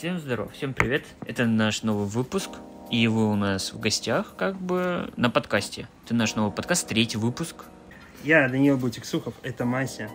Всем 0.00 0.18
здоров, 0.18 0.50
всем 0.54 0.72
привет. 0.72 1.04
Это 1.26 1.44
наш 1.44 1.82
новый 1.82 2.06
выпуск. 2.06 2.48
И 2.90 3.06
вы 3.06 3.30
у 3.30 3.34
нас 3.34 3.74
в 3.74 3.78
гостях, 3.78 4.32
как 4.34 4.56
бы, 4.56 5.12
на 5.16 5.28
подкасте. 5.28 5.88
Это 6.06 6.14
наш 6.14 6.36
новый 6.36 6.52
подкаст, 6.52 6.88
третий 6.88 7.18
выпуск. 7.18 7.66
Я 8.24 8.48
Даниил 8.48 8.78
Бутик-Сухов, 8.78 9.34
это 9.42 9.66
Мася. 9.66 10.08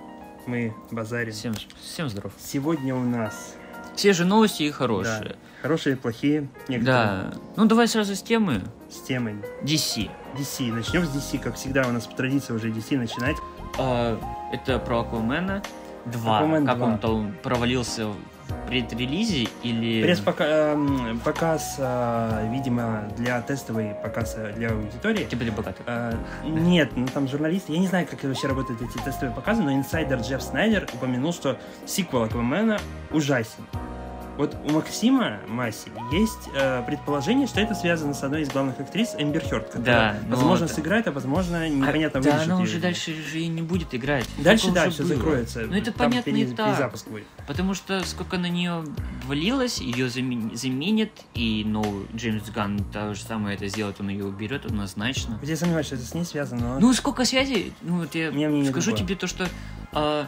Мы 0.47 0.73
базарим. 0.89 1.33
Всем, 1.33 1.53
всем 1.79 2.09
здоров. 2.09 2.33
Сегодня 2.39 2.95
у 2.95 3.03
нас... 3.03 3.53
Все 3.95 4.13
же 4.13 4.25
новости 4.25 4.63
и 4.63 4.71
хорошие. 4.71 5.23
Да, 5.23 5.35
хорошие 5.61 5.95
и 5.95 5.99
плохие. 5.99 6.49
Некоторые. 6.67 6.83
Да. 6.85 7.33
Ну, 7.55 7.65
давай 7.65 7.87
сразу 7.87 8.15
с 8.15 8.23
темы. 8.23 8.63
С 8.89 9.01
темой. 9.01 9.35
DC. 9.61 10.09
DC. 10.35 10.73
Начнем 10.73 11.05
с 11.05 11.15
DC. 11.15 11.37
Как 11.37 11.57
всегда, 11.57 11.87
у 11.87 11.91
нас 11.91 12.07
по 12.07 12.15
традиции 12.15 12.53
уже 12.53 12.71
DC 12.71 12.97
начинать. 12.97 13.37
А, 13.77 14.19
это 14.51 14.79
про 14.79 15.01
Аквамена 15.01 15.61
2. 16.05 16.37
Аквамен 16.37 16.65
как 16.65 16.77
2. 16.77 16.87
он 16.87 16.97
там 16.97 17.35
провалился 17.43 18.07
в 18.07 18.15
предрелизе 18.67 19.47
или... 19.63 20.03
Пресс-пока- 20.03 20.73
эм, 20.73 21.19
э, 21.77 22.49
видимо, 22.51 23.09
для 23.17 23.41
тестовый 23.41 23.93
показ 24.03 24.35
э, 24.37 24.53
для 24.53 24.69
аудитории. 24.71 25.25
Типа 25.25 25.43
для 25.43 25.51
богатых. 25.51 25.85
Э, 25.87 26.13
нет, 26.43 26.91
ну 26.95 27.07
там 27.07 27.27
журналисты, 27.27 27.73
я 27.73 27.79
не 27.79 27.87
знаю, 27.87 28.07
как 28.07 28.23
вообще 28.23 28.47
работают 28.47 28.81
эти 28.81 28.97
тестовые 29.03 29.35
показы, 29.35 29.61
но 29.61 29.73
инсайдер 29.73 30.19
Джефф 30.19 30.41
Снайдер 30.41 30.87
упомянул, 30.93 31.33
что 31.33 31.57
сиквел 31.85 32.23
Аквамена 32.23 32.79
ужасен. 33.11 33.65
Вот 34.37 34.55
у 34.67 34.73
Максима 34.73 35.39
Маси 35.47 35.89
есть 36.11 36.49
э, 36.53 36.83
предположение, 36.85 37.47
что 37.47 37.61
это 37.61 37.73
связано 37.73 38.13
с 38.13 38.21
одной 38.21 38.41
из 38.41 38.49
главных 38.49 38.77
актрис 38.79 39.15
Эмбер 39.17 39.41
Хёрд, 39.41 39.67
которая, 39.69 40.13
Да, 40.13 40.19
ну 40.27 40.35
возможно, 40.35 40.67
вот- 40.67 40.75
сыграет, 40.75 41.07
а 41.07 41.11
возможно, 41.13 41.69
непонятно 41.69 42.19
А, 42.19 42.23
Да, 42.23 42.41
она 42.43 42.59
уже 42.59 42.79
дальше 42.79 43.13
же 43.13 43.39
и 43.39 43.47
не 43.47 43.61
будет 43.61 43.95
играть. 43.95 44.25
Дальше, 44.37 44.71
да, 44.71 44.89
все 44.89 45.03
было. 45.03 45.15
закроется. 45.15 45.61
Ну 45.61 45.73
это 45.75 45.91
Там 45.93 46.09
понятно 46.11 46.31
пере- 46.33 46.43
и 46.43 46.53
так. 46.53 46.67
перезапуск 46.71 47.07
будет. 47.07 47.23
Потому 47.47 47.73
что 47.73 48.03
сколько 48.03 48.37
на 48.37 48.47
нее 48.49 48.83
валилось, 49.25 49.79
ее 49.79 50.09
заменят, 50.09 51.11
и 51.33 51.63
новый 51.65 52.05
Джеймс 52.15 52.49
Ганн 52.49 52.79
то 52.91 53.13
же 53.13 53.21
самое 53.23 53.55
это 53.55 53.67
сделает, 53.69 54.01
он 54.01 54.09
ее 54.09 54.25
уберет 54.25 54.65
однозначно. 54.65 55.39
Я 55.43 55.55
сомневаюсь, 55.55 55.85
что 55.87 55.95
это 55.95 56.05
с 56.05 56.13
ней 56.13 56.25
связано, 56.25 56.73
но... 56.75 56.79
Ну, 56.79 56.93
сколько 56.93 57.23
связей? 57.23 57.73
Ну, 57.81 57.99
вот 57.99 58.13
я 58.15 58.31
Мне 58.31 58.65
скажу 58.69 58.91
тебе 58.91 59.15
то, 59.15 59.27
что 59.27 59.47
а, 59.93 60.27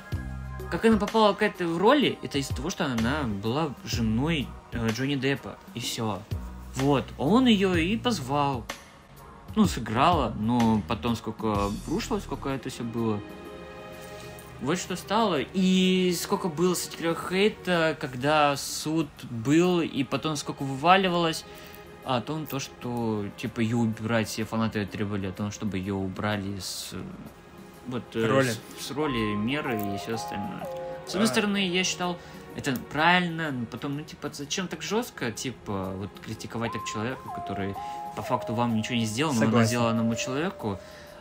как 0.69 0.85
она 0.85 0.97
попала 0.97 1.33
к 1.33 1.41
этой 1.41 1.65
роли, 1.77 2.17
это 2.21 2.37
из-за 2.37 2.55
того, 2.55 2.69
что 2.69 2.85
она 2.85 3.23
была 3.23 3.73
женой 3.85 4.47
э, 4.71 4.89
Джонни 4.89 5.15
Деппа, 5.15 5.57
и 5.73 5.79
все. 5.79 6.21
Вот, 6.75 7.05
он 7.17 7.47
ее 7.47 7.83
и 7.83 7.97
позвал. 7.97 8.65
Ну, 9.55 9.65
сыграла, 9.65 10.35
но 10.37 10.81
потом 10.87 11.15
сколько 11.15 11.71
рушло, 11.87 12.19
сколько 12.19 12.49
это 12.49 12.69
все 12.69 12.83
было. 12.83 13.19
Вот 14.61 14.77
что 14.77 14.95
стало. 14.95 15.39
И 15.53 16.15
сколько 16.19 16.47
было 16.47 16.75
с 16.75 16.87
этих 16.87 17.29
хейта, 17.29 17.97
когда 17.99 18.55
суд 18.57 19.07
был, 19.23 19.81
и 19.81 20.03
потом 20.03 20.35
сколько 20.35 20.63
вываливалось 20.63 21.45
о 22.03 22.21
том, 22.21 22.45
то, 22.45 22.59
что 22.59 23.25
типа 23.37 23.59
ее 23.61 23.77
убирать, 23.77 24.27
все 24.27 24.43
фанаты 24.43 24.85
требовали 24.85 25.27
о 25.27 25.31
том, 25.31 25.51
чтобы 25.51 25.77
ее 25.77 25.93
убрали 25.93 26.59
с 26.59 26.93
вот 27.87 28.03
э, 28.15 28.25
Роли. 28.25 28.49
С, 28.79 28.87
с 28.87 28.91
роли 28.91 29.35
меры 29.35 29.75
и 29.75 29.97
все 29.97 30.15
остальное. 30.15 30.65
С 31.07 31.11
одной 31.11 31.25
А. 31.25 31.27
стороны, 31.27 31.67
я 31.67 31.83
считал, 31.83 32.17
это 32.55 32.73
правильно, 32.91 33.51
но 33.51 33.65
потом, 33.65 33.95
ну, 33.97 34.03
типа, 34.03 34.29
зачем 34.33 34.67
так 34.67 34.81
жестко, 34.81 35.31
типа, 35.31 35.93
вот 35.95 36.09
критиковать 36.25 36.71
так 36.73 36.81
человека, 36.85 37.21
который 37.35 37.75
по 38.15 38.21
факту 38.21 38.53
вам 38.53 38.75
ничего 38.75 38.95
не 38.95 39.05
сделал, 39.05 39.33
но 39.33 39.39
Согласен. 39.41 39.67
сделала 39.67 39.89
одному 39.91 40.15
человеку, 40.15 40.79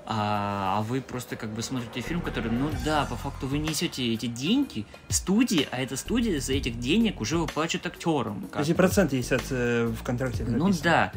а, 0.08 0.78
а 0.78 0.82
вы 0.82 1.00
просто 1.00 1.36
как 1.36 1.50
бы 1.50 1.62
смотрите 1.62 2.00
фильм, 2.00 2.20
который, 2.20 2.50
ну 2.50 2.70
да, 2.84 3.04
по 3.06 3.16
факту 3.16 3.46
вы 3.48 3.58
несете 3.58 4.14
эти 4.14 4.26
деньги 4.26 4.86
студии, 5.08 5.68
а 5.72 5.80
эта 5.80 5.96
студия 5.96 6.40
за 6.40 6.52
этих 6.54 6.78
денег 6.78 7.20
уже 7.20 7.38
выплачивает 7.38 7.86
актерам. 7.86 8.48
Эти 8.56 8.72
проценты 8.72 9.16
есть 9.16 9.32
от, 9.32 9.42
э, 9.50 9.86
в 9.86 10.02
контракте 10.04 10.44
Ну 10.46 10.66
написано. 10.66 10.84
да, 10.84 11.12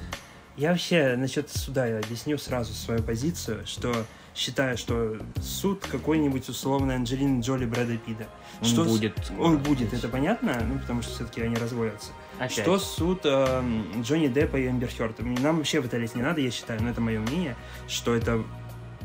Я 0.57 0.71
вообще 0.71 1.15
насчет 1.17 1.49
суда 1.49 1.85
я 1.85 1.99
объясню 1.99 2.37
сразу 2.39 2.73
свою 2.73 3.01
позицию, 3.03 3.65
что 3.67 3.93
считаю, 4.35 4.77
что 4.77 5.17
суд 5.41 5.85
какой-нибудь 5.85 6.47
условно 6.49 6.95
Анджелины 6.95 7.41
Джоли 7.41 7.65
Брэда 7.65 7.97
Питта. 7.97 8.27
он 8.61 8.65
Что 8.67 8.85
с- 8.85 8.87
будет. 8.87 9.13
скоро. 9.23 9.39
Он 9.47 9.57
будет, 9.57 9.93
это 9.93 10.07
понятно, 10.07 10.61
ну 10.67 10.79
потому 10.79 11.01
что 11.01 11.13
все-таки 11.13 11.41
они 11.41 11.55
разводятся. 11.55 12.11
Опять. 12.37 12.51
Что 12.53 12.79
суд 12.79 13.21
эм, 13.25 14.01
Джонни 14.01 14.27
Деппа 14.27 14.57
и 14.57 14.67
Эмбер 14.67 14.89
Хёрд? 14.89 15.19
Нам 15.19 15.57
вообще 15.57 15.81
в 15.81 15.85
это 15.85 15.97
лезть 15.97 16.15
не 16.15 16.21
надо, 16.21 16.39
я 16.41 16.51
считаю, 16.51 16.81
но 16.81 16.89
это 16.89 17.01
мое 17.01 17.19
мнение, 17.19 17.55
что 17.87 18.15
это 18.15 18.41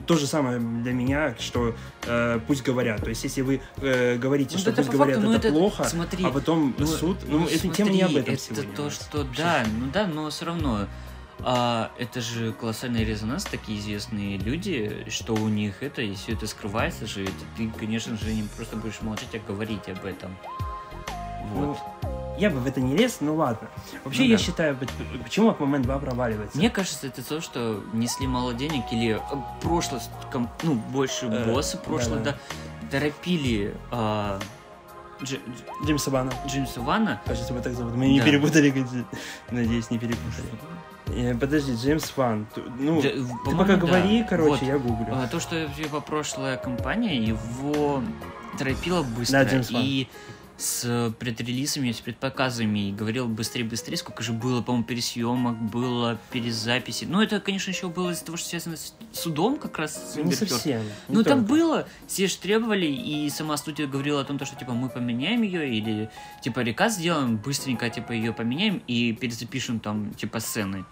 то 0.06 0.16
же 0.16 0.26
самое 0.26 0.58
для 0.58 0.92
меня, 0.92 1.34
что 1.38 1.74
э, 2.06 2.41
пусть 2.46 2.62
говорят. 2.62 3.00
То 3.02 3.08
есть, 3.10 3.24
если 3.24 3.41
вы 3.42 3.60
э, 3.78 4.16
говорите, 4.16 4.54
Ну, 4.54 4.60
что 4.60 4.70
это 4.70 4.82
пусть 4.82 4.91
говорят, 4.92 5.16
факту, 5.16 5.30
ну, 5.30 5.36
это, 5.36 5.48
это- 5.48 5.56
плохо, 5.56 5.84
смотри, 5.84 6.24
а 6.24 6.30
потом 6.30 6.74
Ну, 6.76 6.86
суд, 6.86 7.18
ну, 7.26 7.46
эта 7.46 7.68
тема 7.68 7.91
не 7.91 8.02
об 8.02 8.10
смотри, 8.10 8.22
этом 8.22 8.34
это 8.34 8.42
сегодня. 8.44 8.72
у 8.72 8.76
то, 8.76 8.91
что 8.91 9.24
да, 9.36 9.64
ну 9.80 9.86
да, 9.92 10.06
но 10.06 10.28
все 10.30 10.44
равно. 10.46 10.86
А, 11.43 11.91
это 11.99 12.21
же 12.21 12.53
колоссальный 12.53 13.05
резонанс, 13.05 13.45
такие 13.45 13.78
известные 13.78 14.39
люди, 14.39 15.05
что 15.09 15.34
у 15.34 15.49
них 15.49 15.83
это, 15.83 16.03
и 16.03 16.15
все 16.15 16.33
это 16.33 16.47
скрывается 16.47 17.06
же, 17.06 17.25
это 17.25 17.33
ты, 17.56 17.71
конечно 17.71 18.17
же, 18.17 18.33
не 18.33 18.43
просто 18.56 18.77
будешь 18.77 19.00
молчать, 19.03 19.28
а 19.34 19.39
говорить 19.53 19.89
об 19.89 20.05
этом. 20.05 20.37
Вот. 21.53 21.77
Ну, 22.03 22.09
я 22.39 22.50
бы 22.50 22.59
в 22.59 22.67
это 22.67 22.81
не 22.81 22.97
лез, 22.97 23.19
ну 23.21 23.37
ладно. 23.37 23.69
Вообще, 24.03 24.22
Ну 24.22 24.28
я 24.28 24.37
да. 24.39 24.43
считаю, 24.43 24.78
почему 25.22 25.50
Аквамен 25.50 25.83
2 25.83 25.99
проваливается? 25.99 26.56
Мне 26.59 26.69
кажется, 26.71 27.06
это 27.06 27.22
то, 27.22 27.41
что 27.41 27.83
несли 27.93 28.27
мало 28.27 28.55
денег, 28.55 28.84
или 28.91 29.16
э, 29.16 29.21
прошлое, 29.62 30.01
ну, 30.62 30.75
больше 30.75 31.27
Э, 31.27 31.53
боссы 31.53 31.77
прошлое, 31.78 32.21
да, 32.21 32.37
торопили 32.91 33.75
а, 33.93 34.41
Дж- 35.21 35.41
Дж- 35.47 35.87
Джеймса 35.87 36.11
Вана. 36.11 36.33
Джеймса 36.49 36.81
Вана. 36.81 37.21
Кажется, 37.25 37.53
его 37.53 37.62
так 37.62 37.72
зовут. 37.75 37.95
Мы 37.95 38.09
не 38.09 38.19
Да. 38.19 38.25
перепутали, 38.27 38.71
кстати. 38.71 39.05
надеюсь, 39.53 39.91
не 39.91 39.99
перепутали. 39.99 40.49
Э, 41.06 41.34
Подожди, 41.34 41.75
Джеймс 41.75 42.12
Ван. 42.16 42.47
Ну, 42.78 43.00
Дж- 43.00 43.26
ты 43.44 43.50
пока 43.56 43.65
да. 43.75 43.76
говори, 43.76 44.25
короче, 44.28 44.50
Вот. 44.50 44.62
я 44.62 44.78
гуглю. 44.78 45.06
А, 45.12 45.28
То, 45.28 45.38
что 45.41 45.56
его 45.56 46.00
прошлая 46.00 46.56
компания 46.56 47.16
его 47.16 48.03
торопила 48.59 49.03
быстро 49.03 49.44
Да, 49.44 49.50
Джеймс 49.50 49.70
Ван. 49.70 49.82
и 49.84 50.09
с 50.64 51.12
предрелизами, 51.19 51.92
с 51.92 52.00
предпоказами 52.00 52.88
и 52.88 52.92
говорил 52.92 53.28
быстрее-быстрее, 53.28 53.97
сколько 53.98 54.22
же 54.22 54.32
было, 54.32 54.62
по-моему, 54.62 54.84
пересъемок, 54.86 55.56
было 55.60 56.19
перезаписи. 56.32 57.04
Ну, 57.04 57.20
это, 57.20 57.38
конечно, 57.41 57.70
еще 57.70 57.88
было 57.88 58.10
из-за 58.10 58.25
того, 58.25 58.38
что 58.38 58.48
связано 58.48 58.76
с 58.76 58.94
судом 59.12 59.58
как 59.58 59.78
раз 59.78 60.12
с 60.12 60.16
не 60.16 60.22
Эмбер 60.22 60.38
Хёрд. 60.38 60.50
совсем. 60.50 60.82
не 61.08 61.16
Ну, 61.16 61.22
там 61.22 61.44
было, 61.44 61.86
все 62.06 62.26
же 62.26 62.36
требовали, 62.38 62.86
и 62.86 63.28
сама 63.30 63.56
студия 63.56 63.86
говорила 63.86 64.22
о 64.22 64.24
том, 64.24 64.38
то, 64.38 64.47
что, 64.47 64.56
типа, 64.56 64.72
мы 64.72 64.88
поменяем 64.88 65.42
ее, 65.42 65.69
или, 65.69 66.10
типа, 66.42 66.60
реказ 66.60 66.94
сделаем, 66.94 67.36
быстренько, 67.36 67.91
типа, 67.91 68.12
ее 68.12 68.32
поменяем 68.32 68.82
и 68.86 69.12
перезапишем 69.12 69.80
там, 69.80 70.14
типа, 70.14 70.41
сцены. 70.41 70.84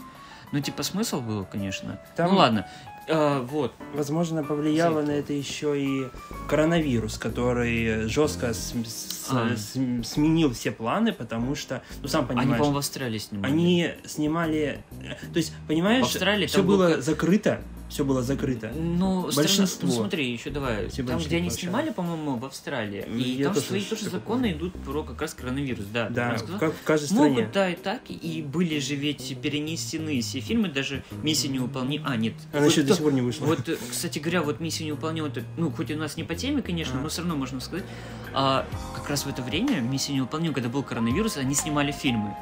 Ну, 0.52 0.60
типа, 0.60 0.82
смысл 0.82 1.20
был, 1.22 1.46
конечно. 1.46 1.98
Там- 2.14 2.30
Ну, 2.30 2.36
ладно. 2.36 2.68
Э, 3.08 3.40
вот. 3.40 3.72
Возможно, 3.94 4.44
повлияло 4.44 5.00
Секта. 5.00 5.12
на 5.12 5.16
это 5.16 5.32
еще 5.32 5.80
и 5.80 6.06
коронавирус, 6.48 7.18
который 7.18 8.06
жестко 8.08 8.54
см- 8.54 8.88
с- 8.88 9.26
А. 9.30 9.56
см- 9.56 10.04
сменил 10.04 10.52
все 10.52 10.70
планы, 10.70 11.12
потому 11.12 11.54
что, 11.54 11.82
ну 12.00 12.08
сам 12.08 12.26
Они, 12.28 12.28
понимаешь, 12.40 12.58
по-моему, 12.58 12.74
в 12.74 12.78
Австралии 12.78 13.18
снимали. 13.18 13.52
они 13.52 13.90
снимали, 14.06 14.84
э, 15.02 15.14
то 15.32 15.36
есть 15.36 15.52
понимаешь, 15.66 16.06
все 16.06 16.62
был 16.62 16.76
было 16.76 16.90
как- 16.92 17.02
закрыто, 17.02 17.60
все 17.92 18.04
было 18.04 18.22
закрыто. 18.22 18.72
Ну, 18.74 19.30
страна- 19.30 19.36
Большинство. 19.48 19.86
ну, 19.88 19.94
смотри, 19.94 20.32
еще 20.32 20.50
давай. 20.50 20.88
Все 20.88 21.02
там, 21.02 21.18
где 21.18 21.36
они 21.36 21.48
получали. 21.48 21.60
снимали, 21.66 21.90
по-моему, 21.90 22.36
в 22.36 22.44
Австралии. 22.46 23.04
И 23.16 23.32
Я 23.36 23.44
там 23.46 23.54
тоже 23.54 23.66
свои 23.66 23.82
тоже 23.82 24.04
такое 24.04 24.20
законы 24.20 24.42
помню. 24.52 24.56
идут 24.56 24.72
про 24.84 25.02
как 25.02 25.20
раз 25.20 25.34
коронавирус. 25.34 25.84
Да, 25.92 26.08
Да, 26.08 26.36
как 26.58 26.74
в 26.74 26.82
каждой 26.84 27.06
стране. 27.06 27.28
Могут, 27.36 27.52
да, 27.52 27.70
и 27.70 27.76
так. 27.76 28.00
И 28.08 28.42
были 28.42 28.78
же 28.78 28.94
ведь 28.94 29.36
перенесены 29.40 30.20
все 30.20 30.40
фильмы, 30.40 30.68
даже 30.68 31.04
«Миссия 31.22 31.48
невыполнима». 31.48 32.08
А, 32.08 32.16
нет. 32.16 32.34
Она 32.52 32.62
вот 32.62 32.70
еще 32.72 32.82
до 32.82 32.88
то- 32.88 32.94
сих 32.94 33.02
пор 33.04 33.12
не 33.12 33.20
вышла. 33.20 33.44
Вот, 33.46 33.68
кстати 33.90 34.18
говоря, 34.18 34.42
вот 34.42 34.60
«Миссия 34.60 34.84
невыполнима», 34.84 35.28
это, 35.28 35.42
ну, 35.56 35.70
хоть 35.70 35.90
и 35.90 35.94
у 35.94 35.98
нас 35.98 36.16
не 36.16 36.24
по 36.24 36.34
теме, 36.34 36.62
конечно, 36.62 36.98
А. 36.98 37.02
но 37.02 37.08
все 37.08 37.20
равно 37.20 37.36
можно 37.36 37.60
сказать, 37.60 37.84
а, 38.32 38.66
как 38.96 39.08
раз 39.10 39.26
в 39.26 39.28
это 39.28 39.42
время 39.42 39.80
«Миссия 39.80 40.14
невыполнима», 40.14 40.54
когда 40.54 40.68
был 40.68 40.82
коронавирус, 40.82 41.36
они 41.36 41.54
снимали 41.54 41.92
фильмы. 41.92 42.34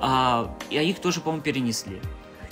А, 0.00 0.56
и 0.70 0.76
а 0.76 0.82
их 0.82 0.98
тоже, 1.00 1.20
по-моему, 1.20 1.42
перенесли. 1.42 2.00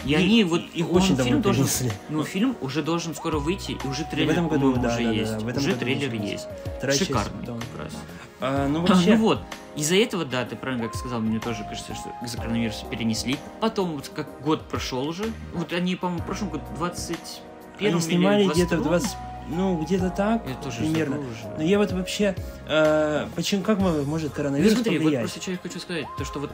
И, 0.05 0.11
И- 0.11 0.15
они 0.15 0.45
вот... 0.45 0.63
их 0.75 0.91
он, 0.91 0.97
очень 0.97 1.17
фильм 1.17 1.41
должен, 1.43 1.65
перенесли. 1.65 1.93
Ну, 2.09 2.25
фильм 2.25 2.57
уже 2.61 2.83
должен 2.83 3.15
скоро 3.15 3.39
выйти, 3.39 3.73
и 3.83 3.87
уже 3.87 4.05
трейлер, 4.05 4.33
этом 4.33 4.49
году, 4.49 4.73
да, 4.75 4.89
уже 4.89 4.89
да, 4.89 5.05
да, 5.05 5.11
есть. 5.11 5.33
да, 5.33 5.39
в 5.41 5.49
этом 5.49 5.63
уже 5.63 5.73
году 5.73 5.81
трейлер 5.85 6.15
есть. 6.15 6.47
Вторая 6.79 6.97
часть, 6.99 7.09
Шикарно. 7.11 7.43
да. 7.47 7.53
как 7.55 7.85
раз. 7.85 7.93
А, 8.41 8.69
ну 8.69 8.85
А, 8.85 8.87
вообще, 8.87 9.11
ну 9.17 9.23
вот, 9.23 9.41
из-за 9.77 9.95
этого, 9.97 10.25
да, 10.25 10.45
ты 10.45 10.57
правильно 10.57 10.85
как 10.89 10.97
сказал, 10.97 11.21
мне 11.21 11.39
тоже 11.39 11.63
кажется, 11.69 11.95
что 11.95 12.13
из-за 12.25 12.37
коронавируса 12.39 12.85
перенесли. 12.87 13.39
Потом, 13.61 13.93
вот 13.93 14.09
как 14.15 14.27
год 14.43 14.63
прошел 14.69 15.07
уже, 15.07 15.25
вот 15.55 15.73
они, 15.73 15.95
по-моему, 15.97 16.23
в 16.23 16.27
прошлом 16.27 16.51
году 16.51 16.65
21 16.77 17.93
они 17.93 18.01
снимали 18.01 18.49
где-то 18.49 18.79
в 18.79 18.83
22? 18.83 18.91
20, 18.99 19.17
ну 19.49 19.81
где-то 19.83 20.11
так, 20.11 20.43
Я 20.49 20.55
тоже 20.57 20.79
примерно. 20.79 21.17
забыл 21.17 21.31
уже. 21.31 21.57
Но 21.57 21.63
я 21.63 21.79
вот 21.79 21.93
вообще, 21.93 22.35
э, 22.69 23.27
почему, 23.37 23.63
как 23.63 23.79
мо- 23.79 24.03
может 24.03 24.31
Ну, 24.31 24.35
коронавирус 24.37 24.73
смотри, 24.75 24.99
вот 24.99 25.03
повлиять? 25.05 25.23
просто 25.25 25.41
что 25.43 25.51
я 25.53 25.59
хочу 25.59 25.79
сказать, 25.81 26.07
то 26.19 26.25
что 26.25 26.41
вот 26.41 26.51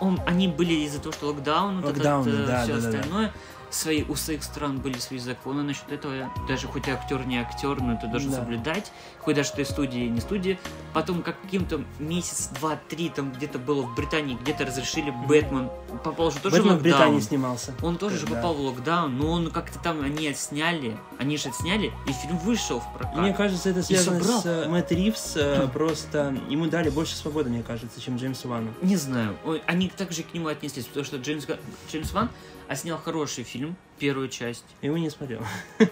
он, 0.00 0.20
они 0.26 0.48
были 0.48 0.74
из-за 0.84 1.00
того, 1.00 1.12
что 1.12 1.26
локдаун, 1.26 1.80
вот 1.80 1.96
Локдаун, 1.96 2.28
это, 2.28 2.46
да, 2.46 2.62
все 2.62 2.80
да, 2.80 2.90
да, 2.90 3.02
да. 3.10 3.32
Свои, 3.70 4.02
у 4.04 4.14
своих 4.16 4.42
стран 4.42 4.78
были 4.78 4.98
свои 4.98 5.18
законы 5.18 5.62
насчет 5.62 5.90
этого. 5.92 6.30
Даже 6.48 6.66
хоть 6.66 6.84
ты 6.84 6.90
актер 6.92 7.26
не 7.26 7.38
актер, 7.38 7.80
но 7.80 7.96
ты 7.96 8.06
должен 8.06 8.30
Да. 8.30 8.38
соблюдать. 8.38 8.92
Хоть 9.20 9.36
даже 9.36 9.52
ты 9.52 9.64
студии 9.64 10.06
не 10.08 10.20
студии. 10.20 10.58
Потом 10.94 11.22
каким-то 11.22 11.82
месяц, 11.98 12.48
два, 12.60 12.78
три 12.88 13.08
там 13.10 13.32
где-то 13.32 13.58
было 13.58 13.82
в 13.82 13.94
Британии, 13.94 14.36
где-то 14.40 14.64
разрешили 14.66 15.10
Бэтмен. 15.26 15.70
Попал 16.04 16.30
же 16.30 16.38
тоже 16.38 16.56
Бэтмен 16.56 16.76
в 16.76 16.78
в 16.78 16.82
Британии 16.82 17.04
локдаун. 17.14 17.22
снимался. 17.22 17.74
Он 17.82 17.96
тоже 17.98 18.18
же 18.18 18.26
попал 18.26 18.54
в 18.54 18.60
локдаун, 18.60 19.16
но 19.18 19.30
он 19.30 19.50
как-то 19.50 19.78
там 19.78 20.00
они 20.02 20.28
отсняли, 20.28 20.96
они 21.18 21.36
же 21.36 21.48
отсняли, 21.50 21.92
и 22.06 22.12
фильм 22.12 22.38
вышел 22.38 22.80
в 22.80 22.92
прокат. 22.94 23.16
Мне 23.16 23.32
кажется, 23.34 23.68
это 23.70 23.82
связано 23.82 24.22
с 24.22 24.46
э, 24.46 24.68
Мэтт 24.68 24.92
Ривз, 24.92 25.34
э, 25.36 25.68
просто 25.72 26.36
ему 26.48 26.66
дали 26.66 26.90
больше 26.90 27.14
свободы, 27.16 27.50
мне 27.50 27.62
кажется, 27.62 28.00
чем 28.00 28.16
Джеймсу 28.16 28.48
Вану. 28.48 28.72
Не 28.82 28.96
знаю, 28.96 29.36
они 29.66 29.88
также 29.88 30.22
к 30.22 30.32
нему 30.34 30.48
отнеслись, 30.48 30.86
потому 30.86 31.04
что 31.04 31.16
Джеймс, 31.18 31.46
Джеймс 31.90 32.12
Ван 32.12 32.30
отснял 32.68 32.98
хороший 32.98 33.44
фильм, 33.44 33.76
первую 33.98 34.28
часть. 34.28 34.64
Его 34.82 34.96
не 34.98 35.10
смотрел. 35.10 35.40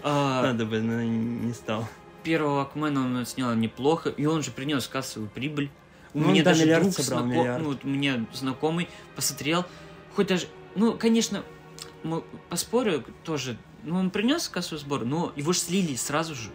А, 0.03 0.43
Надо 0.53 0.67
бы, 0.67 0.81
но 0.81 1.03
не 1.03 1.53
стал. 1.55 1.89
первого 2.23 2.63
Акмена 2.63 3.01
он 3.01 3.17
отснял 3.17 3.55
неплохо, 3.55 4.11
и 4.11 4.27
он 4.27 4.43
же 4.43 4.51
принес 4.51 4.87
кассовую 4.87 5.31
прибыль. 5.31 5.71
У 6.15 6.21
Ну, 6.21 6.31
меня 6.31 6.43
да, 6.45 6.53
даже 6.53 6.67
друг 6.81 6.93
собрал, 6.95 7.25
знако- 7.25 7.39
миллиард. 7.39 7.63
ну, 7.63 7.69
вот 7.71 7.85
у 7.85 7.89
меня 7.89 8.25
знакомый 8.33 8.89
посмотрел, 9.15 9.65
хоть 10.15 10.29
даже, 10.29 10.47
ну, 10.75 10.93
конечно, 10.97 11.43
поспорю 12.49 13.05
тоже, 13.25 13.57
ну, 13.85 13.99
он 13.99 14.11
принес 14.11 14.49
кассовый 14.49 14.81
сбор, 14.81 15.05
но 15.05 15.33
его 15.37 15.53
ж 15.53 15.59
слили 15.59 15.95
сразу 15.97 16.35
же. 16.35 16.51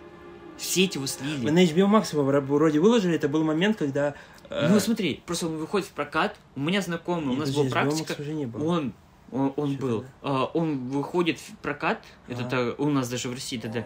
В 0.57 0.63
сеть 0.63 0.95
его 0.95 1.07
слили. 1.07 1.43
Вы 1.45 1.51
на 1.51 1.63
HBO 1.63 1.87
Max 1.91 2.13
его 2.13 2.23
вро- 2.29 2.41
вроде 2.41 2.79
выложили, 2.79 3.15
это 3.15 3.27
был 3.27 3.43
момент, 3.43 3.77
когда... 3.77 4.13
э, 4.49 4.67
Ну, 4.69 4.79
смотри, 4.79 5.21
просто 5.25 5.47
он 5.47 5.57
выходит 5.57 5.87
в 5.87 5.91
прокат, 5.91 6.35
у 6.55 6.59
меня 6.59 6.81
знакомый, 6.81 7.35
у 7.35 7.39
нас 7.39 7.51
была 7.53 7.69
практика, 7.69 8.15
он, 8.63 8.93
он, 9.31 9.53
он 9.55 9.75
Чё 9.75 9.81
был, 9.81 10.05
а, 10.21 10.45
он 10.53 10.89
выходит 10.89 11.39
в 11.39 11.55
прокат, 11.57 12.03
это 12.27 12.41
Ага. 12.45 12.49
та- 12.49 12.83
у 12.83 12.89
нас 12.89 13.09
даже 13.09 13.29
в 13.29 13.33
России 13.33 13.57
тогда, 13.57 13.85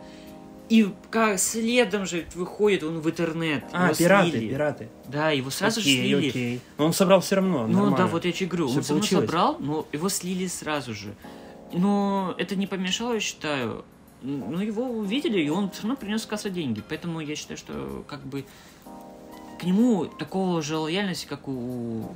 и 0.69 0.92
как 1.12 1.38
следом 1.39 2.06
же 2.07 2.25
выходит 2.33 2.83
он 2.83 3.00
в 3.00 3.07
интернет. 3.07 3.63
А, 3.71 3.86
его 3.86 3.95
пираты, 3.95 4.30
слили. 4.31 4.50
пираты. 4.50 4.89
Да, 5.07 5.30
его 5.30 5.50
сразу 5.51 5.80
же 5.81 5.88
окей, 5.89 6.01
слили. 6.01 6.30
окей. 6.30 6.62
Но 6.77 6.86
он 6.88 6.94
собрал 6.94 7.19
все 7.21 7.36
равно, 7.36 7.68
Ну 7.68 7.74
нормально. 7.74 7.97
да, 7.97 8.07
вот 8.07 8.25
я 8.25 8.31
тебе 8.31 8.47
говорю, 8.50 8.68
Всё 8.69 8.77
он 8.77 8.83
сам 8.83 8.97
получилось. 8.97 9.25
собрал, 9.25 9.57
но 9.59 9.86
его 9.92 10.09
слили 10.09 10.47
сразу 10.47 10.94
же. 10.95 11.13
Но 11.74 12.33
это 12.38 12.56
не 12.56 12.65
помешало, 12.68 13.13
я 13.13 13.19
считаю. 13.19 13.86
Ну, 14.24 14.59
его 14.59 14.83
увидели, 14.86 15.39
и 15.39 15.50
он 15.50 15.69
все 15.69 15.83
равно 15.83 15.97
принес 15.97 16.25
касса 16.25 16.50
деньги. 16.50 16.81
Поэтому 16.89 17.19
я 17.19 17.36
считаю, 17.36 17.57
что 17.57 18.03
как 18.07 18.25
бы 18.25 18.45
к 19.59 19.63
нему 19.63 20.06
такого 20.06 20.63
же 20.63 20.77
лояльности, 20.77 21.27
как 21.27 21.47
у 21.47 22.15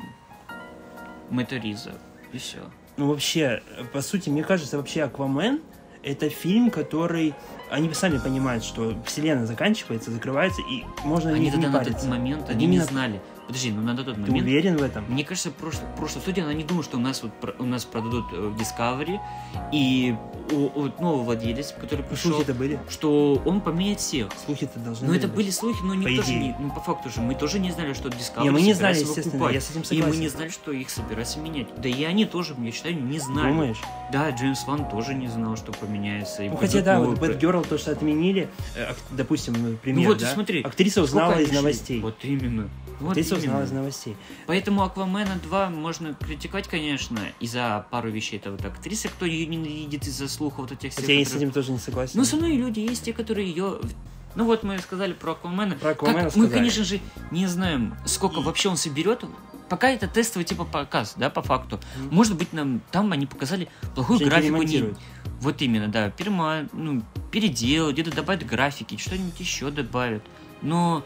Мэтта 1.29 1.57
Риза. 1.57 1.93
И 2.33 2.37
все. 2.39 2.59
Ну, 2.99 3.07
вообще, 3.07 3.61
э, 3.77 3.85
по 3.93 4.01
сути, 4.01 4.29
мне 4.29 4.43
кажется, 4.43 4.75
вообще 4.75 5.03
Аквамен 5.03 5.61
это 6.03 6.29
фильм, 6.29 6.69
который... 6.69 7.33
Они 7.71 7.91
сами 7.93 8.17
понимают, 8.17 8.63
что 8.63 8.93
вселенная 9.05 9.45
заканчивается, 9.45 10.11
закрывается, 10.11 10.61
и 10.69 10.83
можно 11.05 11.29
Они 11.31 11.49
не, 11.49 11.55
не 11.55 11.67
на 11.67 11.71
париться. 11.77 12.01
тот 12.01 12.09
момент, 12.09 12.43
Они 12.49 12.51
они 12.55 12.65
не 12.67 12.73
именно- 12.73 12.85
знали. 12.85 13.21
Подожди, 13.49 13.71
ну 13.71 13.81
на 13.81 13.95
тот 13.97 14.05
Ты 14.05 14.21
момент 14.21 14.45
уверен 14.45 14.77
в 14.77 14.83
этом? 14.83 15.05
Мне 15.09 15.23
кажется, 15.23 15.49
прошлая, 15.49 15.91
прошлая 15.97 16.21
студия, 16.21 16.43
она 16.43 16.53
не 16.53 16.63
думала, 16.63 16.83
что 16.83 16.97
у 16.97 16.99
нас 16.99 17.23
вот 17.23 17.31
у 17.57 17.63
нас 17.63 17.83
продадут 17.83 18.25
э, 18.31 18.35
в 18.47 18.55
Discovery, 18.55 19.17
и 19.73 20.15
у, 20.51 20.55
у 20.79 20.83
нового 21.01 21.23
владелец, 21.23 21.73
который 21.73 22.05
пришел, 22.05 22.33
Слухи-то 22.33 22.53
были? 22.53 22.79
что 22.91 23.41
он 23.45 23.61
поменяет 23.61 24.01
всех. 24.01 24.27
Слухи-то 24.45 24.77
должны 24.77 25.07
Но 25.07 25.13
были 25.13 25.19
это 25.19 25.27
быть. 25.29 25.37
были 25.37 25.49
слухи, 25.49 25.81
но 25.83 25.95
никто 25.95 26.21
же 26.21 26.29
идее. 26.29 26.39
не, 26.39 26.55
ну 26.59 26.69
по 26.71 26.79
факту 26.79 27.09
же, 27.09 27.21
мы 27.21 27.33
тоже 27.33 27.57
не 27.57 27.71
знали, 27.71 27.93
что 27.93 28.09
Discovery 28.09 28.43
Не, 28.43 28.51
мы 28.51 28.61
не 28.61 28.73
знали, 28.73 28.99
естественно, 28.99 29.49
я 29.49 29.61
с 29.61 29.71
этим 29.71 29.81
И 29.81 29.85
согласен. 29.85 30.09
мы 30.09 30.17
не 30.17 30.27
знали, 30.27 30.49
что 30.49 30.71
их 30.71 30.91
собираются 30.91 31.39
менять. 31.39 31.69
Да 31.75 31.89
и 31.89 32.03
они 32.03 32.25
тоже, 32.25 32.53
я 32.55 32.71
считаю, 32.71 33.01
не 33.03 33.17
знали. 33.17 33.49
Думаешь? 33.51 33.81
Да, 34.11 34.29
Джеймс 34.29 34.63
Ван 34.67 34.87
тоже 34.87 35.15
не 35.15 35.27
знал, 35.27 35.57
что 35.57 35.71
поменяется. 35.71 36.43
и 36.43 36.49
Ну, 36.49 36.57
хотя 36.57 36.83
да, 36.83 36.99
новый 36.99 37.15
вот 37.15 37.19
Bad 37.19 37.39
Girl, 37.39 37.67
то, 37.67 37.79
что 37.79 37.89
отменили, 37.93 38.47
э, 38.75 38.93
допустим, 39.09 39.55
ну, 39.57 39.75
пример, 39.77 40.03
Ну 40.03 40.09
вот, 40.09 40.19
да? 40.19 40.27
ты 40.27 40.33
смотри. 40.35 40.61
Актриса 40.61 41.01
узнала 41.01 41.39
из 41.39 41.51
новостей. 41.51 41.99
Вот 41.99 42.15
именно. 42.21 42.69
Вот 42.99 43.17
узнала 43.17 43.39
именно. 43.41 43.63
из 43.63 43.71
новостей. 43.71 44.15
Поэтому 44.47 44.83
Аквамена 44.83 45.35
2 45.43 45.69
можно 45.69 46.13
критиковать, 46.13 46.67
конечно, 46.67 47.19
из-за 47.39 47.85
пару 47.91 48.09
вещей. 48.09 48.37
Это 48.37 48.51
вот 48.51 48.63
актриса, 48.65 49.07
кто 49.07 49.25
ее 49.25 49.45
ненавидит 49.45 50.05
из-за 50.07 50.27
слухов 50.27 50.59
вот 50.59 50.71
этих 50.71 50.91
всех. 50.91 51.03
Хотя 51.05 51.13
я 51.13 51.25
с 51.25 51.33
этим 51.33 51.51
тоже 51.51 51.71
не 51.71 51.79
согласен. 51.79 52.13
Ну, 52.19 52.25
со 52.25 52.35
мной 52.35 52.55
люди 52.55 52.79
есть 52.79 53.03
те, 53.05 53.13
которые 53.13 53.47
ее... 53.49 53.79
Ну 54.35 54.45
вот 54.45 54.63
мы 54.63 54.77
сказали 54.79 55.13
про 55.13 55.31
Аквамена. 55.31 55.75
Про 55.75 55.91
Аквамена 55.91 56.23
Как- 56.25 56.35
Мы, 56.35 56.49
конечно 56.49 56.83
же, 56.83 56.99
не 57.31 57.47
знаем, 57.47 57.95
сколько 58.05 58.41
И- 58.41 58.43
вообще 58.43 58.69
он 58.69 58.77
соберет. 58.77 59.23
Пока 59.69 59.89
это 59.89 60.07
тестовый 60.07 60.45
типа 60.45 60.65
показ, 60.65 61.13
да, 61.17 61.29
по 61.29 61.41
факту. 61.41 61.79
Мгм. 61.97 62.15
Может 62.15 62.37
быть, 62.37 62.53
нам 62.53 62.81
там 62.91 63.11
они 63.11 63.25
показали 63.27 63.69
плохую 63.95 64.19
Что-нибудь 64.19 64.49
графику. 64.49 64.63
Не... 64.63 64.93
Вот 65.41 65.61
именно, 65.61 65.87
да. 65.87 66.09
Перма, 66.09 66.67
ну, 66.73 67.03
переделают, 67.31 67.93
где-то 67.93 68.15
добавят 68.15 68.45
графики, 68.45 68.97
что-нибудь 68.97 69.39
еще 69.39 69.69
добавят. 69.71 70.23
Но 70.61 71.03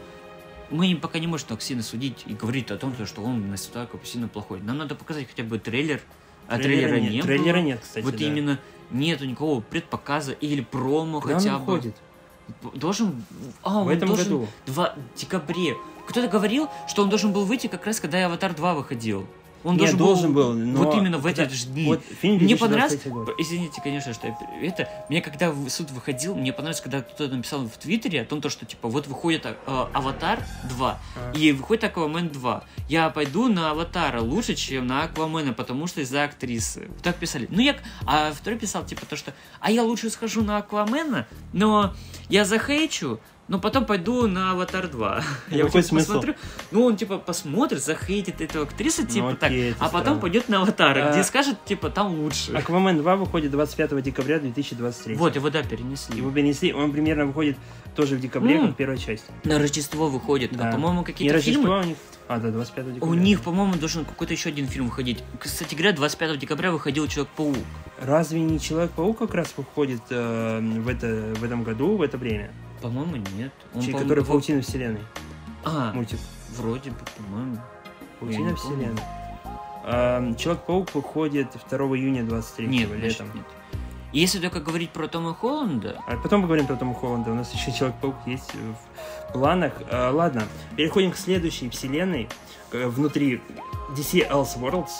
мы 0.74 0.96
пока 0.96 1.18
не 1.18 1.26
можем 1.26 1.48
так 1.48 1.62
сильно 1.62 1.82
судить 1.82 2.24
и 2.26 2.34
говорить 2.34 2.70
о 2.70 2.76
том, 2.76 2.94
что 3.06 3.22
он 3.22 3.48
настолько 3.48 3.98
сильно 4.04 4.28
плохой. 4.28 4.60
Нам 4.60 4.78
надо 4.78 4.94
показать 4.94 5.28
хотя 5.28 5.44
бы 5.44 5.58
трейлер. 5.58 6.00
А 6.48 6.58
трейлера, 6.58 6.96
не 6.96 7.08
нет. 7.08 7.24
было. 7.24 7.36
Трейлера 7.36 7.60
нет, 7.62 7.80
кстати, 7.82 8.04
Вот 8.04 8.16
да. 8.16 8.24
именно 8.24 8.60
нету 8.90 9.24
никакого 9.24 9.60
предпоказа 9.60 10.32
или 10.32 10.60
промо 10.60 11.20
Когда 11.20 11.38
хотя 11.38 11.56
он 11.56 11.64
бы. 11.64 11.72
выходит? 11.72 11.96
Должен... 12.74 13.24
А, 13.62 13.82
В 13.82 13.86
он 13.86 13.92
этом 13.92 14.08
должен 14.08 14.24
году. 14.24 14.48
в 14.66 14.94
декабре. 15.16 15.76
Кто-то 16.06 16.28
говорил, 16.28 16.68
что 16.86 17.02
он 17.02 17.08
должен 17.08 17.32
был 17.32 17.44
выйти 17.46 17.68
как 17.68 17.86
раз, 17.86 17.98
когда 18.00 18.26
«Аватар 18.26 18.50
2» 18.52 18.74
выходил. 18.74 19.26
Он 19.64 19.76
Нет, 19.76 19.96
должен 19.96 20.34
был, 20.34 20.52
но 20.52 20.84
Вот 20.84 20.94
именно 20.94 21.18
в 21.18 21.26
эти 21.26 21.48
же 21.48 21.66
дни. 21.66 21.86
Вот 21.86 22.02
фильм 22.20 22.36
Мне 22.36 22.54
2023 22.54 23.10
понравилось, 23.10 23.34
извините, 23.38 23.80
конечно, 23.82 24.12
что 24.12 24.26
я 24.26 24.36
это, 24.62 24.88
мне 25.08 25.22
когда 25.22 25.54
суд 25.68 25.90
выходил, 25.90 26.34
мне 26.34 26.52
понравилось, 26.52 26.82
когда 26.82 27.00
кто-то 27.00 27.34
написал 27.34 27.64
в 27.64 27.76
Твиттере 27.78 28.22
о 28.22 28.24
том, 28.26 28.42
то, 28.42 28.50
что 28.50 28.66
типа 28.66 28.88
вот 28.88 29.06
выходит 29.06 29.46
э, 29.46 29.54
Аватар 29.66 30.40
2 30.68 30.98
А. 31.16 31.32
и 31.36 31.52
выходит 31.52 31.84
Аквамен 31.84 32.28
2. 32.28 32.64
Я 32.88 33.08
пойду 33.08 33.48
на 33.48 33.70
Аватара 33.70 34.20
лучше, 34.20 34.54
чем 34.54 34.86
на 34.86 35.04
Аквамена, 35.04 35.54
потому 35.54 35.86
что 35.86 36.02
из-за 36.02 36.24
актрисы. 36.24 36.90
Так 37.02 37.16
писали. 37.16 37.48
Ну 37.50 37.60
я, 37.60 37.76
а 38.04 38.32
второй 38.32 38.58
писал 38.58 38.84
типа 38.84 39.06
то, 39.06 39.16
что, 39.16 39.32
а 39.60 39.70
я 39.70 39.82
лучше 39.82 40.10
схожу 40.10 40.42
на 40.42 40.58
Аквамена, 40.58 41.26
но 41.54 41.94
я 42.28 42.44
захейчу, 42.44 43.18
но 43.48 43.58
потом 43.58 43.84
пойду 43.84 44.26
на 44.26 44.52
Аватар 44.52 44.88
2. 44.88 45.22
Ну, 45.50 45.56
Я 45.56 45.64
какой 45.64 45.82
типа, 45.82 45.88
смысл? 45.88 46.06
посмотрю, 46.06 46.34
ну 46.70 46.84
он 46.84 46.96
типа 46.96 47.18
посмотрит, 47.18 47.82
захейтит 47.82 48.40
эту 48.40 48.62
актрису, 48.62 49.06
типа 49.06 49.30
Ну, 49.30 49.36
так, 49.36 49.50
окей, 49.50 49.70
это 49.72 49.76
а 49.80 49.84
потом 49.88 50.00
странно. 50.00 50.20
пойдет 50.20 50.48
на 50.48 50.62
Аватара, 50.62 51.08
А. 51.08 51.12
где 51.12 51.22
скажет, 51.24 51.62
типа, 51.64 51.90
там 51.90 52.18
лучше. 52.20 52.52
Аквамен 52.54 52.98
2 52.98 53.16
выходит 53.16 53.50
25 53.50 54.02
декабря 54.02 54.38
2023. 54.38 55.16
Вот, 55.16 55.36
его, 55.36 55.50
да, 55.50 55.62
перенесли. 55.62 56.16
Его 56.18 56.30
перенесли, 56.30 56.72
он 56.72 56.92
примерно 56.92 57.26
выходит 57.26 57.56
тоже 57.94 58.16
в 58.16 58.20
декабре, 58.20 58.56
М. 58.56 58.68
как 58.68 58.76
первая 58.76 58.98
часть. 58.98 59.24
На 59.44 59.58
Рождество 59.58 60.08
выходит. 60.08 60.56
Да. 60.56 60.68
А, 60.68 60.72
по-моему, 60.72 61.04
какие-то 61.04 61.34
Рождество 61.34 61.62
фильмы... 61.62 61.80
у 61.80 61.84
них... 61.84 61.96
А, 62.26 62.38
да, 62.38 62.50
25 62.50 62.94
декабря. 62.94 63.06
У 63.08 63.14
них, 63.14 63.42
по-моему, 63.42 63.74
должен 63.74 64.04
какой-то 64.06 64.32
еще 64.32 64.48
один 64.48 64.66
фильм 64.66 64.86
выходить. 64.86 65.22
Кстати 65.38 65.74
говоря, 65.74 65.92
25 65.92 66.38
декабря 66.38 66.70
выходил 66.72 67.06
Человек-паук. 67.06 67.56
Разве 68.00 68.40
не 68.40 68.58
Человек-паук 68.58 69.18
как 69.18 69.34
раз 69.34 69.52
выходит 69.56 70.00
э, 70.10 70.60
в, 70.60 70.88
это, 70.88 71.34
в 71.38 71.44
этом 71.44 71.62
году, 71.62 71.96
в 71.96 72.02
это 72.02 72.16
время? 72.16 72.50
По-моему, 72.84 73.16
нет. 73.34 73.50
Он, 73.74 73.80
Чей- 73.80 73.92
по-моему, 73.92 73.98
который 74.00 74.24
Паутина 74.26 74.60
Вселенной. 74.60 75.00
А, 75.64 75.90
Мультик. 75.94 76.18
вроде 76.54 76.90
бы, 76.90 76.98
по-моему. 77.16 77.56
Паутина. 78.20 78.54
Вселенной. 78.56 79.02
А, 79.86 80.34
Человек-паук 80.34 80.94
выходит 80.94 81.48
2 81.70 81.78
июня 81.96 82.24
23 82.24 82.66
Нет, 82.66 82.90
летом. 82.90 83.30
нет. 83.34 83.44
Если 84.12 84.38
только 84.38 84.60
говорить 84.60 84.90
про 84.90 85.08
Тома 85.08 85.32
Холланда, 85.34 85.98
А 86.06 86.16
потом 86.18 86.42
поговорим 86.42 86.66
про 86.66 86.76
Тома 86.76 86.94
Холланда. 86.94 87.30
У 87.30 87.34
нас 87.34 87.54
еще 87.54 87.72
Человек-паук 87.72 88.16
есть 88.26 88.52
в 88.54 89.32
планах. 89.32 89.72
А, 89.90 90.10
ладно, 90.10 90.44
переходим 90.76 91.10
к 91.10 91.16
следующей 91.16 91.70
вселенной. 91.70 92.28
Э, 92.70 92.86
Внутри 92.86 93.40
DC 93.96 94.28
Elseworlds. 94.30 94.90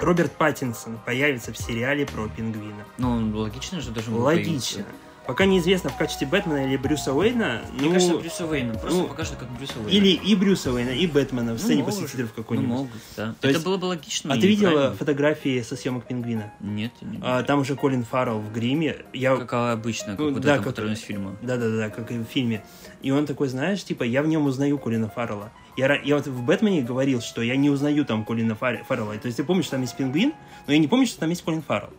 Роберт 0.00 0.32
Паттинсон 0.32 0.98
появится 1.06 1.52
в 1.52 1.56
сериале 1.56 2.04
про 2.04 2.26
пингвина. 2.28 2.84
ну, 2.98 3.38
логично 3.38 3.80
же 3.80 3.90
должен 3.92 4.14
был 4.14 4.22
Логично. 4.22 4.82
появиться. 4.82 4.84
Пока 5.30 5.44
неизвестно 5.44 5.90
в 5.90 5.96
качестве 5.96 6.26
Бэтмена 6.26 6.66
или 6.66 6.76
Брюса 6.76 7.12
Уэйна. 7.14 7.62
Мне 7.74 7.86
ну, 7.86 7.92
кажется, 7.92 8.16
Брюса 8.16 8.46
Уэйна. 8.46 8.74
Просто 8.74 8.98
ну, 8.98 9.06
покажут, 9.06 9.36
как 9.36 9.48
Брюса 9.52 9.74
Уэйна. 9.78 9.88
Или 9.90 10.08
и 10.08 10.34
Брюса 10.34 10.72
Уэйна, 10.72 10.90
и 10.90 11.06
Бэтмена 11.06 11.52
в 11.52 11.54
Ну, 11.54 11.58
сцене 11.58 11.84
после 11.84 12.08
титров 12.08 12.30
Ну, 12.36 12.42
какой-нибудь. 12.42 12.68
могут, 12.68 12.90
да. 13.16 13.26
То 13.40 13.46
Это 13.46 13.48
есть- 13.50 13.64
было 13.64 13.76
бы 13.76 13.84
логично 13.84 14.34
а 14.34 14.36
ты 14.36 14.48
видела 14.48 14.70
правильно. 14.72 14.96
фотографии 14.96 15.62
со 15.62 15.76
съемок 15.76 16.04
пингвина? 16.08 16.52
Нет, 16.58 16.90
не 17.00 17.20
А, 17.22 17.44
там 17.44 17.60
уже 17.60 17.76
Колин 17.76 18.02
Фаррелл 18.02 18.40
в 18.40 18.52
гриме. 18.52 18.96
Я 19.12 19.36
Как 19.36 19.52
обычно, 19.52 20.16
как 20.16 20.18
Ну, 20.18 20.32
вот 20.32 20.42
да, 20.42 20.56
этом, 20.56 20.64
как- 20.72 20.98
фильма. 20.98 21.36
Да-да-да, 21.42 21.90
как 21.90 22.10
и 22.10 22.18
в 22.18 22.24
фильме. 22.24 22.64
И 23.00 23.12
он 23.12 23.24
такой, 23.26 23.46
знаешь, 23.46 23.84
типа, 23.84 24.02
я 24.02 24.24
в 24.24 24.26
нем 24.26 24.46
узнаю 24.46 24.78
Колина 24.80 25.08
Фаррелла. 25.08 25.52
Я, 25.76 25.94
я 26.02 26.16
вот 26.16 26.26
в 26.26 26.42
Бэтмене 26.42 26.82
говорил, 26.82 27.20
что 27.20 27.40
я 27.40 27.54
не 27.54 27.70
узнаю 27.70 28.04
там 28.04 28.24
Колина 28.24 28.56
Фар- 28.56 28.82
Фаррелла. 28.84 29.16
То 29.18 29.26
есть 29.26 29.38
я 29.38 29.44
помню, 29.44 29.62
что 29.62 29.72
там 29.72 29.82
есть 29.82 29.96
пингвин, 29.96 30.32
но 30.66 30.72
я 30.72 30.78
не 30.80 30.88
помню, 30.88 31.06
что 31.06 31.20
там 31.20 31.30
есть 31.30 31.42
Колин 31.44 31.62
Фаррелл. 31.62 31.90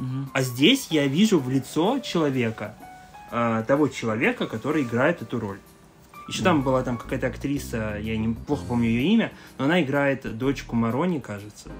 Мгм. 0.00 0.30
А 0.32 0.42
здесь 0.42 0.88
я 0.90 1.06
вижу 1.06 1.38
в 1.38 1.48
лицо 1.50 1.98
человека, 2.00 2.74
а, 3.30 3.62
того 3.62 3.86
человека, 3.88 4.46
который 4.46 4.82
играет 4.82 5.22
эту 5.22 5.38
роль. 5.38 5.58
Еще 6.28 6.42
там 6.42 6.62
была 6.62 6.82
там 6.82 6.96
какая-то 6.96 7.26
актриса, 7.26 7.98
я 8.00 8.16
не 8.16 8.32
плохо 8.34 8.64
помню 8.66 8.88
ее 8.88 9.02
имя, 9.14 9.32
но 9.58 9.64
она 9.66 9.82
играет 9.82 10.36
дочку 10.38 10.76
Марони, 10.76 11.18
кажется, 11.18 11.70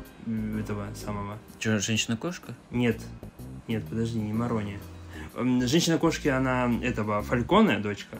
этого 0.58 0.86
самого. 0.94 1.38
Че, 1.58 1.78
женщина-кошка? 1.78 2.54
Нет, 2.70 3.00
Нет, 3.68 3.84
подожди, 3.88 4.18
не 4.18 4.32
Марони. 4.32 4.78
Женщина-кошки, 5.36 6.28
она 6.28 6.70
этого, 6.82 7.22
Фальконе, 7.22 7.78
дочка. 7.78 8.18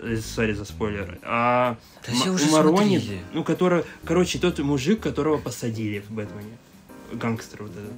Э, 0.00 0.16
Сори 0.16 0.54
за 0.54 0.64
спойлеры. 0.64 1.20
А 1.22 1.76
Да 2.04 2.12
М- 2.12 2.34
уже 2.34 2.50
Марони, 2.50 2.98
смотрели. 2.98 3.20
ну, 3.32 3.44
который, 3.44 3.84
короче, 4.04 4.40
тот 4.40 4.58
мужик, 4.58 5.00
которого 5.00 5.38
посадили 5.38 6.00
в 6.00 6.10
Бэтмене. 6.10 6.56
Гангстер 7.12 7.62
вот 7.62 7.70
этот. 7.70 7.92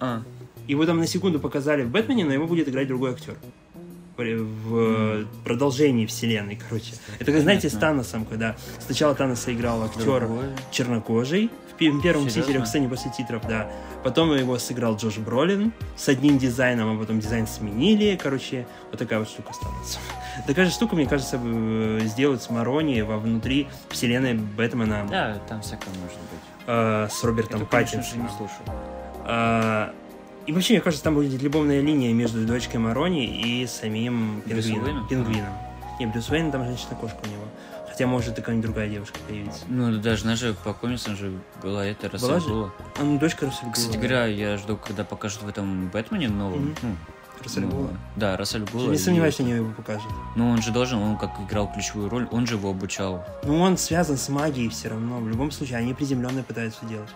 А, 0.00 0.22
Его 0.68 0.86
там 0.86 0.98
на 0.98 1.06
секунду 1.06 1.38
показали 1.40 1.82
в 1.82 1.90
Бэтмене, 1.90 2.24
но 2.24 2.32
его 2.32 2.46
будет 2.46 2.68
играть 2.68 2.88
другой 2.88 3.12
актер. 3.12 3.36
В 4.16 4.76
э, 4.76 5.24
продолжении 5.42 6.06
вселенной, 6.06 6.56
короче. 6.56 6.92
Это, 7.18 7.32
как 7.32 7.40
знаете, 7.40 7.68
с. 7.68 7.72
Таносом, 7.72 8.24
когда 8.24 8.54
сначала 8.78 9.14
Таноса 9.14 9.52
играл 9.52 9.82
актер 9.82 10.28
чернокожий 10.70 11.50
в 11.72 11.74
пе- 11.76 11.90
первом? 12.00 12.26
Мстителе, 12.26 12.60
кстати, 12.60 12.86
после 12.86 13.10
титров, 13.10 13.42
да. 13.48 13.68
Потом 14.04 14.32
его 14.36 14.58
сыграл 14.58 14.96
Джош 14.96 15.16
Бролин 15.18 15.72
с 15.96 16.08
одним 16.08 16.38
дизайном, 16.38 16.94
а 16.96 17.00
потом 17.00 17.18
дизайн 17.20 17.46
сменили. 17.48 18.16
Короче, 18.22 18.66
вот 18.90 18.98
такая 18.98 19.18
вот 19.18 19.28
штука 19.28 19.54
с 19.54 19.58
Таносом. 19.58 20.02
Такая 20.46 20.66
же 20.66 20.72
штука, 20.72 20.94
мне 20.94 21.06
кажется, 21.06 21.40
э, 21.42 22.00
сделают 22.04 22.42
с 22.42 22.50
Марони 22.50 23.00
во 23.00 23.18
внутри 23.18 23.66
вселенной 23.88 24.34
Бэтмена 24.34 25.06
Да, 25.10 25.38
там 25.48 25.62
всякое 25.62 25.90
может 26.00 26.18
быть. 26.18 26.40
э, 26.66 27.08
с 27.10 27.24
Робертом 27.24 27.66
Паттинсоном. 27.66 28.26
не 28.26 28.32
слушал. 28.36 28.64
И 30.46 30.52
вообще, 30.52 30.74
мне 30.74 30.80
кажется, 30.80 31.04
там 31.04 31.14
будет 31.14 31.40
любовная 31.40 31.80
линия 31.80 32.12
между 32.12 32.44
дочкой 32.46 32.80
Марони 32.80 33.26
и 33.26 33.66
самим 33.66 34.42
пингвином. 34.44 35.06
Пингвином. 35.08 35.52
Не, 36.00 36.06
Брюс 36.06 36.30
Уэйн, 36.30 36.50
там 36.50 36.64
женщина-кошка 36.64 37.18
у 37.24 37.28
него. 37.28 37.44
Хотя, 37.88 38.06
может, 38.06 38.32
и 38.32 38.40
какая-нибудь 38.40 38.66
другая 38.66 38.88
девушка 38.88 39.18
появится. 39.28 39.60
Ну, 39.68 40.00
даже 40.00 40.24
даже 40.24 40.54
по 40.64 40.72
комиксам 40.72 41.14
же 41.14 41.32
была 41.62 41.84
же? 41.84 42.08
Рассельгула. 42.08 42.72
А, 42.98 43.04
ну, 43.04 43.18
дочка 43.18 43.46
Рассельгула. 43.46 43.72
Кстати 43.72 43.96
говоря, 43.98 44.26
я 44.26 44.56
жду, 44.56 44.76
когда 44.76 45.04
покажут 45.04 45.42
в 45.42 45.48
этом 45.48 45.88
Бэтмене 45.90 46.28
новом. 46.28 46.70
Мгм. 46.70 46.74
ну, 46.82 46.96
Рассельгула. 47.44 47.88
ну, 47.88 47.96
Да. 48.16 48.36
Не 48.36 48.96
сомневаюсь, 48.98 49.34
что 49.34 49.42
они 49.42 49.52
его 49.52 49.70
покажут. 49.72 50.10
Ну, 50.36 50.48
он 50.48 50.62
же 50.62 50.72
должен, 50.72 50.98
он 50.98 51.18
как 51.18 51.38
играл 51.46 51.70
ключевую 51.70 52.08
роль, 52.08 52.26
он 52.32 52.46
же 52.46 52.54
его 52.54 52.70
обучал. 52.70 53.24
Ну, 53.44 53.60
он 53.60 53.76
связан 53.76 54.16
с 54.16 54.28
магией 54.28 54.70
все 54.70 54.88
равно. 54.88 55.20
В 55.20 55.28
любом 55.28 55.50
случае, 55.50 55.78
они 55.78 55.92
приземленные 55.92 56.44
пытаются 56.44 56.84
делать. 56.86 57.10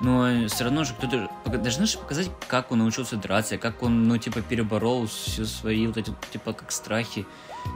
Но 0.00 0.48
все 0.48 0.64
равно 0.64 0.84
же 0.84 0.92
кто-то 0.94 1.30
должны 1.46 1.86
же 1.86 1.98
показать, 1.98 2.30
как 2.48 2.72
он 2.72 2.80
научился 2.80 3.16
драться, 3.16 3.58
как 3.58 3.82
он, 3.82 4.08
ну, 4.08 4.18
типа, 4.18 4.42
переборол 4.42 5.06
все 5.06 5.44
свои 5.44 5.86
вот 5.86 5.96
эти, 5.96 6.12
типа, 6.32 6.52
как 6.52 6.72
страхи, 6.72 7.26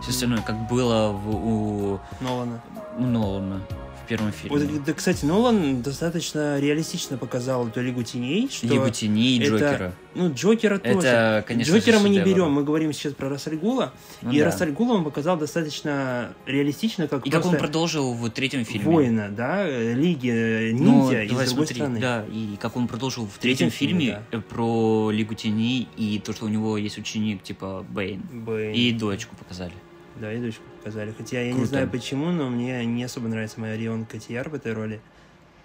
все 0.02 0.10
остальное, 0.10 0.42
как 0.42 0.68
было 0.68 1.12
в, 1.12 1.28
у, 1.30 2.00
Нолана. 2.20 2.60
у 2.98 3.02
Нолана 3.02 3.60
первом 4.09 4.33
фильме. 4.33 4.57
Вот, 4.59 4.85
да, 4.85 4.93
кстати, 4.93 5.25
Нолан 5.25 5.83
достаточно 5.83 6.59
реалистично 6.59 7.17
показал 7.19 7.69
эту 7.69 7.81
Лигу 7.83 8.03
Теней, 8.03 8.49
что... 8.50 8.67
Лигу 8.67 8.91
теней 8.91 9.38
и 9.38 9.43
это- 9.43 9.50
Джокера. 9.50 9.95
Ну, 10.15 10.33
Джокера 10.33 10.79
тоже. 10.79 11.07
Это, 11.07 11.45
конечно 11.47 11.77
Джокера 11.77 11.99
мы 12.00 12.09
не 12.09 12.21
берем, 12.21 12.50
мы 12.50 12.65
говорим 12.65 12.93
сейчас 12.93 13.12
про 13.12 13.29
Рассельгула. 13.29 13.93
Ну 14.23 14.33
и 14.33 14.38
да. 14.41 14.47
Рассельгула 14.47 14.95
он 14.95 15.05
показал 15.05 15.37
достаточно 15.37 16.33
реалистично, 16.47 17.07
как 17.07 17.25
И 17.27 17.31
как 17.31 17.47
он 17.47 17.57
продолжил 17.57 18.15
в 18.15 18.29
третьем 18.31 18.65
фильме. 18.65 18.87
воина, 18.87 19.29
да, 19.31 19.65
Лиги 19.69 20.73
Ну, 20.73 21.03
ниндзя 21.03 21.23
из 21.23 21.31
давай 21.31 21.47
другой 21.47 21.67
смотри, 21.67 21.75
страны. 21.77 22.00
да, 22.00 22.25
и 22.33 22.57
как 22.59 22.77
он 22.77 22.88
продолжил 22.88 23.27
в 23.27 23.38
третьем 23.38 23.69
третьем 23.69 23.71
фильме, 23.71 24.23
э, 24.33 24.41
про 24.41 25.11
Лигу 25.11 25.35
Теней 25.35 25.88
и 25.97 26.19
то, 26.25 26.33
что 26.33 26.47
у 26.47 26.49
него 26.49 26.77
есть 26.79 26.99
ученик, 26.99 27.43
типа, 27.43 27.85
Бэйн. 27.88 28.21
Бэйн. 28.33 28.73
И 28.75 28.93
дочку 28.93 29.37
показали. 29.37 29.73
Да, 30.20 30.32
и 30.32 30.40
дочку 30.40 30.62
показали. 30.78 31.12
Хотя 31.16 31.40
я 31.40 31.48
не 31.48 31.52
Круто. 31.52 31.68
знаю 31.68 31.88
почему, 31.88 32.30
но 32.30 32.48
мне 32.48 32.84
не 32.84 33.04
особо 33.04 33.28
нравится 33.28 33.60
моя 33.60 33.76
Рион 33.76 34.04
Котияр 34.04 34.48
в 34.48 34.54
этой 34.54 34.72
роли. 34.72 35.00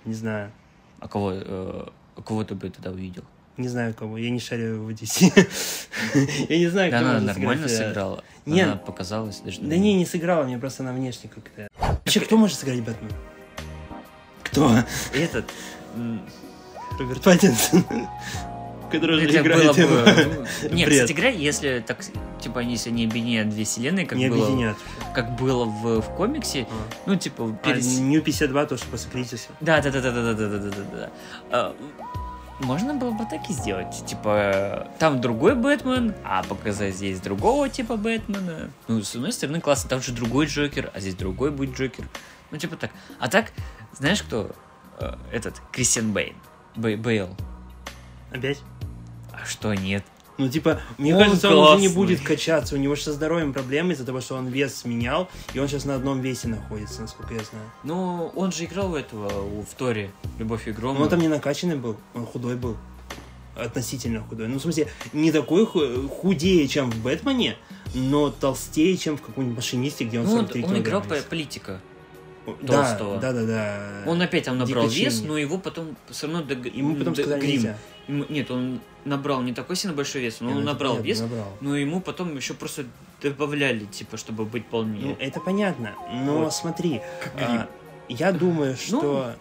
Не 0.06 0.14
знаю. 0.14 0.52
А 1.00 1.08
кого, 1.08 1.32
э, 1.34 1.88
кого 2.24 2.44
ты 2.44 2.56
бы 2.56 2.70
тогда 2.70 2.92
увидел? 2.92 3.24
Не 3.58 3.68
знаю 3.68 3.94
кого. 3.94 4.18
Я 4.18 4.30
не 4.30 4.40
шарю 4.40 4.84
в 4.84 4.90
DC. 4.90 5.48
Я 6.50 6.58
не 6.58 6.68
знаю, 6.68 6.92
Да 6.92 7.00
кто 7.00 7.10
она 7.10 7.20
нормально 7.20 7.68
сыграть, 7.68 7.90
сыграла. 7.90 8.24
Нет. 8.46 8.68
Она 8.68 8.76
показалась 8.78 9.40
даже. 9.42 9.62
Да 9.62 9.78
не, 9.78 9.94
не 9.94 10.06
сыграла, 10.06 10.44
мне 10.44 10.58
просто 10.58 10.84
она 10.84 10.92
внешне 10.94 11.30
как-то. 11.30 11.68
Вообще, 11.80 12.20
кто 12.20 12.38
может 12.38 12.58
сыграть 12.58 12.82
Бэтмен? 12.82 13.12
Кто? 14.44 14.72
Этот... 15.14 15.46
Роберт 17.00 17.24
Паттинсон. 17.24 17.86
Который 18.94 19.18
уже 19.18 19.28
было 19.28 19.42
играет 19.42 19.78
его. 19.78 19.90
бы... 19.90 20.48
ну, 20.70 20.76
Не, 20.76 20.86
Бред. 20.86 20.96
кстати 21.02 21.14
говоря, 21.14 21.30
если 21.32 21.84
так, 21.86 22.00
типа, 22.40 22.62
они 22.62 22.72
если 22.74 22.90
не 22.92 23.06
объединят 23.06 23.50
две 23.50 23.64
вселенные, 23.66 24.06
как 24.06 24.18
Не 24.18 24.30
было, 24.30 24.46
объединят. 24.46 24.78
как 25.14 25.36
было 25.36 25.66
в, 25.66 26.02
в 26.02 26.16
комиксе, 26.16 26.68
А. 26.70 26.74
ну, 27.06 27.16
типа, 27.16 27.58
А, 27.64 27.68
перес- 27.68 28.00
Нью 28.00 28.22
52, 28.22 28.66
то, 28.66 28.78
что 28.78 28.88
после 28.88 29.12
кризиса. 29.12 29.50
Да, 29.62 29.82
да, 29.82 29.92
да, 29.92 30.02
да, 30.02 30.12
да, 30.12 30.34
да, 30.34 30.48
да, 30.48 30.58
да, 30.60 30.72
да. 30.94 31.10
А, 31.52 31.76
Можно 32.60 32.94
было 32.94 33.12
бы 33.12 33.26
так 33.30 33.50
и 33.50 33.54
сделать. 33.54 34.06
Типа, 34.06 34.88
там 35.00 35.20
другой 35.20 35.56
Бэтмен, 35.56 36.14
а 36.24 36.44
показать 36.44 36.96
здесь 36.96 37.20
другого 37.20 37.68
типа 37.68 37.98
Бэтмена. 37.98 38.70
Ну, 38.88 39.02
с 39.02 39.16
одной 39.16 39.34
стороны, 39.34 39.60
классно, 39.60 39.90
там 39.90 40.02
же 40.02 40.12
другой 40.14 40.46
Джокер, 40.46 40.92
а 40.94 41.00
здесь 41.00 41.16
другой 41.16 41.50
будет 41.52 41.76
Джокер. 41.76 42.08
Ну, 42.52 42.58
типа 42.58 42.76
так. 42.76 42.92
А 43.20 43.28
так, 43.28 43.52
знаешь, 43.98 44.22
кто 44.22 44.52
э, 45.00 45.14
этот 45.32 45.56
Кристиан 45.72 46.14
Бэйн? 46.14 46.36
Бэй- 46.76 46.96
Бейл. 46.96 47.36
Опять? 48.32 48.60
Что 49.46 49.74
нет? 49.74 50.04
Ну, 50.40 50.50
типа, 50.50 50.82
мне 50.98 51.14
Он 51.16 51.22
кажется, 51.24 51.50
он 51.50 51.54
уже 51.54 51.72
не 51.74 51.88
классный. 51.88 51.96
будет 51.96 52.22
качаться. 52.22 52.74
У 52.74 52.80
него 52.80 52.96
же 52.96 53.04
со 53.04 53.14
здоровьем 53.14 53.54
проблемы 53.54 53.94
из-за 53.94 54.04
того, 54.04 54.20
что 54.20 54.36
он 54.36 54.48
вес 54.48 54.76
сменял, 54.78 55.30
и 55.54 55.60
он 55.60 55.68
сейчас 55.68 55.86
на 55.86 55.94
одном 55.96 56.22
весе 56.22 56.48
находится, 56.48 57.02
насколько 57.02 57.36
я 57.36 57.42
знаю. 57.44 57.66
Ну, 57.84 58.32
он 58.36 58.52
же 58.52 58.66
играл 58.66 58.94
у 58.94 58.96
этого, 58.96 59.28
у- 59.44 59.62
в 59.62 59.70
Торе, 59.78 60.10
Любовь 60.40 60.68
и 60.68 60.72
Гром. 60.72 60.96
Но 60.98 61.04
он 61.04 61.10
там 61.10 61.20
не 61.20 61.28
накачанный 61.28 61.76
был, 61.76 61.98
он 62.16 62.26
худой 62.26 62.56
был. 62.56 62.78
Относительно 63.56 64.22
худой. 64.24 64.48
Ну, 64.48 64.58
в 64.58 64.62
смысле, 64.64 64.88
не 65.14 65.32
такой 65.32 65.68
ху- 65.68 66.08
худее, 66.10 66.68
чем 66.68 66.90
в 66.90 66.98
Бэтмене, 67.04 67.56
но 67.94 68.32
толстее, 68.32 68.98
чем 68.98 69.16
в 69.18 69.22
каком-нибудь 69.22 69.58
машинисте, 69.58 70.06
где 70.06 70.20
он 70.20 70.26
Ну, 70.26 70.32
он, 70.32 70.38
43 70.48 70.64
он 70.64 70.78
играл 70.80 71.02
по 71.04 71.16
политика. 71.18 71.80
Толстого. 72.66 73.20
да, 73.20 73.32
да, 73.32 73.46
да. 73.46 74.04
Он 74.06 74.22
опять 74.22 74.46
там 74.46 74.58
набрал 74.58 74.88
Дико 74.88 75.06
вес, 75.06 75.22
но 75.22 75.38
его 75.38 75.58
потом 75.58 75.96
все 76.10 76.28
равно 76.28 76.42
дог- 76.44 76.66
Ему 76.66 76.96
потом 76.96 77.16
сказали 77.16 77.40
грим. 77.40 77.52
нельзя. 77.52 77.78
Нет, 78.08 78.52
он 78.52 78.82
набрал 79.06 79.42
не 79.42 79.54
такой 79.54 79.76
сильно 79.78 79.96
большой 79.96 80.22
вес, 80.22 80.42
но 80.42 80.48
Не, 80.48 80.54
ну 80.56 80.60
он 80.60 80.66
набрал 80.66 80.94
понятно, 80.94 81.08
вес, 81.08 81.20
набрал. 81.22 81.58
но 81.62 81.78
ему 81.78 82.02
потом 82.02 82.36
еще 82.36 82.54
просто 82.54 82.86
добавляли, 83.22 83.86
типа, 83.86 84.18
чтобы 84.18 84.44
быть 84.46 84.64
Ну, 84.66 84.72
полнее. 84.72 85.16
это 85.20 85.40
понятно, 85.40 85.94
но 86.26 86.40
Вот. 86.40 86.54
смотри, 86.54 87.02
а, 87.40 87.68
я 88.10 88.32
думаю, 88.34 88.76
что... 88.76 89.34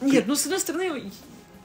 Нет, 0.00 0.26
ну 0.28 0.36
с 0.36 0.44
одной 0.44 0.60
стороны, 0.60 1.10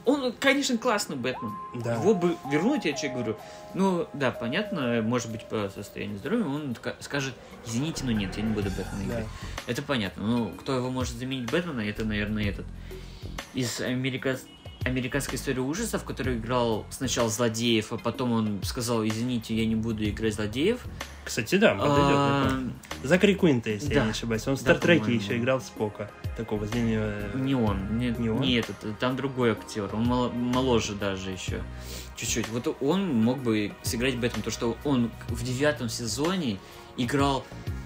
он, 0.06 0.34
конечно, 0.34 0.78
классный 0.78 1.16
Бэтмен. 1.16 1.52
Да. 1.76 1.96
Его 1.96 2.14
бы 2.16 2.36
вернуть, 2.52 2.86
я 2.86 2.94
тебе 2.94 3.12
говорю. 3.14 3.38
Ну, 3.74 4.08
да, 4.14 4.32
понятно, 4.32 5.02
может 5.02 5.32
быть, 5.32 5.46
по 5.48 5.70
состоянию 5.74 6.18
здоровья 6.18 6.46
он 6.46 6.72
ска- 6.72 6.96
скажет, 7.00 7.34
извините, 7.66 8.04
но 8.06 8.12
нет, 8.12 8.36
я 8.38 8.44
не 8.44 8.54
буду 8.54 8.70
Бэтмена 8.70 8.98
Да. 9.00 9.04
играть. 9.06 9.26
Это 9.68 9.82
понятно. 9.82 10.26
Ну, 10.26 10.50
кто 10.60 10.76
его 10.76 10.90
может 10.90 11.16
заменить 11.16 11.50
Бэтмена, 11.52 11.82
это, 11.82 12.04
наверное, 12.06 12.46
этот. 12.50 12.66
Из 13.54 13.80
Америка... 13.82 14.38
американской 14.84 15.36
истории 15.36 15.60
ужасов, 15.60 16.04
который 16.04 16.38
играл 16.38 16.86
сначала 16.90 17.30
злодеев, 17.30 17.94
а 17.94 17.98
потом 17.98 18.32
он 18.32 18.62
сказал, 18.64 19.06
извините, 19.06 19.56
я 19.56 19.66
не 19.66 19.76
буду 19.76 20.04
играть 20.04 20.34
злодеев. 20.34 20.80
Кстати, 21.24 21.56
да, 21.56 21.76
подойдет. 21.76 21.98
А. 21.98 22.70
Закари 23.04 23.36
Куинта, 23.36 23.70
если 23.70 23.94
я 23.94 24.06
не 24.06 24.12
ошибаюсь. 24.12 24.48
Он 24.48 24.56
в 24.56 24.60
Стартреке 24.60 25.14
еще 25.14 25.38
играл 25.38 25.62
Спока. 25.62 26.10
Такого 26.36 26.66
длинными... 26.66 26.98
э, 27.00 27.32
Не 27.36 27.56
он, 27.56 27.98
не, 27.98 28.10
Не 28.18 28.30
он? 28.30 28.42
не 28.42 28.56
этот, 28.56 28.76
там 29.00 29.16
другой 29.16 29.52
актер, 29.52 29.90
он 29.94 30.06
моложе 30.06 30.96
даже 30.96 31.30
еще, 31.30 31.62
чуть-чуть. 32.16 32.50
Вот 32.50 32.76
он 32.82 33.14
мог 33.14 33.40
бы 33.40 33.74
сыграть 33.84 34.16
Бэтмен, 34.16 34.42
то 34.42 34.50
что 34.52 34.78
он 34.84 35.12
в 35.28 35.44
девятом 35.44 35.90
сезоне 35.90 36.58
играл 36.98 37.46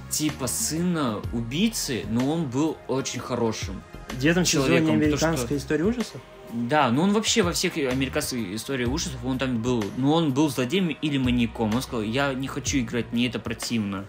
типа 0.10 0.48
сына 0.48 1.22
убийцы, 1.34 2.06
но 2.10 2.32
он 2.32 2.46
был 2.46 2.78
очень 2.88 3.20
хорошим. 3.20 3.82
В 4.10 4.18
девятом 4.20 4.46
сезоне 4.46 4.94
американской 4.94 5.58
истории 5.58 5.84
ужасов? 5.84 6.22
Да, 6.56 6.90
но 6.90 7.04
он 7.04 7.12
вообще 7.14 7.42
во 7.42 7.52
всех 7.52 7.76
американских 7.78 8.56
историях 8.56 8.90
ужасов, 8.90 9.20
он 9.26 9.38
там 9.38 9.62
был, 9.62 9.84
ну 9.98 10.12
он 10.14 10.32
был 10.34 10.50
злодеем 10.50 10.88
или 10.90 11.18
маньяком. 11.18 11.76
Он 11.76 11.82
сказал, 11.82 12.02
я 12.02 12.34
не 12.34 12.48
хочу 12.48 12.80
играть, 12.80 13.12
мне 13.12 13.28
это 13.28 13.40
противно. 13.40 14.06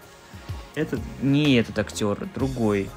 Этот 0.75 0.99
Не 1.21 1.55
этот 1.55 1.77
актер, 1.79 2.27
другой. 2.35 2.89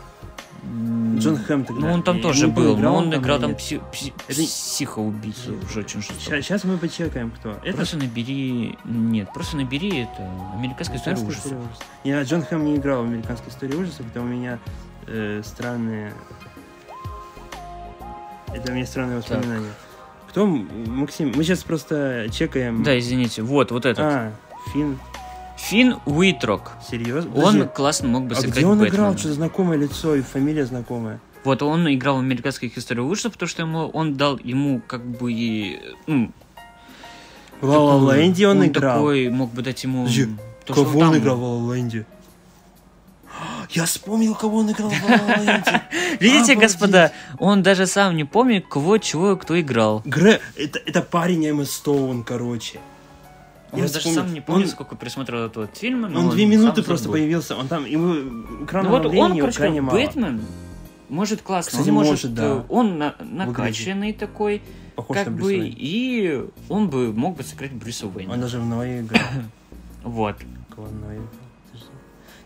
Джон 1.17 1.39
Хэм 1.39 1.65
тогда. 1.65 1.81
Ну, 1.87 1.93
он 1.95 2.03
там 2.03 2.17
Я 2.19 2.23
тоже 2.23 2.47
был, 2.47 2.77
но 2.77 2.95
он 2.95 3.11
там 3.11 3.21
играл 3.23 3.41
там 3.41 3.53
пси- 3.53 3.81
пси- 3.93 4.13
Это- 4.29 4.43
психоубийцу 4.43 5.59
уже 5.65 5.81
очень 5.81 6.03
жестоко. 6.03 6.43
Сейчас 6.43 6.65
мы 6.65 6.77
почекаем, 6.77 7.31
кто. 7.31 7.53
Это 7.65 7.77
Просто 7.79 7.97
набери... 7.97 8.77
Нет, 8.85 9.33
просто 9.33 9.57
набери 9.57 10.01
это 10.03 10.31
американская 10.55 10.99
история 10.99 11.17
ужасов. 11.17 11.47
ужасов. 11.47 11.87
Я 12.05 12.23
Джон 12.23 12.43
Хэм 12.43 12.63
не 12.65 12.77
играл 12.77 13.03
в 13.03 13.07
американской 13.07 13.51
истории 13.51 13.75
ужасов, 13.75 14.05
это 14.11 14.21
у 14.21 14.25
меня 14.25 14.59
э, 15.07 15.41
странные... 15.45 16.13
Это 18.55 18.73
у 18.73 18.75
меня 18.75 18.87
странные 18.87 19.19
воспоминания. 19.19 19.71
Кто, 20.29 20.43
м, 20.45 20.69
Максим? 20.87 21.33
Мы 21.35 21.43
сейчас 21.45 21.63
просто 21.65 22.27
чекаем... 22.33 22.83
Да, 22.83 22.99
извините, 22.99 23.43
вот, 23.43 23.71
вот 23.71 23.85
этот. 23.87 24.05
А, 24.05 24.33
Финн, 24.73 24.99
Финн 25.57 25.97
Уитрок. 26.07 26.73
серьезно? 26.89 27.31
Он 27.35 27.53
Подожди, 27.55 27.69
классно 27.75 28.09
мог 28.09 28.25
бы 28.27 28.35
а 28.35 28.37
сыграть 28.37 28.57
где 28.57 28.67
он 28.67 28.79
Бэтмена. 28.79 28.95
играл? 28.95 29.19
Что-то 29.19 29.35
знакомое 29.35 29.79
лицо 29.79 30.15
и 30.15 30.23
фамилия 30.23 30.65
знакомая. 30.67 31.21
Вот 31.45 31.63
он 31.63 31.93
играл 31.93 32.17
в 32.17 32.21
американских 32.21 32.77
историях 32.77 33.07
ужасов, 33.07 33.33
потому 33.33 33.49
что 33.49 33.63
ему, 33.63 33.89
он 33.89 34.15
дал 34.17 34.39
ему 34.39 34.81
как 34.87 35.05
бы... 35.05 35.33
и, 35.33 35.81
ну, 36.07 36.31
В 37.61 37.69
Ла 37.69 38.15
Ленде 38.17 38.47
он, 38.47 38.67
играл. 38.67 38.97
такой 38.97 39.29
мог 39.31 39.53
бы 39.53 39.63
дать 39.63 39.83
ему... 39.85 40.03
Подожди, 40.05 40.29
то, 40.67 40.75
Кого 40.75 41.01
он 41.01 41.11
там- 41.13 41.19
играл 41.19 41.61
в 41.67 41.75
Ленде? 41.75 42.05
Я 43.71 43.85
вспомнил, 43.85 44.35
кого 44.35 44.59
он 44.59 44.71
играл 44.71 44.91
в 44.91 45.03
Ла 45.05 45.37
Ленде. 45.37 45.83
Видите, 46.21 46.55
господа, 46.57 47.13
он 47.39 47.63
даже 47.63 47.87
сам 47.87 48.17
не 48.17 48.25
помнит, 48.25 48.67
кого, 48.69 48.99
чего, 48.99 49.37
кто 49.37 49.59
играл. 49.61 50.03
Гре, 50.05 50.41
это, 50.57 50.79
это 50.85 51.03
парень 51.03 51.47
Эмма 51.47 51.65
Стоун, 51.65 52.25
короче. 52.25 52.81
Он 53.73 53.79
Я 53.79 53.87
даже 53.87 53.99
вспомнил. 54.01 54.21
сам 54.23 54.35
не 54.35 54.41
помнит, 54.41 54.67
Он- 54.67 54.71
сколько 54.73 54.97
пересмотрел 54.97 55.47
этот 55.47 55.77
фильм. 55.77 56.01
но 56.03 56.21
Он 56.21 56.31
две 56.31 56.45
минуты 56.47 56.83
просто 56.83 57.05
забыл. 57.05 57.19
появился, 57.21 57.57
он 57.57 57.69
там, 57.69 57.85
ему 57.85 58.07
Ну 58.15 58.65
экранного 58.65 58.97
вот 59.03 59.15
он, 59.15 59.39
короче, 59.39 59.57
крайне 59.59 59.81
мало. 59.81 59.97
Бэтмен, 59.97 60.41
может 61.09 61.43
классно. 61.43 61.71
Кстати, 61.71 61.89
он 61.89 61.95
может, 61.95 62.11
может, 62.11 62.35
да. 62.35 62.45
э, 62.47 62.63
он 62.69 62.99
на- 62.99 63.15
накачанный 63.21 64.13
такой, 64.13 64.61
Похож 64.97 65.17
как 65.17 65.27
на 65.29 65.33
бы, 65.33 65.55
и 65.69 66.45
он 66.69 66.89
бы 66.91 67.13
мог 67.13 67.37
бы 67.37 67.45
сыграть 67.45 67.71
Брюса 67.73 68.09
Уэйна. 68.09 68.33
Он 68.33 68.41
даже 68.41 68.59
в 68.59 68.67
Ное 68.67 69.01
играл. 69.03 69.23
Вот. 70.03 70.37
Кого 70.75 70.89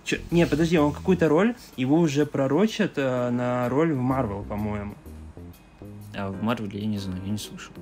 Чё- 0.05 0.19
Не, 0.31 0.47
подожди, 0.47 0.79
он 0.79 0.93
какую-то 0.93 1.29
роль, 1.29 1.55
его 1.77 1.99
уже 1.99 2.27
пророчат 2.27 2.93
э, 2.97 3.31
на 3.31 3.69
роль 3.69 3.93
в 3.95 3.99
Марвел, 3.99 4.43
по-моему. 4.43 4.95
А 6.17 6.31
в 6.31 6.43
Марвеле 6.43 6.81
я 6.81 6.87
не 6.87 6.99
знаю, 6.99 7.21
я 7.25 7.31
не 7.33 7.39
слушал. 7.39 7.73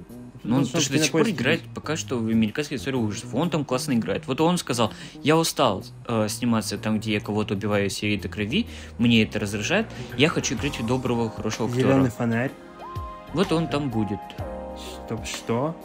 Ну, 0.44 0.50
Но 0.50 0.56
он 0.58 0.62
что 0.64 0.72
потому 0.78 0.82
что 0.84 0.92
до 0.94 0.98
сих 1.02 1.12
пор 1.12 1.28
играет 1.28 1.60
есть. 1.62 1.74
пока 1.74 1.96
что 1.96 2.18
в 2.18 2.26
американской 2.28 2.76
истории 2.76 2.96
ужасов. 2.96 3.34
Он 3.34 3.50
там 3.50 3.64
классно 3.64 3.92
играет. 3.92 4.26
Вот 4.26 4.40
он 4.40 4.56
сказал, 4.58 4.92
я 5.22 5.36
устал 5.36 5.84
э, 6.08 6.28
сниматься 6.28 6.78
там, 6.78 6.98
где 6.98 7.12
я 7.14 7.20
кого-то 7.20 7.54
убиваю 7.54 7.90
серии 7.90 8.16
до 8.16 8.28
крови, 8.28 8.66
мне 8.98 9.22
это 9.22 9.38
раздражает, 9.38 9.86
я 10.16 10.28
хочу 10.28 10.54
играть 10.54 10.80
в 10.80 10.86
доброго, 10.86 11.28
хорошего 11.30 11.68
актера. 11.68 11.88
Зеленый 11.88 12.10
фонарь. 12.10 12.50
Вот 13.34 13.52
он 13.52 13.68
там 13.68 13.90
будет. 13.90 14.18
Стоп, 15.06 15.26
что? 15.26 15.76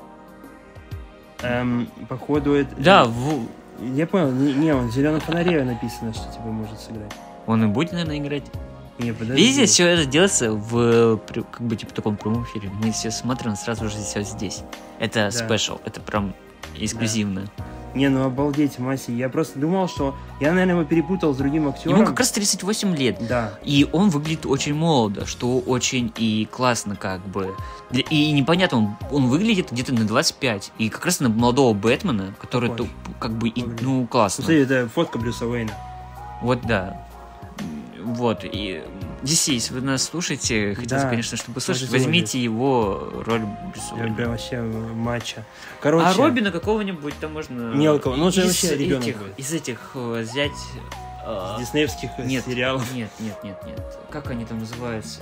Эм, 1.41 1.88
походу 2.10 2.53
это... 2.53 2.75
Да, 2.77 3.06
в- 3.06 3.48
Я 3.80 4.08
понял, 4.08 4.32
не, 4.32 4.54
не, 4.54 4.74
он 4.74 4.92
зеленом 4.92 5.20
фонаре 5.22 5.64
написано, 5.64 6.14
что 6.14 6.24
типа 6.32 6.46
может 6.46 6.80
сыграть. 6.80 7.12
он 7.46 7.64
и 7.64 7.68
будет, 7.68 7.92
наверное, 7.92 8.18
играть. 8.18 8.44
Не, 8.98 9.12
подожди. 9.14 9.36
Видите, 9.44 9.66
все 9.68 9.88
это 9.88 10.06
делается 10.06 10.52
в 10.54 11.18
как 11.52 11.62
бы 11.62 11.76
типа 11.76 11.94
таком 11.94 12.18
прямом 12.18 12.44
эфире. 12.46 12.72
Мы 12.84 12.92
все 12.92 13.12
смотрим 13.12 13.56
сразу 13.56 13.90
же 13.90 13.98
все 13.98 14.24
здесь. 14.24 14.64
Это 15.00 15.26
Да. 15.26 15.32
спешл, 15.32 15.80
это 15.86 16.02
прям 16.02 16.34
эксклюзивно. 16.76 17.46
Не, 17.98 18.10
ну 18.10 18.24
обалдеть, 18.25 18.77
Маси. 18.77 19.10
Я 19.10 19.27
просто 19.27 19.58
думал, 19.58 19.88
что... 19.89 20.16
Я, 20.39 20.51
наверное, 20.51 20.75
его 20.75 20.84
перепутал 20.84 21.34
с 21.34 21.38
другим 21.38 21.68
актером. 21.68 21.96
Ему 21.96 22.06
как 22.06 22.20
раз 22.20 22.32
38 22.32 22.96
лет. 22.96 23.18
Да. 23.27 23.56
И 23.63 23.88
он 23.92 24.10
выглядит 24.10 24.46
очень 24.46 24.75
молодо, 24.75 25.25
что 25.25 25.58
очень 25.60 26.13
и 26.16 26.48
классно 26.51 26.96
как 26.96 27.25
бы. 27.27 27.56
И 27.92 28.32
непонятно, 28.34 28.77
он, 28.77 28.96
он 29.12 29.27
выглядит 29.30 29.72
где-то 29.72 29.96
на 29.96 30.06
25. 30.06 30.74
И 30.77 30.89
как 30.89 31.06
раз 31.06 31.20
на 31.22 31.30
молодого 31.30 31.74
Бэтмена, 31.74 32.36
который 32.39 32.70
то- 32.70 32.88
как 33.20 33.32
бы, 33.32 33.50
и, 33.50 33.63
ну, 33.82 34.06
классно. 34.06 34.44
Смотри, 34.44 34.62
это 34.62 34.88
фотка 34.88 35.18
Брюса 35.18 35.48
Уэйна. 35.48 35.74
Вот, 36.44 36.62
да. 36.62 37.04
Вот, 38.04 38.42
и 38.44 38.84
DC, 39.24 39.54
если 39.54 39.74
вы 39.74 39.82
нас 39.82 40.04
слушаете, 40.04 40.76
хотелось, 40.76 41.04
Да. 41.04 41.10
конечно, 41.10 41.38
чтобы 41.38 41.60
слышать, 41.62 41.90
возьмите 41.90 42.42
его 42.42 43.12
роль 43.26 43.42
Брюса 43.42 43.96
Я 43.98 44.14
прям 44.14 44.30
вообще 44.32 44.62
матча. 44.62 45.44
Короче, 45.82 46.06
А 46.06 46.14
Робина 46.14 46.52
какого-нибудь 46.52 47.16
там 47.20 47.34
можно... 47.34 47.74
Мелкого, 47.74 48.16
ну, 48.16 48.32
же 48.32 48.42
из 48.42 48.48
вообще 48.48 48.76
ребенок 48.78 49.08
этих. 49.08 49.18
Из 49.38 49.54
этих 49.54 49.80
э, 49.96 50.22
взять... 50.22 50.52
э, 51.26 51.56
с 51.56 51.60
диснеевских 51.60 52.10
Нет, 52.20 52.46
сериалов. 52.46 52.94
нет, 52.94 53.10
нет, 53.20 53.44
нет, 53.44 53.58
нет. 53.66 53.82
Как 54.12 54.30
они 54.30 54.46
там 54.46 54.60
называются? 54.60 55.22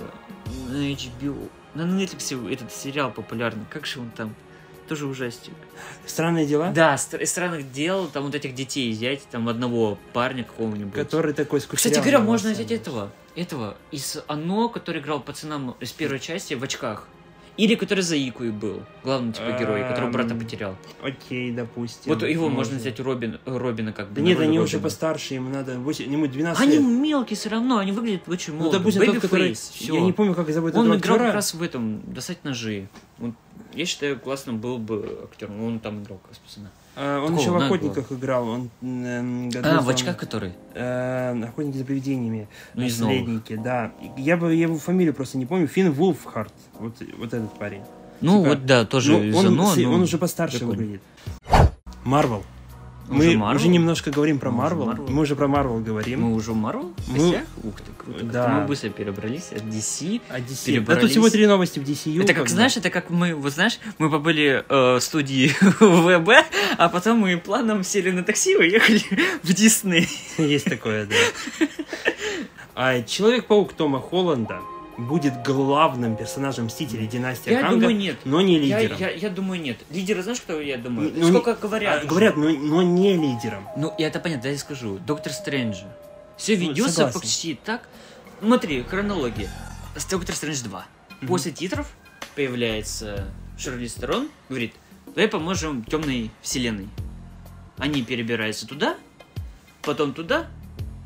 На 0.67 0.75
HBO. 0.91 1.49
На 1.73 1.81
Netflix 1.83 2.51
этот 2.53 2.71
сериал 2.71 3.11
популярный. 3.11 3.65
Как 3.69 3.85
же 3.85 3.99
он 3.99 4.09
там? 4.11 4.35
Тоже 4.87 5.07
ужастик. 5.07 5.53
Странные 6.05 6.45
дела? 6.45 6.69
Да, 6.69 6.95
стр- 6.97 7.21
из 7.23 7.31
странных 7.31 7.71
дел, 7.71 8.07
там 8.07 8.23
вот 8.25 8.35
этих 8.35 8.53
детей 8.53 8.91
взять, 8.91 9.23
там 9.31 9.49
одного 9.49 9.97
парня 10.13 10.43
какого-нибудь. 10.43 10.93
Который 10.93 11.33
такой 11.33 11.59
с 11.59 11.65
Кстати 11.65 11.95
говоря, 11.95 12.19
можно 12.19 12.51
взять 12.51 12.71
этого. 12.71 13.11
Этого. 13.35 13.75
Из 13.91 14.23
Оно, 14.27 14.69
который 14.69 15.01
играл 15.01 15.19
пацанам 15.19 15.75
из 15.79 15.91
первой 15.91 16.19
части 16.19 16.53
в 16.53 16.63
очках. 16.63 17.07
Или 17.57 17.75
который 17.75 18.01
за 18.01 18.17
Икуей 18.17 18.51
был. 18.51 18.83
Главный 19.03 19.31
типа 19.31 19.57
герой, 19.57 19.83
которого 19.87 20.11
брата 20.11 20.33
Эм, 20.33 20.39
потерял. 20.39 20.75
Окей, 21.01 21.51
допустим. 21.51 22.13
Вот 22.13 22.23
его 22.23 22.49
можно 22.49 22.77
взять 22.77 22.99
Робин, 22.99 23.39
Робина 23.45 23.93
как 23.93 24.09
бы. 24.09 24.15
Да 24.15 24.21
нет, 24.21 24.39
они 24.41 24.59
уже 24.59 24.79
постарше, 24.79 25.35
им 25.35 25.51
надо... 25.51 25.79
8, 25.79 26.11
ему 26.11 26.27
12 26.27 26.61
Они 26.61 26.77
мелкие 26.79 27.37
все 27.37 27.49
равно, 27.49 27.77
они 27.77 27.93
выглядят 27.93 28.27
очень 28.27 28.53
Ну, 28.53 28.59
молодо. 28.59 28.79
допустим, 28.79 29.05
тот, 29.05 29.19
который... 29.19 29.55
Я 29.79 30.01
не 30.01 30.11
помню, 30.11 30.33
как 30.33 30.49
зовут 30.49 30.75
Он 30.75 30.95
играл 30.97 31.17
как 31.17 31.33
раз 31.33 31.53
в 31.53 31.61
этом 31.61 32.01
«Достать 32.13 32.43
ножи». 32.43 32.89
Я 33.73 33.85
считаю, 33.85 34.19
классно 34.19 34.53
был 34.53 34.77
бы 34.77 35.21
актером. 35.23 35.61
Он 35.63 35.79
там 35.79 36.03
играл 36.03 36.17
как 36.19 36.31
раз 36.31 36.39
пацана. 36.39 36.71
А, 36.97 37.19
он 37.19 37.27
Такого 37.35 37.41
еще 37.41 37.51
в. 37.51 37.55
«Охотниках» 37.57 38.11
играл. 38.11 38.47
Он, 38.47 38.69
эм, 38.81 39.51
А, 39.63 39.81
в 39.81 39.89
очках 39.89 40.17
который? 40.17 40.53
э, 40.73 41.43
«Охотники 41.43 41.77
за 41.77 41.83
привидениями». 41.85 42.47
Ну. 42.73 42.83
Наследники, 42.83 43.55
да. 43.55 43.91
Я 44.17 44.37
бы 44.37 44.53
его 44.53 44.77
фамилию 44.77 45.13
просто 45.13 45.37
не 45.37 45.45
помню. 45.45 45.67
Финн 45.67 45.91
Вулфхарт. 45.91 46.53
Вот, 46.79 46.95
вот 47.17 47.33
этот 47.33 47.53
парень. 47.59 47.81
Ну, 48.21 48.39
Типа, 48.43 48.49
вот 48.55 48.65
да, 48.65 48.85
тоже 48.85 49.11
Ну, 49.17 49.37
он, 49.37 49.47
«Оно», 49.47 49.73
с- 49.73 49.77
ну, 49.77 49.91
он 49.91 50.01
уже 50.03 50.17
постарше 50.17 50.65
выглядит. 50.65 51.01
Марвел. 52.05 52.43
Уже 53.07 53.17
Мы 53.17 53.33
Marvel? 53.35 53.55
уже 53.55 53.67
немножко 53.67 54.09
говорим 54.11 54.39
про 54.39 54.49
Мы 54.51 54.65
уже 54.65 54.75
Марвел. 54.75 54.91
Marvel? 54.91 55.11
Мы 55.11 55.21
уже 55.21 55.35
про 55.35 55.47
Марвел 55.47 55.79
говорим. 55.79 56.21
Мы 56.23 56.33
уже 56.33 56.53
Марвел? 56.53 56.93
Мы-? 57.07 57.43
Ух 57.63 57.75
ты, 57.81 57.91
круто. 57.97 58.23
Да. 58.25 58.47
Мы 58.49 58.67
быстро 58.67 58.89
перебрались 58.89 59.51
от 59.51 59.61
DC. 59.63 60.21
А 60.29 60.39
DC? 60.39 60.65
Да 60.65 60.65
перебрались. 60.65 61.01
тут 61.01 61.11
всего 61.11 61.29
три 61.29 61.45
новости 61.45 61.79
в 61.79 61.83
DCU. 61.83 62.23
это 62.23 62.33
как, 62.33 62.49
знаешь, 62.49 62.77
это 62.77 62.89
как 62.89 63.09
мы, 63.11 63.35
вот 63.35 63.53
знаешь, 63.53 63.79
мы 63.99 64.09
побыли 64.09 64.63
э, 64.67 64.95
в 64.95 64.99
студии 65.01 65.51
ВБ, 65.79 66.29
а 66.77 66.89
потом 66.89 67.19
мы 67.19 67.37
планом 67.37 67.83
сели 67.83 68.09
на 68.11 68.23
такси 68.23 68.53
и 68.53 68.57
уехали 68.57 69.03
в 69.43 69.53
Дисней. 69.53 70.07
Есть 70.37 70.65
такое, 70.65 71.05
да. 71.05 71.15
А 72.77 73.01
Человек-паук 73.03 73.71
Тома 73.73 74.01
Холланда 74.01 74.59
будет 74.97 75.43
главным 75.43 76.15
персонажем 76.15 76.65
Мстителей 76.65 77.07
Династии 77.07 77.51
Я 77.51 77.61
Канга, 77.61 77.75
думаю, 77.81 77.95
нет. 77.97 78.17
но 78.25 78.41
не 78.41 78.57
Я, 78.59 78.79
лидером. 78.79 78.97
я, 78.99 79.09
я 79.11 79.29
думаю, 79.29 79.61
нет. 79.61 79.77
Лидеры, 79.89 80.23
знаешь, 80.23 80.41
кто 80.41 80.59
я 80.59 80.77
думаю? 80.77 81.11
Ну, 81.15 81.27
Сколько 81.29 81.51
не- 81.51 81.57
говорят? 81.57 82.03
А, 82.03 82.05
говорят, 82.05 82.37
но, 82.37 82.49
но 82.49 82.81
не 82.81 83.13
лидером. 83.15 83.67
Ну, 83.77 83.93
я 83.97 84.07
это 84.07 84.19
понятно, 84.19 84.43
да, 84.43 84.49
я 84.49 84.57
скажу. 84.57 84.99
Доктор 85.05 85.33
Стрэнджа. 85.33 85.85
Все 86.37 86.55
Ну, 86.57 86.69
ведется 86.69 86.91
согласен. 86.91 87.19
почти 87.21 87.55
так. 87.55 87.87
Смотри, 88.41 88.83
хронология. 88.83 89.49
С 89.95 90.05
Доктор 90.05 90.35
Стрэндж 90.35 90.61
2. 90.63 90.85
Мгм. 91.21 91.27
После 91.27 91.51
титров 91.51 91.89
появляется 92.35 93.25
Шарли 93.57 93.87
Стерон, 93.87 94.29
говорит, 94.49 94.73
давай 95.07 95.27
поможем 95.29 95.83
темной 95.85 96.29
вселенной. 96.41 96.89
Они 97.77 98.01
перебираются 98.03 98.67
туда, 98.67 98.95
потом 99.81 100.13
туда, 100.13 100.47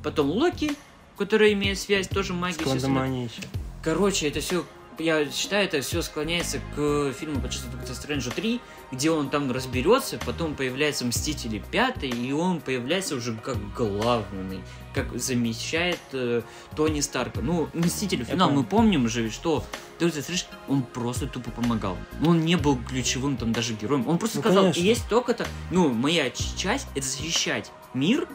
потом 0.04 0.30
Локи, 0.32 0.72
который 1.18 1.54
имеет 1.54 1.78
связь, 1.80 2.08
тоже 2.08 2.34
С 2.34 2.36
магия. 2.36 2.64
Квантоманией 2.64 3.26
еще. 3.26 3.42
Короче, 3.84 4.28
это 4.28 4.42
все, 4.42 4.66
я 4.98 5.30
считаю, 5.32 5.66
это 5.66 5.82
все 5.82 6.02
склоняется 6.02 6.60
к 6.76 7.14
фильму 7.14 7.40
по 7.40 7.48
чувству 7.50 7.72
Доктора 7.72 7.94
Стрэнджа 7.96 8.32
3, 8.32 8.60
где 8.92 9.12
он 9.12 9.30
там 9.30 9.52
разберется, 9.52 10.20
потом 10.26 10.56
появляется 10.56 11.06
Мстители 11.06 11.64
5, 11.72 12.04
и 12.04 12.34
он 12.34 12.60
появляется 12.60 13.16
уже 13.16 13.34
как 13.36 13.58
главный, 13.74 14.60
как 14.94 15.18
замещает 15.18 16.00
э, 16.12 16.42
Тони 16.76 17.00
Старка. 17.00 17.40
Ну, 17.42 17.70
Мстители 17.74 18.24
финал, 18.24 18.50
мы 18.52 18.64
помним 18.64 19.08
же, 19.08 19.30
что 19.30 19.64
Доктор 20.00 20.22
Стрэндж, 20.24 20.44
он 20.68 20.82
просто 20.84 21.28
тупо 21.28 21.52
помогал. 21.52 21.98
Он 22.26 22.42
не 22.44 22.56
был 22.58 22.78
ключевым 22.90 23.38
там 23.38 23.54
даже 23.54 23.74
героем. 23.76 24.08
Он 24.08 24.18
просто 24.18 24.38
Ну, 24.38 24.42
сказал, 24.44 24.64
конечно. 24.64 24.82
есть 24.82 25.08
только-то, 25.08 25.48
ну, 25.72 25.90
моя 25.90 26.30
часть, 26.32 26.88
это 26.96 27.06
защищать 27.06 27.72
мир 27.94 28.28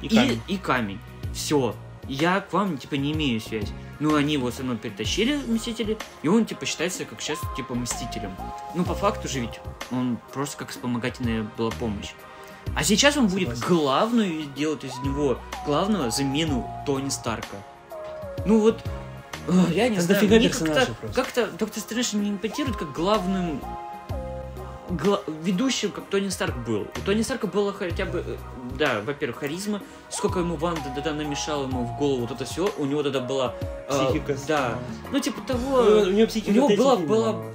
И 0.00 0.06
и, 0.06 0.08
камень. 0.16 0.40
и 0.48 0.56
камень. 0.56 0.98
Все. 1.34 1.76
Я 2.08 2.40
к 2.40 2.52
вам, 2.52 2.78
типа, 2.78 2.94
не 2.96 3.12
имею 3.12 3.40
связи. 3.40 3.68
Ну, 4.02 4.16
они 4.16 4.32
его 4.32 4.50
со 4.50 4.64
мной 4.64 4.78
перетащили, 4.78 5.36
Мстители, 5.46 5.96
и 6.22 6.28
он, 6.28 6.44
типа, 6.44 6.66
считается 6.66 7.04
как 7.04 7.20
сейчас, 7.20 7.38
типа, 7.56 7.76
Мстителем. 7.76 8.32
Ну, 8.74 8.84
по 8.84 8.94
факту 8.94 9.28
же 9.28 9.38
ведь 9.38 9.60
он 9.92 10.18
просто 10.32 10.56
как 10.56 10.70
вспомогательная 10.70 11.46
была 11.56 11.70
помощь. 11.70 12.10
А 12.74 12.82
сейчас 12.82 13.16
он 13.16 13.28
будет 13.28 13.56
главную 13.60 14.46
делать 14.56 14.82
из 14.82 14.98
него 15.04 15.38
главного 15.64 16.10
замену 16.10 16.68
Тони 16.84 17.10
Старка. 17.10 17.56
Ну 18.44 18.58
вот, 18.58 18.82
э, 19.46 19.52
я 19.72 19.88
не 19.88 19.98
Это 19.98 20.04
знаю, 20.06 20.26
мне 20.26 20.48
как-то, 20.48 20.88
как-то 21.14 21.46
Доктор 21.46 21.80
Стрэндж 21.80 22.16
не 22.16 22.30
импотирует 22.30 22.76
как 22.76 22.92
главным 22.92 23.60
гла- 23.60 23.81
ведущим, 25.42 25.90
как 25.90 26.06
Тони 26.06 26.28
Старк 26.28 26.54
был. 26.66 26.82
У 26.82 27.00
Тони 27.04 27.22
Старка 27.22 27.46
было 27.46 27.72
хотя 27.72 28.04
бы, 28.04 28.22
э, 28.26 28.36
да, 28.78 29.00
во-первых, 29.00 29.38
харизма, 29.38 29.80
сколько 30.10 30.40
ему 30.40 30.56
Ванда 30.56 30.82
тогда 30.94 31.12
намешала 31.12 31.66
ему 31.66 31.84
в 31.84 31.98
голову 31.98 32.22
вот 32.26 32.30
это 32.30 32.44
все, 32.44 32.70
у 32.78 32.84
него 32.84 33.02
тогда 33.02 33.20
была... 33.20 33.54
э, 33.88 34.06
Психика. 34.08 34.36
да, 34.46 34.78
ну 35.10 35.18
типа 35.18 35.40
того, 35.46 35.82
Ну, 35.82 36.00
У 36.02 36.10
него 36.12 36.26
психика 36.26 36.50
у 36.50 36.54
него 36.54 36.68
была- 36.70 36.96
была- 36.96 37.54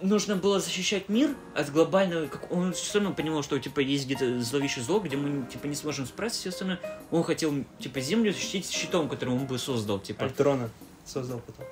нужно 0.00 0.36
было 0.36 0.60
защищать 0.60 1.08
мир 1.08 1.30
от 1.56 1.70
глобального, 1.72 2.26
как 2.26 2.52
он 2.52 2.72
все 2.72 2.98
равно 3.00 3.14
понимал, 3.14 3.42
что 3.42 3.58
типа 3.58 3.80
есть 3.80 4.06
где-то 4.06 4.40
зловещий 4.40 4.80
зло, 4.80 5.00
где 5.00 5.16
мы 5.16 5.44
типа 5.46 5.66
не 5.66 5.74
сможем 5.74 6.06
справиться, 6.06 6.40
все 6.40 6.48
остальное. 6.50 6.78
Он 7.10 7.24
хотел 7.24 7.52
типа 7.80 8.00
землю 8.00 8.32
защитить 8.32 8.70
щитом, 8.70 9.08
который 9.08 9.34
он 9.34 9.44
бы 9.46 9.58
создал, 9.58 9.98
типа. 9.98 10.24
Альтрона 10.26 10.70
создал 11.04 11.40
потом. 11.40 11.66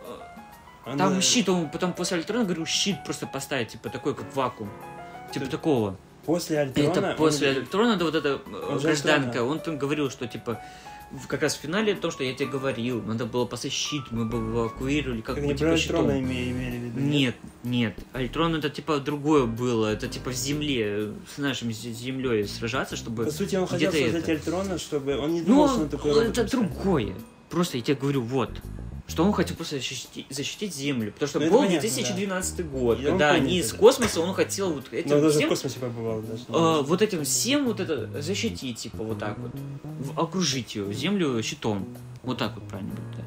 Он, 0.86 0.98
Там 0.98 1.18
э, 1.18 1.20
щит, 1.20 1.48
он 1.48 1.68
потом 1.68 1.92
после 1.92 2.16
Альтрона 2.18 2.44
говорил, 2.44 2.64
щит 2.66 3.02
просто 3.04 3.26
поставить, 3.26 3.68
типа 3.70 3.88
такой, 3.90 4.14
как 4.14 4.34
вакуум. 4.36 4.70
Типа 5.32 5.46
такого. 5.46 5.96
После 6.24 6.60
Альтрона... 6.60 6.88
Это 6.90 7.10
он- 7.10 7.16
после 7.16 7.50
Альтрона, 7.50 7.96
да, 7.96 8.04
вот 8.04 8.14
эта 8.14 8.28
э, 8.28 8.66
Он 8.70 8.78
гражданка, 8.78 9.42
он 9.44 9.60
там 9.60 9.78
говорил, 9.78 10.10
что 10.10 10.26
типа 10.26 10.60
как 11.28 11.42
раз 11.42 11.54
в 11.56 11.60
финале 11.60 11.94
то, 11.94 12.10
что 12.10 12.24
я 12.24 12.34
тебе 12.34 12.48
говорил, 12.48 13.02
надо 13.02 13.26
было 13.26 13.48
щит, 13.68 14.02
мы 14.10 14.24
бы 14.24 14.38
эвакуировали, 14.38 15.20
как 15.20 15.36
Как 15.36 15.46
бы 15.46 15.54
типа 15.54 15.76
щитом. 15.76 16.10
Имели 16.10 16.78
в 16.78 16.82
виду? 16.82 17.00
Нет, 17.00 17.36
нет. 17.62 17.94
Альтрон 18.12 18.56
это 18.56 18.70
типа 18.70 18.98
другое 18.98 19.46
было. 19.46 19.86
Это 19.86 20.08
типа 20.08 20.30
в 20.30 20.34
земле, 20.34 21.12
с 21.32 21.38
нашим 21.38 21.70
землей 21.72 22.46
сражаться, 22.46 22.96
чтобы. 22.96 23.24
По 23.24 23.30
сути, 23.30 23.56
он 23.56 23.66
хотел 23.66 23.92
создать 23.92 24.22
это. 24.24 24.32
Альтрона, 24.32 24.78
чтобы... 24.78 25.16
Он 25.16 25.32
не 25.32 25.42
думал, 25.42 25.66
Ну, 25.66 25.72
что 25.72 25.82
он 25.82 25.88
такой 25.88 26.26
это 26.28 26.44
другое. 26.50 27.14
Просто 27.50 27.76
я 27.78 27.82
тебе 27.84 27.96
говорю, 27.96 28.22
вот. 28.22 28.50
Что 29.08 29.24
он 29.24 29.32
хотел 29.32 29.56
просто 29.56 29.76
защитить, 29.76 30.26
защитить 30.30 30.74
Землю. 30.74 31.12
Потому 31.12 31.28
что 31.28 31.38
Ну, 31.40 31.50
был 31.50 31.58
понятно, 31.60 31.80
2012 31.80 32.70
год, 32.70 32.98
Я 33.00 33.10
когда 33.10 33.30
они 33.30 33.58
из 33.58 33.72
космоса, 33.72 34.20
он 34.20 34.34
хотел 34.34 34.72
вот 34.72 34.92
этим 34.92 35.10
Но 35.10 35.16
он 35.16 35.22
даже 35.22 35.36
всем, 35.38 35.46
в 35.46 35.50
космосе 35.50 35.78
побывал 35.78 36.22
даже. 36.22 36.42
э, 36.48 36.82
вот 36.82 37.02
этим 37.02 37.24
всем 37.24 37.66
вот 37.66 37.78
это 37.78 38.20
защитить, 38.20 38.78
типа, 38.78 39.04
вот 39.04 39.18
так 39.20 39.38
вот. 39.38 39.52
Окружить 40.16 40.74
ее, 40.74 40.92
Землю 40.92 41.40
щитом. 41.42 41.86
Вот 42.24 42.38
так 42.38 42.54
вот 42.56 42.66
правильно 42.66 42.90
будет, 42.90 43.16
да. 43.18 43.22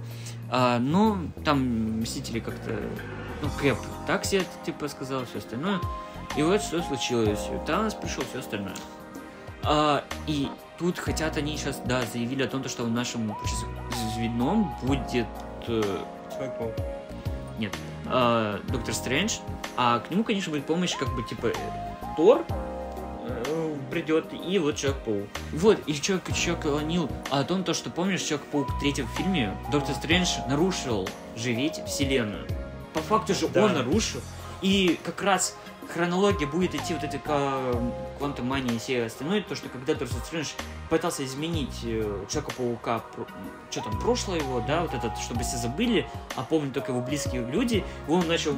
А, 0.52 0.80
но 0.80 1.20
там 1.46 2.02
Мстители 2.02 2.40
как-то... 2.42 2.78
Ну, 3.42 3.50
Кэп 3.62 3.78
так 4.06 4.26
себе, 4.26 4.44
типа, 4.66 4.90
сказал, 4.90 5.26
все 5.26 5.38
остальное. 5.38 5.80
И 6.36 6.44
вот 6.44 6.62
что 6.62 6.82
случилось. 6.84 7.40
Танос 7.66 7.94
пришел, 7.94 8.24
все 8.30 8.40
остальное. 8.40 8.76
А, 9.64 10.04
и 10.28 10.50
тут 10.78 11.00
хотят 11.00 11.38
они 11.38 11.56
сейчас, 11.56 11.82
да, 11.86 12.02
заявили 12.12 12.44
о 12.44 12.48
том, 12.48 12.68
что 12.68 12.84
в 12.84 12.90
нашем 12.92 13.34
звездном 14.16 14.76
будет 14.84 15.26
Человек-паук. 15.70 16.74
нет, 17.60 17.74
а, 18.08 18.60
Доктор 18.70 18.94
Стрэндж, 18.94 19.38
а 19.78 20.00
к 20.00 20.10
нему, 20.10 20.24
конечно, 20.24 20.52
будет 20.52 20.66
помощь, 20.66 20.96
как 20.98 21.10
бы, 21.16 21.24
типа, 21.24 21.48
э, 21.48 21.54
Тор 22.18 22.44
э, 23.28 23.76
придет, 23.92 24.26
и 24.34 24.58
вот 24.60 24.76
Человек-паук. 24.78 25.28
Вот, 25.54 25.80
и 25.86 25.94
что 25.94 26.20
еще 26.28 26.56
клонил 26.56 27.10
о 27.30 27.44
том, 27.44 27.64
то, 27.64 27.74
что, 27.74 27.90
помнишь, 27.90 28.22
Человек-паук 28.22 28.70
в 28.72 28.80
третьем 28.80 29.08
фильме, 29.16 29.56
Доктор 29.72 29.96
Стрэндж 29.96 30.38
нарушил 30.48 31.08
же 31.36 31.54
ведь 31.54 31.84
вселенную. 31.86 32.46
По 32.94 33.02
факту 33.02 33.36
же 33.36 33.48
Да. 33.50 33.66
он 33.66 33.74
нарушил, 33.74 34.22
и 34.62 35.00
как 35.04 35.22
раз 35.22 35.56
хронология 35.94 36.48
будет 36.48 36.76
идти 36.76 36.94
вот 36.94 37.04
эти 37.04 37.16
Quantum 37.16 38.48
Mania 38.48 38.76
и 38.76 38.80
все 38.80 39.06
остальное, 39.06 39.42
то, 39.42 39.56
что 39.56 39.70
когда 39.70 39.94
Доктор 39.94 40.20
Стрэндж 40.26 40.50
пытался 40.90 41.24
изменить 41.26 41.80
э, 41.84 42.26
Человека-паука, 42.30 43.02
что 43.72 43.82
там, 43.82 44.00
прошлое 44.00 44.40
его, 44.40 44.64
да, 44.68 44.82
вот 44.82 44.94
этот, 44.94 45.18
чтобы 45.20 45.42
все 45.44 45.58
забыли, 45.58 46.08
а 46.36 46.44
помнят 46.44 46.74
только 46.74 46.92
его 46.92 47.02
близкие 47.02 47.46
люди, 47.46 47.84
и 48.08 48.12
он 48.12 48.28
начал 48.28 48.54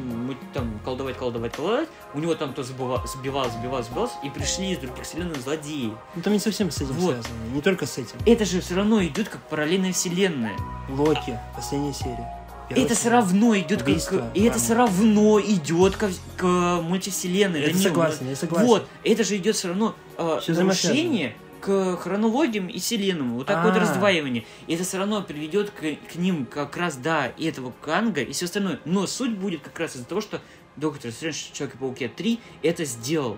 там 0.53 0.79
колдовать, 0.83 1.17
колдовать, 1.17 1.53
колдовать, 1.53 1.89
у 2.13 2.19
него 2.19 2.35
там 2.35 2.53
то 2.53 2.61
забыва- 2.61 3.05
сбивалось, 3.05 3.53
сбивалось, 3.53 3.85
сбивалось, 3.87 4.11
и 4.23 4.29
пришли 4.29 4.71
из 4.71 4.79
других 4.79 5.03
вселенных 5.03 5.41
злодеи. 5.41 5.93
Ну 6.15 6.21
там 6.21 6.33
не 6.33 6.39
совсем 6.39 6.71
с 6.71 6.77
этим 6.77 6.93
Вот. 6.93 7.13
связано. 7.13 7.43
Не 7.53 7.61
только 7.61 7.85
с 7.85 7.97
этим. 7.97 8.17
Это 8.25 8.45
же 8.45 8.61
все 8.61 8.75
равно 8.75 9.03
идет 9.03 9.29
как 9.29 9.41
параллельная 9.43 9.93
вселенная. 9.93 10.57
Локи. 10.89 11.37
Последняя 11.55 11.93
серия. 11.93 12.40
Это 12.75 12.95
все 12.95 13.09
равно 13.09 13.57
идет 13.57 13.81
Убийство, 13.81 14.31
и 14.33 14.43
это 14.43 14.59
все 14.59 14.73
равно 14.75 15.39
идет 15.39 15.97
к, 15.97 16.09
к 16.37 16.81
мультивселенной. 16.81 17.61
Это 17.61 17.73
Данил, 17.73 17.83
согласен, 17.89 18.29
я 18.29 18.35
согласен. 18.35 18.67
Вот, 18.67 18.87
это 19.03 19.23
же 19.23 19.37
идет 19.37 19.55
все 19.55 19.69
равно 19.69 19.95
э, 20.17 20.39
нарушение 20.47 21.35
к 21.61 21.97
хронологиям 21.97 22.67
и 22.67 22.79
вселенным. 22.79 23.35
Вот 23.35 23.47
такое 23.47 23.71
вот 23.71 23.77
А. 23.77 23.79
раздваивание. 23.81 24.45
И 24.67 24.73
это 24.73 24.83
все 24.83 24.97
равно 24.97 25.21
приведет 25.21 25.69
к, 25.69 25.81
к 26.11 26.15
ним 26.15 26.45
как 26.45 26.75
раз, 26.75 26.95
да, 26.95 27.27
и 27.27 27.45
этого 27.45 27.73
Канга, 27.81 28.21
и 28.21 28.31
все 28.33 28.45
остальное. 28.45 28.79
Но 28.85 29.05
суть 29.07 29.37
будет 29.37 29.61
как 29.61 29.79
раз 29.79 29.95
из-за 29.95 30.05
того, 30.05 30.21
что 30.21 30.41
Доктор 30.77 31.11
Стрэндж 31.11 31.51
Человек-пауке 31.53 32.07
3 32.07 32.39
это 32.63 32.85
сделал. 32.85 33.37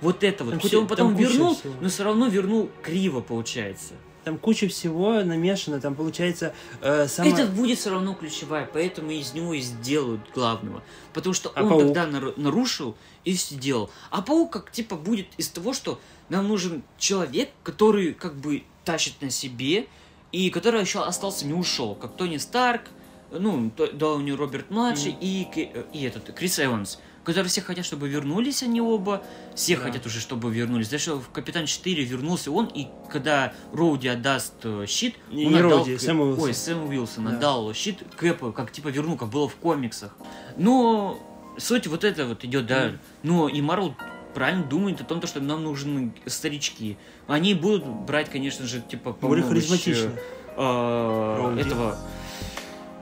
Вот 0.00 0.22
это 0.24 0.44
вот. 0.44 0.50
Там 0.50 0.60
Хоть 0.60 0.70
все- 0.70 0.80
он 0.80 0.86
потом 0.86 1.14
вернул, 1.16 1.54
всего. 1.56 1.72
но 1.80 1.88
все 1.88 2.04
равно 2.04 2.26
вернул 2.26 2.68
криво, 2.82 3.20
получается. 3.20 3.94
Там 4.24 4.38
куча 4.38 4.68
всего 4.68 5.22
намешано, 5.22 5.80
там 5.80 5.94
получается 5.94 6.54
э, 6.80 7.06
самое... 7.08 7.34
Это 7.34 7.46
будет 7.46 7.78
все 7.78 7.90
равно 7.90 8.14
ключевая, 8.14 8.68
поэтому 8.72 9.10
из 9.10 9.34
него 9.34 9.52
и 9.52 9.60
сделают 9.60 10.22
главного. 10.34 10.82
Потому 11.12 11.34
что 11.34 11.52
А 11.54 11.62
он 11.62 11.68
паук? 11.68 11.82
тогда 11.82 12.06
нар- 12.06 12.34
нарушил 12.38 12.96
и 13.24 13.32
сделал. 13.32 13.90
А 14.10 14.22
паук 14.22 14.52
как 14.52 14.70
типа 14.72 14.96
будет 14.96 15.26
из 15.36 15.48
того, 15.48 15.74
что 15.74 16.00
нам 16.30 16.48
нужен 16.48 16.82
человек, 16.98 17.50
который 17.62 18.14
как 18.14 18.34
бы 18.34 18.64
тащит 18.84 19.20
на 19.20 19.30
себе, 19.30 19.86
и 20.32 20.48
который 20.50 20.80
еще 20.80 21.02
остался, 21.04 21.46
не 21.46 21.52
ушел, 21.54 21.94
как 21.94 22.16
Тони 22.16 22.38
Старк, 22.38 22.82
ну, 23.30 23.70
Дауни 23.92 24.30
Роберт 24.30 24.70
младший 24.70 25.12
Мгм. 25.12 25.18
и, 25.20 25.46
э, 25.54 25.84
и 25.92 26.02
этот 26.04 26.32
Крис 26.34 26.58
Эванс, 26.58 26.98
которые 27.24 27.48
все 27.48 27.60
хотят, 27.62 27.84
чтобы 27.86 28.08
вернулись 28.08 28.62
они 28.62 28.80
оба, 28.80 29.22
все 29.54 29.76
Да. 29.76 29.82
хотят 29.82 30.06
уже, 30.06 30.20
чтобы 30.20 30.52
вернулись. 30.52 30.88
Даже 30.88 31.14
в 31.14 31.30
Капитан 31.30 31.66
4 31.66 32.04
вернулся 32.04 32.50
он, 32.52 32.66
и 32.66 32.86
когда 33.10 33.52
Роуди 33.72 34.08
отдаст 34.08 34.54
э, 34.64 34.84
щит, 34.86 35.16
Не- 35.30 35.46
он 35.46 35.52
не 35.52 35.58
отдал 35.58 35.70
Роуди, 35.78 35.96
Сэм 35.98 36.20
Уилсон. 36.20 36.44
Ой, 36.44 36.54
Сэм 36.54 36.88
Уилсон 36.88 37.24
Да. 37.24 37.30
отдал 37.36 37.72
щит 37.74 37.98
Кэпа, 38.16 38.52
как 38.52 38.70
типа 38.72 38.88
вернул, 38.88 39.16
как 39.16 39.28
было 39.30 39.48
в 39.48 39.56
комиксах. 39.56 40.14
Но 40.56 41.18
суть 41.58 41.86
вот 41.86 42.04
это 42.04 42.26
вот 42.26 42.44
идет, 42.44 42.66
да. 42.66 42.86
Мгм. 42.88 42.98
Но 43.22 43.48
и 43.48 43.60
Марвел 43.62 43.94
правильно 44.34 44.64
думает 44.64 45.00
о 45.00 45.04
том, 45.04 45.20
то, 45.20 45.26
что 45.26 45.40
нам 45.40 45.62
нужны 45.62 46.12
старички. 46.26 46.98
Они 47.28 47.54
будут 47.54 47.84
брать, 47.86 48.28
конечно 48.30 48.66
же, 48.66 48.80
типа, 48.80 49.12
Более 49.20 49.44
помощь, 49.44 49.66
харизматично. 49.68 50.10
э, 50.56 51.36
Роуди. 51.38 51.60
этого 51.60 51.96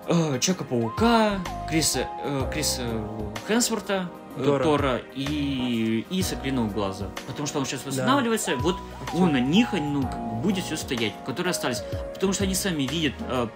э, 0.06 0.38
Человека-паука, 0.38 1.40
Криса, 1.68 2.08
э, 2.24 2.50
Криса 2.52 2.82
Хэнсворта, 3.46 4.08
Тора. 4.36 4.64
Тора, 4.64 5.00
и, 5.14 6.06
и 6.10 6.22
Соколиного 6.22 6.68
глаза. 6.68 7.06
Потому 7.26 7.46
что 7.46 7.58
он 7.58 7.66
сейчас 7.66 7.84
восстанавливается, 7.84 8.56
вот 8.56 8.76
Актер. 9.02 9.22
он 9.22 9.32
на 9.32 9.40
них 9.40 9.72
ну, 9.72 10.02
будет 10.42 10.64
все 10.64 10.76
стоять, 10.76 11.12
которые 11.26 11.50
остались. 11.50 11.82
Потому 12.14 12.32
что 12.32 12.44
они 12.44 12.54
сами 12.54 12.84
видят, 12.84 13.12
э, 13.20 13.48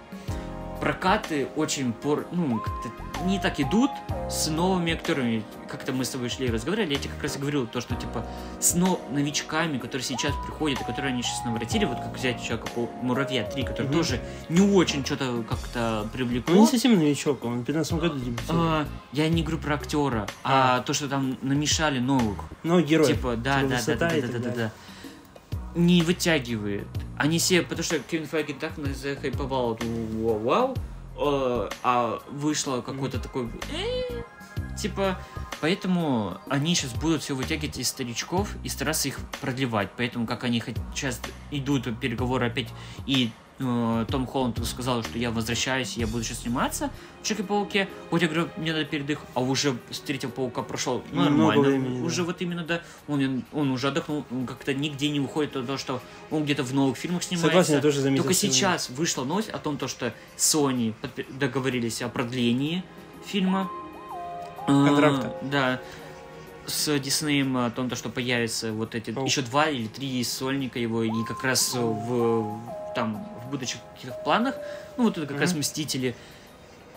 прокаты 0.79 1.47
очень 1.55 1.93
пор, 1.93 2.25
ну, 2.31 2.59
как-то 2.59 2.89
не 3.25 3.39
так 3.39 3.59
идут 3.59 3.89
с 4.29 4.47
новыми 4.47 4.93
актерами. 4.93 5.43
Как-то 5.67 5.91
мы 5.91 6.05
с 6.05 6.09
тобой 6.09 6.29
шли 6.29 6.47
и 6.47 6.51
разговаривали, 6.51 6.93
я 6.93 6.99
тебе 6.99 7.13
как 7.13 7.23
раз 7.23 7.35
и 7.35 7.39
говорил 7.39 7.65
то, 7.67 7.81
что 7.81 7.95
типа 7.95 8.25
с 8.59 8.75
но- 8.75 9.01
новичками, 9.11 9.77
которые 9.79 10.03
сейчас 10.03 10.33
приходят, 10.45 10.79
и 10.79 10.83
которые 10.83 11.13
они 11.13 11.23
сейчас 11.23 11.43
наворотили, 11.45 11.85
вот 11.85 11.97
как 11.99 12.15
взять 12.15 12.41
человека 12.43 12.67
по 12.75 12.89
Муравья 13.01 13.43
3, 13.43 13.63
который 13.63 13.87
Мгм. 13.87 13.93
тоже 13.95 14.21
не 14.49 14.61
очень 14.61 15.03
что-то 15.05 15.43
как-то 15.49 16.07
привлекло. 16.13 16.53
Он 16.55 16.61
не 16.61 16.67
совсем 16.67 16.95
новичок, 16.95 17.43
он 17.43 17.61
в 17.61 17.65
15 17.65 17.99
году 17.99 18.19
дебютировал. 18.19 18.61
А, 18.63 18.85
я 19.11 19.27
не 19.29 19.41
говорю 19.41 19.57
про 19.57 19.75
актера, 19.75 20.27
а, 20.43 20.81
то, 20.81 20.93
что 20.93 21.07
там 21.09 21.37
намешали 21.41 21.99
новых. 21.99 22.37
Но 22.63 22.79
герой. 22.81 23.07
Типа, 23.07 23.35
да, 23.35 23.59
Типа 23.61 23.69
да, 23.69 23.77
да, 23.77 23.95
да, 23.95 23.95
да, 23.95 24.09
да, 24.09 24.27
да, 24.27 24.39
далее. 24.39 24.53
да. 24.55 24.71
Не 25.77 26.01
вытягивает. 26.01 26.87
Они 27.17 27.37
все, 27.37 27.61
потому 27.61 27.83
что 27.83 27.99
Кевин 27.99 28.25
Файги 28.25 28.53
так 28.53 28.73
захайповал 28.95 29.77
вау, 29.79 30.39
вау, 30.39 30.75
э, 31.17 31.69
а 31.83 32.19
вышло 32.31 32.81
какой-то 32.81 33.19
такой, 33.19 33.47
э, 33.71 34.23
типа, 34.75 35.19
поэтому 35.61 36.39
они 36.49 36.73
сейчас 36.73 36.93
будут 36.93 37.21
все 37.21 37.35
вытягивать 37.35 37.77
из 37.77 37.89
старичков 37.89 38.55
и 38.63 38.69
стараться 38.69 39.07
их 39.07 39.19
продлевать. 39.39 39.89
Поэтому, 39.97 40.25
как 40.25 40.43
они 40.43 40.63
сейчас 40.95 41.21
идут 41.51 41.87
переговоры 41.99 42.47
опять, 42.47 42.69
и 43.05 43.29
э, 43.59 44.05
Том 44.09 44.25
Холланд 44.25 44.65
сказал, 44.65 45.03
что 45.03 45.17
я 45.17 45.31
возвращаюсь, 45.31 45.97
я 45.97 46.07
буду 46.07 46.23
сейчас 46.23 46.39
сниматься 46.39 46.89
в 47.21 47.25
Человеке-пауке. 47.27 47.87
Хоть 48.09 48.21
я 48.21 48.27
говорю, 48.27 48.49
мне 48.57 48.73
надо 48.73 48.85
передых, 48.85 49.19
а 49.33 49.41
уже 49.41 49.77
с 49.91 49.99
третьего 49.99 50.31
паука 50.31 50.61
прошел 50.61 51.03
ну, 51.11 51.23
нормально. 51.23 51.61
времени, 51.61 51.99
да. 51.99 52.05
уже 52.05 52.23
вот 52.23 52.41
именно, 52.41 52.63
да, 52.63 52.81
он, 53.07 53.43
он 53.51 53.71
уже 53.71 53.87
отдохнул, 53.89 54.25
он 54.31 54.45
как-то 54.45 54.73
нигде 54.73 55.09
не 55.09 55.19
выходит 55.19 55.55
от 55.55 55.65
того, 55.65 55.77
что 55.77 56.01
он 56.31 56.43
где-то 56.43 56.63
в 56.63 56.73
новых 56.73 56.97
фильмах 56.97 57.23
снимается. 57.23 57.47
Согласен, 57.47 57.73
я 57.75 57.81
тоже 57.81 58.01
заметил. 58.01 58.23
Только 58.23 58.35
сейчас 58.35 58.89
вышла 58.89 59.23
новость 59.23 59.49
о 59.49 59.59
том, 59.59 59.77
то, 59.77 59.87
что 59.87 60.13
Sony 60.37 60.93
договорились 61.39 62.01
о 62.01 62.09
продлении 62.09 62.83
фильма. 63.25 63.69
Контракта. 64.65 65.27
А, 65.41 65.45
Да. 65.45 65.81
С 66.65 66.99
Диснеем 66.99 67.55
о 67.55 67.71
том, 67.71 67.89
то, 67.89 67.95
что 67.95 68.09
появится 68.09 68.73
вот 68.73 68.93
эти 68.93 69.11
Паук. 69.11 69.29
еще 69.29 69.41
два 69.41 69.69
или 69.69 69.87
три 69.87 70.21
сольника 70.25 70.77
его, 70.79 71.01
и 71.01 71.23
как 71.23 71.41
раз 71.41 71.73
в 71.73 72.59
там 72.93 73.25
будущих 73.49 73.79
каких-то 73.95 74.17
планах, 74.23 74.55
ну 74.97 75.03
вот 75.05 75.17
это 75.17 75.27
как 75.27 75.39
раз 75.39 75.51
Мгм. 75.51 75.59
Мстители, 75.59 76.15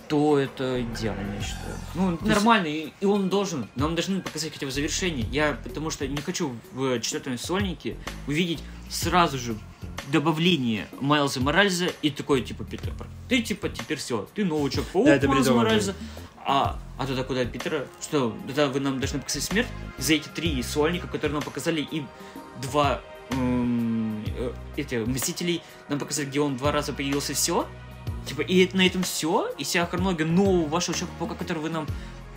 то 0.09 0.39
это 0.39 0.83
идеально, 0.83 1.37
я 1.37 1.41
считаю. 1.43 1.77
Ну, 1.95 2.11
есть- 2.13 2.23
нормально, 2.23 2.67
и, 2.67 2.93
и 3.01 3.07
он 3.07 3.29
должен, 3.29 3.69
нам 3.77 3.95
должны 3.95 4.21
показать 4.21 4.53
хотя 4.53 4.67
бы 4.67 4.73
завершение. 4.73 5.25
Я 5.31 5.57
потому 5.63 5.91
что 5.91 6.07
не 6.09 6.21
хочу 6.21 6.57
в 6.73 6.99
четвертом 7.01 7.39
сольнике 7.39 7.97
увидеть 8.27 8.61
сразу 8.91 9.39
же 9.39 9.57
добавление 10.11 10.89
Майлза 11.01 11.41
Моральза 11.41 11.93
и 12.03 12.11
такой, 12.11 12.43
типа, 12.43 12.65
Питер 12.65 12.91
Паркер. 12.91 13.15
Ты, 13.29 13.43
типа, 13.43 13.69
теперь 13.69 13.99
все, 13.99 14.29
ты 14.35 14.45
новый 14.45 14.71
Человек-паук 14.71 15.07
Да, 15.07 15.15
это 15.15 15.29
Майлза 15.29 15.53
Моральза. 15.53 15.95
А, 16.45 16.81
а 16.99 17.07
тогда 17.07 17.23
куда 17.23 17.45
Питера? 17.45 17.87
Что, 18.01 18.37
тогда 18.47 18.67
вы 18.67 18.81
нам 18.81 18.99
должны 18.99 19.21
показать 19.21 19.45
смерть 19.45 19.69
за 19.99 20.15
эти 20.15 20.29
три 20.29 20.61
сольника, 20.63 21.07
которые 21.07 21.35
нам 21.35 21.43
показали, 21.43 21.83
и 21.83 22.03
два 22.63 23.01
эти 24.77 24.97
Мстителей 24.97 25.63
нам 25.89 25.99
показали, 25.99 26.27
где 26.27 26.41
он 26.41 26.57
два 26.57 26.73
раза 26.73 26.93
появился, 26.93 27.35
все? 27.35 27.67
Типа, 28.27 28.43
и 28.43 28.69
на 28.77 28.87
этом 28.87 29.03
все? 29.03 29.51
И 29.59 29.65
вся 29.65 29.85
хронология 29.87 30.27
нового 30.27 30.67
вашего 30.69 30.97
Человека-паука, 30.97 31.35
который 31.35 31.59
вы 31.59 31.71
нам, 31.71 31.87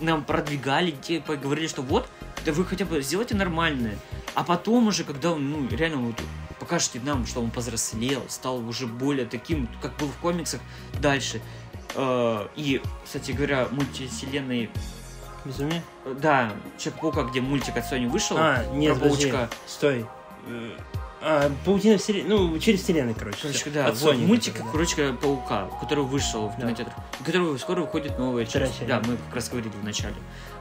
нам 0.01 0.23
продвигали, 0.23 0.91
типа, 0.91 1.35
говорили, 1.35 1.67
что 1.67 1.81
вот, 1.81 2.07
да 2.45 2.51
вы 2.51 2.65
хотя 2.65 2.85
бы 2.85 3.01
сделайте 3.01 3.35
нормальное. 3.35 3.97
А 4.33 4.43
потом 4.43 4.87
уже, 4.87 5.03
когда 5.03 5.31
он, 5.31 5.49
ну, 5.51 5.67
реально 5.69 5.97
вот 5.97 6.15
покажете 6.59 6.99
нам, 7.03 7.25
что 7.25 7.41
он 7.41 7.51
повзрослел, 7.51 8.23
стал 8.29 8.57
уже 8.67 8.87
более 8.87 9.25
таким, 9.25 9.67
как 9.81 9.95
был 9.97 10.07
в 10.07 10.17
комиксах 10.17 10.61
дальше. 10.99 11.41
Э, 11.95 12.47
И, 12.55 12.81
кстати 13.05 13.31
говоря, 13.31 13.67
мультивселенной, 13.71 14.69
Безумие? 15.45 15.83
э, 16.05 16.15
да, 16.19 16.53
Человек-паука, 16.77 17.23
где 17.23 17.41
мультик 17.41 17.77
от 17.77 17.91
Sony 17.91 18.07
вышел, 18.09 18.37
А, 18.39 18.65
нет, 18.73 18.97
про 18.97 19.09
паучка. 19.09 19.49
Стой. 19.67 20.05
А, 21.25 21.49
паутина 21.63 21.97
вселенной, 21.97 22.29
ну, 22.29 22.59
через 22.59 22.81
вселенную, 22.83 23.15
короче. 23.17 23.37
Короче, 23.41 23.69
да, 23.69 23.87
От 23.87 23.97
вот, 23.97 24.15
Sony, 24.15 24.25
мультик, 24.25 24.53
который, 24.53 24.65
да. 24.65 24.71
короче, 24.73 25.13
Паука, 25.13 25.69
который 25.79 26.03
вышел 26.03 26.49
в 26.49 26.55
Да. 26.57 26.61
кинотеатрах, 26.67 26.95
которого 27.23 27.57
скоро 27.57 27.81
выходит 27.81 28.19
новая 28.19 28.45
Вторая 28.45 28.67
часть. 28.67 28.79
серия. 28.79 28.89
Да, 28.99 29.01
мы 29.07 29.15
как 29.15 29.35
раз 29.35 29.49
говорили 29.49 29.69
в 29.71 29.83
начале, 29.85 30.15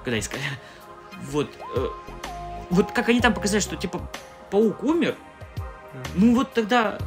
когда 0.05 0.19
искали. 0.21 0.43
Вот, 1.31 1.51
э, 1.77 1.87
вот 2.71 2.93
как 2.93 3.09
они 3.09 3.21
там 3.21 3.35
показали, 3.35 3.61
что 3.61 3.75
типа 3.77 4.09
Паук 4.51 4.85
умер, 4.85 5.17
ну 6.15 6.35
вот 6.37 6.53
тогда 6.53 6.99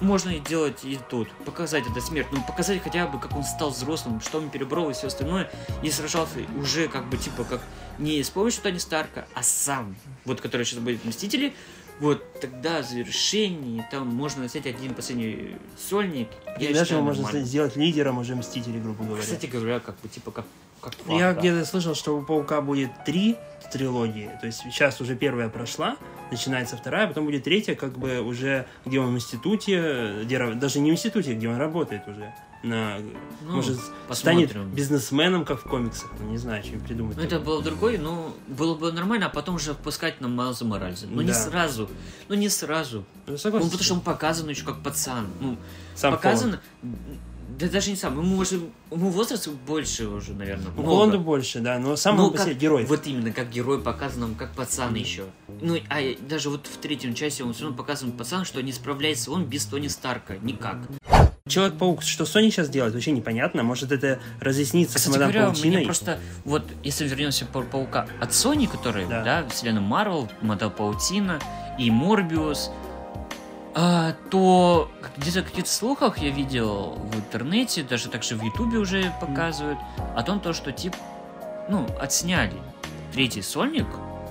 можно 0.00 0.30
и 0.30 0.40
делать 0.40 0.80
и 0.82 0.98
тут, 1.10 1.30
показать 1.44 1.84
это 1.88 2.00
смерть, 2.00 2.28
ну 2.32 2.42
показать 2.42 2.82
хотя 2.82 3.06
бы, 3.06 3.20
как 3.20 3.36
он 3.36 3.44
стал 3.44 3.70
взрослым, 3.70 4.20
что 4.20 4.38
он 4.38 4.48
перебрал 4.50 4.88
и 4.90 4.94
все 4.94 5.08
остальное, 5.08 5.50
и 5.82 5.90
сражался 5.90 6.38
уже 6.58 6.88
как 6.88 7.06
бы 7.08 7.18
типа 7.18 7.44
как 7.44 7.60
не 7.98 8.22
с 8.22 8.30
помощью 8.30 8.62
Тони 8.62 8.78
Старка, 8.78 9.26
а 9.34 9.42
сам, 9.42 9.94
вот 10.24 10.40
который 10.40 10.64
сейчас 10.64 10.80
будет 10.80 11.04
Мстители, 11.04 11.54
вот 12.02 12.40
тогда 12.40 12.82
в 12.82 12.84
завершении 12.84 13.84
там 13.90 14.08
можно 14.08 14.48
снять 14.48 14.66
один 14.66 14.92
последний 14.92 15.56
сольник. 15.78 16.28
И 16.58 16.64
я 16.64 16.70
даже 16.70 16.84
считаю, 16.84 16.98
его 16.98 17.06
можно 17.06 17.22
нормально. 17.22 17.46
сделать 17.46 17.76
лидером 17.76 18.18
уже 18.18 18.34
Мстителей, 18.34 18.80
грубо 18.80 19.04
говоря. 19.04 19.22
Кстати 19.22 19.46
говоря, 19.46 19.80
как 19.80 19.98
бы 20.00 20.08
типа 20.08 20.32
как 20.32 20.44
как 20.80 20.94
Я 20.94 21.04
факт, 21.04 21.18
да. 21.18 21.32
где-то 21.34 21.64
слышал, 21.64 21.94
что 21.94 22.18
у 22.18 22.22
Паука 22.22 22.60
будет 22.60 22.90
три 23.06 23.36
трилогии. 23.72 24.30
То 24.40 24.46
есть 24.46 24.58
сейчас 24.58 25.00
уже 25.00 25.16
первая 25.16 25.48
прошла, 25.48 25.96
начинается 26.30 26.76
вторая, 26.76 27.06
потом 27.06 27.24
будет 27.24 27.44
третья, 27.44 27.74
как 27.74 27.96
бы 27.96 28.20
уже 28.20 28.66
где 28.84 29.00
он 29.00 29.14
в 29.14 29.16
институте, 29.16 30.24
где, 30.24 30.38
даже 30.54 30.80
не 30.80 30.90
в 30.90 30.94
институте, 30.94 31.34
где 31.34 31.48
он 31.48 31.56
работает 31.56 32.06
уже. 32.06 32.34
На, 32.62 32.98
Ну, 33.44 33.56
может, 33.56 33.78
посмотрим. 34.06 34.48
станет 34.50 34.66
бизнесменом, 34.68 35.44
как 35.44 35.60
в 35.60 35.68
комиксах. 35.68 36.10
Ну, 36.20 36.30
не 36.30 36.38
знаю, 36.38 36.62
чем 36.62 36.80
придумать. 36.80 37.16
Ну, 37.16 37.22
это 37.22 37.40
было 37.40 37.60
другой, 37.60 37.98
но 37.98 38.34
было 38.46 38.74
бы 38.76 38.92
нормально, 38.92 39.26
а 39.26 39.28
потом 39.30 39.56
уже 39.56 39.74
впускать 39.74 40.20
на 40.20 40.28
Майлза 40.28 40.64
Моральза. 40.64 41.06
Но 41.08 41.22
не 41.22 41.28
Да. 41.28 41.34
сразу. 41.34 41.88
Ну, 42.28 42.36
не 42.36 42.48
сразу. 42.48 43.04
Ну, 43.26 43.32
Ну, 43.32 43.36
согласен. 43.38 43.66
потому 43.68 43.82
что 43.84 43.94
он 43.94 44.00
показан 44.00 44.48
еще 44.48 44.64
как 44.64 44.80
пацан. 44.82 45.26
Ну, 45.40 45.56
Сам 45.96 46.12
показан... 46.12 46.58
Да 47.58 47.68
даже 47.68 47.90
не 47.90 47.96
сам. 47.96 48.14
Ему, 48.18 48.36
может, 48.36 48.60
ему 48.90 49.10
возраст 49.10 49.46
больше 49.66 50.06
уже, 50.08 50.32
наверное. 50.32 50.66
Холланд. 50.66 50.76
Ну, 50.78 50.84
Холланду 50.84 51.20
больше, 51.20 51.60
да, 51.60 51.78
но 51.78 51.96
сам 51.96 52.16
Ну, 52.16 52.26
он 52.28 52.32
как- 52.32 52.42
себе 52.46 52.54
герой. 52.54 52.86
Вот 52.86 53.06
именно, 53.06 53.30
как 53.30 53.50
герой 53.50 53.80
показан, 53.80 54.22
он 54.22 54.34
как 54.36 54.52
пацан 54.54 54.94
еще. 54.94 55.24
Ну, 55.60 55.76
а 55.90 56.00
даже 56.28 56.48
вот 56.48 56.66
в 56.66 56.78
третьем 56.78 57.14
части 57.14 57.42
он 57.42 57.52
все 57.52 57.64
равно 57.64 57.76
показан 57.76 58.12
пацан, 58.12 58.44
что 58.46 58.62
не 58.62 58.72
справляется 58.72 59.30
он 59.30 59.44
без 59.44 59.66
Тони 59.66 59.88
Старка. 59.88 60.36
Никак. 60.38 60.78
Человек-паук, 61.48 62.02
что 62.02 62.22
Sony 62.24 62.50
сейчас 62.50 62.68
делает, 62.68 62.94
вообще 62.94 63.10
непонятно. 63.10 63.64
Может, 63.64 63.90
это 63.90 64.20
разъяснится 64.40 64.98
с 64.98 65.02
Кстати 65.02 65.14
мадам 65.14 65.30
говоря, 65.32 65.46
Паутиной. 65.46 65.76
мне 65.78 65.84
просто, 65.84 66.18
вот, 66.44 66.64
если 66.84 67.06
вернемся 67.08 67.46
по 67.46 67.62
Паука 67.62 68.06
от 68.20 68.30
Sony, 68.30 68.68
который, 68.68 69.06
Да. 69.06 69.24
да, 69.24 69.48
вселенная 69.48 69.80
Марвел, 69.82 70.28
Мадам 70.40 70.70
Паутина 70.70 71.40
и 71.78 71.90
Морбиус, 71.90 72.70
а, 73.74 74.14
то 74.30 74.88
где-то 75.16 75.40
в 75.42 75.44
каких-то 75.50 75.70
слухах 75.70 76.18
я 76.18 76.30
видел 76.30 76.90
в 77.12 77.16
интернете, 77.16 77.82
даже 77.82 78.08
также 78.08 78.36
в 78.36 78.42
Ютубе 78.44 78.78
уже 78.78 79.12
показывают, 79.20 79.78
о 80.14 80.22
том, 80.22 80.38
то, 80.38 80.52
что, 80.52 80.70
тип, 80.70 80.94
ну, 81.68 81.86
отсняли 81.98 82.54
третий 83.12 83.42
сольник 83.42 83.86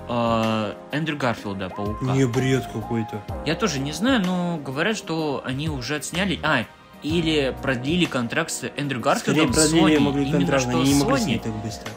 а, 0.08 0.76
Эндрю 0.92 1.18
Гарфилда, 1.18 1.70
Паука. 1.70 2.06
Не 2.06 2.26
бред 2.26 2.66
какой-то. 2.72 3.22
Я 3.46 3.56
тоже 3.56 3.80
не 3.80 3.92
знаю, 3.92 4.22
но 4.26 4.58
говорят, 4.64 4.96
что 4.96 5.42
они 5.44 5.68
уже 5.68 5.96
отсняли... 5.98 6.40
А, 6.44 6.66
или 7.04 7.56
продлили 7.62 8.06
контракт 8.06 8.52
с 8.52 8.64
Эндрю 8.78 9.00
Скорее 9.16 9.46
Гарфилдом 9.46 9.54
с 9.54 9.56
продлили 9.56 9.96
Sony. 9.98 10.00
могли 10.00 10.22
Именно 10.24 10.38
контракт, 10.40 10.62
что 10.64 10.72
они 10.72 10.94
не 10.94 11.04
могли 11.04 11.36
Sony. 11.36 11.40
так 11.44 11.54
быстро. 11.64 11.90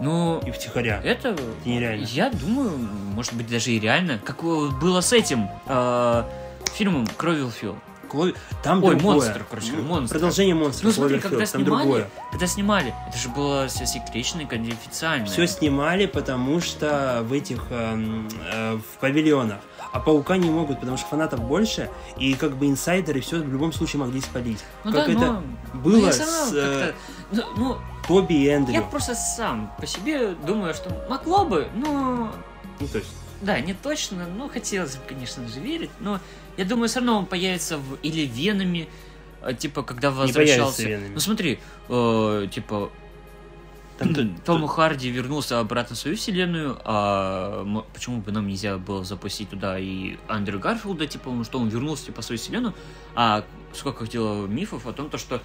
Ну, 0.00 0.40
И 0.44 0.50
втихаря. 0.50 1.00
это, 1.04 1.28
Это 1.30 1.42
нереально. 1.64 2.04
я 2.06 2.30
думаю, 2.30 2.72
может 3.14 3.34
быть, 3.34 3.48
даже 3.48 3.70
и 3.70 3.78
реально. 3.78 4.18
Как 4.24 4.42
э, 4.42 4.68
было 4.80 5.00
с 5.00 5.12
этим 5.12 5.48
э, 5.66 6.24
фильмом 6.74 7.06
Кровилфилд. 7.16 7.76
Кло- 8.10 8.34
Там 8.62 8.82
Ой, 8.84 8.96
другое. 8.96 9.14
монстр, 9.16 9.46
короче, 9.48 9.72
Ну, 9.72 9.82
монстр. 9.84 10.16
Продолжение 10.18 10.54
монстра. 10.54 10.86
Ну 10.86 10.92
смотри, 10.92 11.18
когда 11.18 11.46
снимали, 11.46 11.64
другое. 11.64 12.10
когда 12.30 12.46
снимали, 12.46 12.94
это 13.08 13.16
же 13.16 13.28
было 13.30 13.68
все 13.68 13.86
секретно 13.86 14.40
и 14.42 14.44
конфиденциально. 14.44 15.24
Все 15.26 15.46
снимали, 15.46 16.04
потому 16.06 16.60
что 16.60 17.20
в 17.26 17.32
этих 17.32 17.64
эм, 17.70 18.28
э, 18.52 18.74
в 18.76 18.98
павильонах. 19.00 19.60
А 19.92 20.00
паука 20.00 20.38
не 20.38 20.50
могут, 20.50 20.80
потому 20.80 20.96
что 20.96 21.06
фанатов 21.06 21.40
больше, 21.40 21.90
и 22.16 22.34
как 22.34 22.56
бы 22.56 22.66
инсайдеры 22.66 23.20
все 23.20 23.40
в 23.40 23.52
любом 23.52 23.72
случае 23.72 24.00
могли 24.00 24.20
спалить. 24.22 24.58
ну 24.84 24.92
как 24.92 25.06
да, 25.06 25.12
это 25.12 25.20
но... 25.20 25.42
было 25.80 26.10
всё 26.10 26.24
равно 26.24 26.46
с 26.46 26.52
э, 26.54 26.92
ну, 27.30 27.42
ну, 27.56 27.76
Тоби 28.08 28.32
и 28.34 28.46
Эндрю. 28.48 28.74
я 28.74 28.82
просто 28.82 29.14
сам 29.14 29.72
по 29.78 29.86
себе 29.86 30.34
думаю, 30.46 30.72
что 30.74 30.90
могло 31.10 31.44
бы, 31.44 31.68
но 31.74 32.32
Ну, 32.80 32.88
то 32.88 32.98
есть, 32.98 33.10
Да, 33.42 33.60
не 33.60 33.74
точно, 33.74 34.26
но 34.26 34.48
хотелось 34.48 34.96
бы, 34.96 35.02
конечно 35.06 35.46
же, 35.46 35.60
верить. 35.60 35.90
Но 36.00 36.20
я 36.56 36.64
думаю, 36.64 36.88
все 36.88 37.00
равно 37.00 37.18
он 37.18 37.26
появится 37.26 37.76
в 37.76 37.96
или 38.02 38.22
Венами, 38.22 38.88
э, 39.42 39.52
типа, 39.54 39.82
когда 39.82 40.10
не 40.10 40.16
появится 40.16 40.38
возвращался. 40.38 40.82
венами. 40.84 41.14
Ну 41.14 41.20
смотри, 41.20 41.60
э, 41.88 42.48
типа, 42.50 42.90
Том 44.44 44.66
Харди 44.66 45.10
вернулся 45.10 45.60
обратно 45.60 45.96
в 45.96 45.98
свою 45.98 46.16
вселенную, 46.16 46.78
а 46.84 47.84
почему 47.94 48.20
бы 48.20 48.32
нам 48.32 48.48
нельзя 48.48 48.78
было 48.78 49.04
запустить 49.04 49.50
туда 49.50 49.78
и 49.78 50.16
Андрю 50.28 50.58
Гарфилда, 50.58 51.06
типа, 51.06 51.30
ну, 51.30 51.44
что 51.44 51.58
он 51.58 51.68
вернулся 51.68 52.06
типа, 52.06 52.22
в 52.22 52.24
свою 52.24 52.38
вселенную, 52.38 52.74
а 53.14 53.44
сколько 53.74 54.04
ходило 54.04 54.46
мифов 54.46 54.86
о 54.86 54.92
том, 54.92 55.10
то, 55.10 55.18
что 55.18 55.40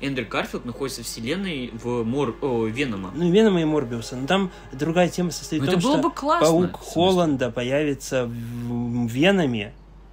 Эндрю 0.00 0.26
Гарфилд 0.30 0.64
находится 0.64 1.02
в 1.02 1.06
вселенной 1.06 1.70
в 1.74 2.04
Мор... 2.04 2.36
о, 2.40 2.66
Венома. 2.66 3.10
Ну, 3.14 3.32
Венома 3.32 3.60
и 3.60 3.64
Морбиуса. 3.64 4.14
Но 4.16 4.28
там 4.28 4.50
другая 4.72 5.08
тема 5.08 5.32
состоит 5.32 5.62
Ну, 5.62 5.68
в 5.68 5.72
том, 5.72 5.80
что 5.80 5.96
бы 5.98 6.12
классно. 6.12 6.46
паук. 6.46 6.76
Холланда 6.80 7.50
появится 7.50 8.26
в, 8.26 9.06
Веноме. 9.08 9.72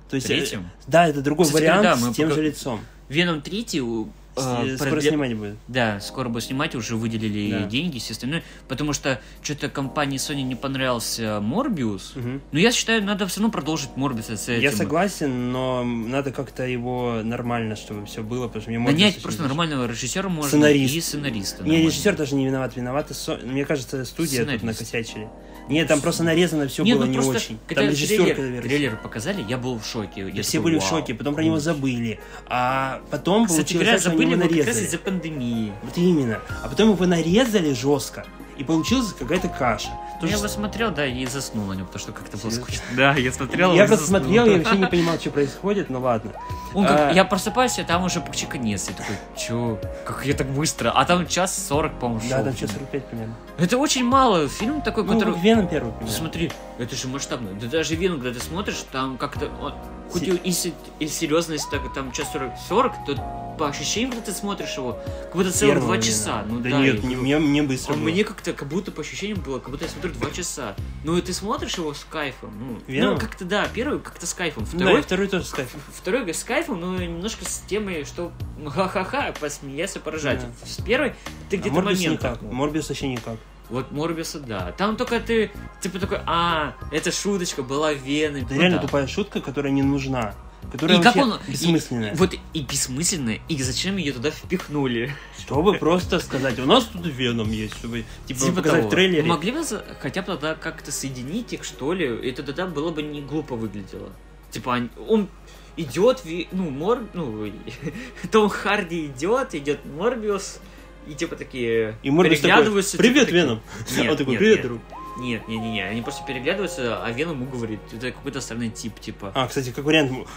То 0.09 0.15
есть, 0.15 0.27
э, 0.29 0.37
Третьем? 0.37 0.69
да, 0.87 1.07
это 1.07 1.21
другой 1.21 1.45
Кстати, 1.45 1.61
вариант 1.63 1.83
да, 1.83 1.95
с 1.97 2.15
тем 2.15 2.29
пока- 2.29 2.41
же 2.41 2.47
лицом. 2.47 2.79
Веном 3.09 3.41
3 3.41 3.81
у- 3.81 4.07
С- 4.37 4.41
э, 4.65 4.75
Скоро 4.75 4.89
продле- 4.89 5.09
снимать 5.09 5.33
будет. 5.37 5.55
Да, 5.67 5.99
скоро 6.01 6.27
будет 6.29 6.43
снимать, 6.43 6.75
уже 6.75 6.95
выделили 6.97 7.51
Да. 7.51 7.65
деньги, 7.67 7.99
все 7.99 8.13
остальное. 8.13 8.43
Потому 8.67 8.91
что 8.93 9.21
что-то 9.41 9.69
компании 9.69 10.17
Sony 10.17 10.41
не 10.41 10.55
понравился 10.55 11.39
Морбиус. 11.41 12.13
Мгм. 12.15 12.41
Но 12.51 12.59
я 12.59 12.71
считаю, 12.71 13.01
надо 13.03 13.27
все 13.27 13.39
равно 13.39 13.51
продолжить 13.51 13.95
Морбиуса 13.95 14.35
с 14.37 14.49
этим. 14.49 14.61
Я 14.61 14.71
согласен, 14.71 15.51
но 15.51 15.83
надо 15.83 16.31
как-то 16.31 16.63
его 16.67 17.21
нормально, 17.23 17.75
чтобы 17.75 18.05
все 18.05 18.23
было, 18.23 18.47
потому 18.47 18.61
что 18.61 18.71
мне 18.71 18.79
Морбиус 18.79 18.99
Нанять 19.01 19.21
просто 19.21 19.43
нормального 19.43 19.85
режиссера 19.87 20.27
можно 20.29 20.49
Сценарист. 20.49 20.93
и 20.95 21.01
сценариста. 21.01 21.63
Не, 21.63 21.83
режиссер 21.83 22.15
даже 22.15 22.35
не 22.35 22.45
виноват, 22.45 22.75
виновата 22.75 23.13
Со- 23.13 23.37
Мне 23.37 23.63
кажется, 23.65 24.03
студия 24.05 24.45
тут 24.45 24.49
Сценарист. 24.59 24.63
накосячили. 24.65 25.27
Нет, 25.67 25.87
там 25.87 26.01
просто 26.01 26.23
нарезано 26.23 26.67
все 26.67 26.83
Не, 26.83 26.93
было 26.93 27.05
ну 27.05 27.11
не 27.11 27.19
очень. 27.19 27.57
Когда 27.67 27.81
Там 27.81 27.91
режиссер 27.91 28.35
трейлер, 28.35 28.61
трейлер 28.61 28.97
показали, 28.97 29.43
я 29.47 29.57
был 29.57 29.79
в 29.79 29.85
шоке. 29.85 30.29
Я 30.31 30.43
все 30.43 30.59
такой, 30.59 30.71
были 30.71 30.79
в 30.79 30.83
шоке, 30.83 31.13
потом 31.15 31.33
про 31.33 31.43
него 31.43 31.59
забыли. 31.59 32.19
А 32.47 33.01
потом 33.09 33.47
Кстати 33.47 33.73
получилось 33.73 33.85
говоря, 33.85 33.99
забыли 33.99 34.31
его 34.31 34.33
его 34.33 34.41
как 34.43 34.57
раз 34.57 34.65
нарезали. 34.65 34.85
из-за 34.85 34.97
пандемии. 34.99 35.73
Вот 35.83 35.97
именно. 35.97 36.39
А 36.63 36.69
потом 36.69 36.91
его 36.91 37.05
нарезали 37.05 37.73
жестко. 37.73 38.25
И 38.57 38.63
получилась 38.63 39.11
какая-то 39.13 39.49
каша. 39.49 39.89
То 40.21 40.27
я 40.27 40.33
же 40.33 40.37
его 40.37 40.47
смотрел, 40.47 40.91
да, 40.91 41.05
и 41.05 41.25
заснул 41.25 41.65
на 41.65 41.73
нем, 41.73 41.85
потому 41.87 41.99
что 41.99 42.13
как-то 42.13 42.37
было 42.37 42.49
скучно. 42.49 42.81
Да, 42.95 43.13
я 43.15 43.31
смотрел. 43.33 43.73
Я 43.73 43.85
просто 43.85 44.05
заснул. 44.05 44.21
смотрел, 44.21 44.45
я 44.45 44.57
вообще 44.59 44.77
не 44.77 44.85
понимал, 44.87 45.19
что 45.19 45.29
происходит, 45.31 45.89
ну 45.89 45.99
ладно. 45.99 46.31
Он 46.73 46.85
как- 46.85 46.99
А- 46.99 47.11
Я 47.11 47.25
просыпаюсь, 47.25 47.77
а 47.79 47.83
там 47.83 48.03
уже 48.05 48.21
почти 48.21 48.45
конец. 48.45 48.87
Я 48.87 48.93
такой, 48.95 49.15
чё, 49.37 49.77
как 50.05 50.25
я 50.25 50.33
так 50.33 50.47
быстро? 50.47 50.89
А 50.91 51.03
там 51.03 51.27
час 51.27 51.53
сорок, 51.67 51.99
по-моему, 51.99 52.21
Да, 52.29 52.37
шел 52.37 52.45
там 52.45 52.55
час 52.55 52.71
45 52.71 53.05
примерно. 53.07 53.35
Это 53.57 53.77
очень 53.77 54.05
мало. 54.05 54.47
Фильм 54.47 54.81
такой, 54.81 55.03
Ну, 55.03 55.13
который... 55.19 55.37
Веном 55.39 55.67
первый 55.67 55.91
примерно. 55.91 56.17
смотри, 56.17 56.51
это 56.79 56.95
же 56.95 57.07
масштабно. 57.09 57.49
Да 57.59 57.67
даже 57.67 57.95
Веном, 57.95 58.21
когда 58.21 58.39
ты 58.39 58.45
смотришь, 58.45 58.85
там 58.91 59.17
как-то... 59.17 59.47
он- 59.61 59.73
Хоть 60.11 60.23
и, 60.23 60.51
се- 60.51 60.73
и 60.99 61.07
серьезность, 61.07 61.69
так, 61.71 61.81
там 61.93 62.11
час 62.13 62.29
40, 62.31 62.51
40, 62.69 62.93
то 63.05 63.15
по 63.57 63.67
ощущениям, 63.69 64.11
когда 64.11 64.25
ты 64.25 64.31
смотришь 64.33 64.75
его, 64.75 64.99
как 65.23 65.35
будто 65.35 65.51
целых 65.51 65.75
Первого 65.75 65.95
два 65.95 66.03
часа. 66.03 66.43
Ну 66.47 66.59
да 66.59 66.69
да, 66.69 66.79
нет, 66.79 67.01
я 67.03 67.09
не, 67.09 67.15
мне, 67.15 67.39
мне 67.39 67.63
быстро 67.63 67.93
было. 67.93 68.03
мне 68.03 68.23
как-то, 68.23 68.53
как 68.53 68.67
будто 68.67 68.91
по 68.91 69.01
ощущениям 69.01 69.39
было, 69.41 69.59
как 69.59 69.69
будто 69.71 69.85
я 69.85 69.89
смотрю 69.91 70.11
два 70.13 70.31
часа. 70.31 70.75
Ну 71.03 71.17
и 71.17 71.21
ты 71.21 71.33
смотришь 71.33 71.77
его 71.77 71.93
с 71.93 72.03
кайфом. 72.09 72.81
Ну, 72.87 72.95
ну 73.11 73.17
как-то 73.17 73.45
да, 73.45 73.67
первый 73.73 73.99
как-то 73.99 74.25
с 74.27 74.33
кайфом. 74.33 74.65
Да, 74.73 74.77
Второй, 74.79 74.99
и 74.99 75.03
второй 75.03 75.27
тоже 75.27 75.45
с 75.45 75.51
кайфом. 75.51 75.79
второй 75.93 76.33
с 76.33 76.43
кайфом, 76.43 76.79
но 76.81 76.97
немножко 76.97 77.45
с 77.45 77.59
темой, 77.67 78.05
что 78.05 78.31
ха-ха-ха, 78.65 79.33
посмеяться, 79.39 79.99
поржать. 79.99 80.41
Да. 80.41 80.67
С 80.67 80.81
первой 80.81 81.13
ты 81.49 81.57
А 81.57 81.59
где-то 81.59 81.75
Морбиус 81.75 81.99
момент. 81.99 82.19
никак. 82.21 82.33
такой. 82.39 82.51
Морбиус 82.51 82.89
вообще 82.89 83.07
никак. 83.07 83.35
Вот 83.69 83.91
Морбиуса, 83.91 84.39
да. 84.39 84.73
Там 84.77 84.95
только 84.95 85.19
ты, 85.19 85.49
типа 85.81 85.97
такой, 85.99 86.19
а, 86.27 86.75
это 86.91 87.11
шуточка 87.11 87.63
была 87.63 87.93
Вены. 87.93 88.43
Это 88.43 88.53
Ну 88.53 88.59
реально 88.61 88.77
да. 88.77 88.83
тупая 88.83 89.07
шутка, 89.07 89.41
которая 89.41 89.71
не 89.73 89.81
нужна. 89.81 90.35
Которая 90.71 90.99
И 90.99 91.03
как 91.03 91.15
он... 91.15 91.33
и- 91.47 91.51
бессмысленная. 91.51 92.13
вот 92.15 92.33
и 92.53 92.61
бессмысленная, 92.61 93.39
и 93.47 93.61
зачем 93.61 93.97
ее 93.97 94.13
туда 94.13 94.31
впихнули? 94.31 95.13
Чтобы 95.39 95.73
просто 95.75 96.19
сказать, 96.19 96.57
у 96.59 96.65
нас 96.65 96.85
тут 96.85 97.05
Веном 97.05 97.51
есть, 97.51 97.75
чтобы 97.77 98.03
типа, 98.25 98.39
Типа 98.39 98.55
показать 98.57 98.79
того. 98.79 98.87
в 98.87 98.91
трейлере. 98.91 99.23
Могли 99.23 99.51
бы 99.51 99.61
хотя 100.01 100.21
бы 100.21 100.27
тогда 100.33 100.55
как-то 100.55 100.91
соединить 100.91 101.53
их, 101.53 101.63
что 101.63 101.93
ли, 101.93 102.05
и 102.07 102.29
это 102.31 102.43
тогда 102.43 102.65
было 102.67 102.91
бы 102.91 103.01
не 103.03 103.21
глупо 103.21 103.55
выглядело. 103.55 104.09
Типа, 104.51 104.79
он- 105.07 105.29
идет, 105.77 106.23
ну, 106.51 106.69
Мор... 106.69 107.03
Ну, 107.13 107.47
Том 108.31 108.49
Харди 108.49 109.07
идет, 109.07 109.53
идет 109.55 109.83
Морбиус, 109.85 110.59
и 111.07 111.13
типа 111.13 111.35
такие 111.35 111.97
И 112.01 112.09
Морбиус 112.09 112.39
такой, 112.39 112.49
переглядываются. 112.51 112.97
привет, 112.97 113.25
типа, 113.27 113.35
Веном. 113.35 113.61
Нет, 113.97 114.09
Он 114.11 114.17
такой, 114.17 114.31
нет, 114.31 114.39
привет, 114.39 114.57
нет. 114.57 114.67
друг. 114.67 114.81
Нет, 115.17 115.47
не, 115.47 115.57
не, 115.57 115.71
не, 115.71 115.81
они 115.81 116.01
просто 116.01 116.25
переглядываются, 116.25 117.03
а 117.03 117.11
Веном 117.11 117.41
ему 117.41 117.49
говорит, 117.49 117.79
это 117.93 118.11
какой-то 118.11 118.41
странный 118.41 118.69
тип, 118.69 118.99
типа. 118.99 119.31
А, 119.33 119.47
кстати, 119.47 119.71
как 119.71 119.85
вариант. 119.85 120.27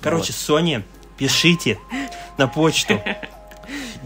Короче, 0.00 0.32
Sony, 0.32 0.82
пишите 1.16 1.78
на 2.36 2.48
почту. 2.48 3.00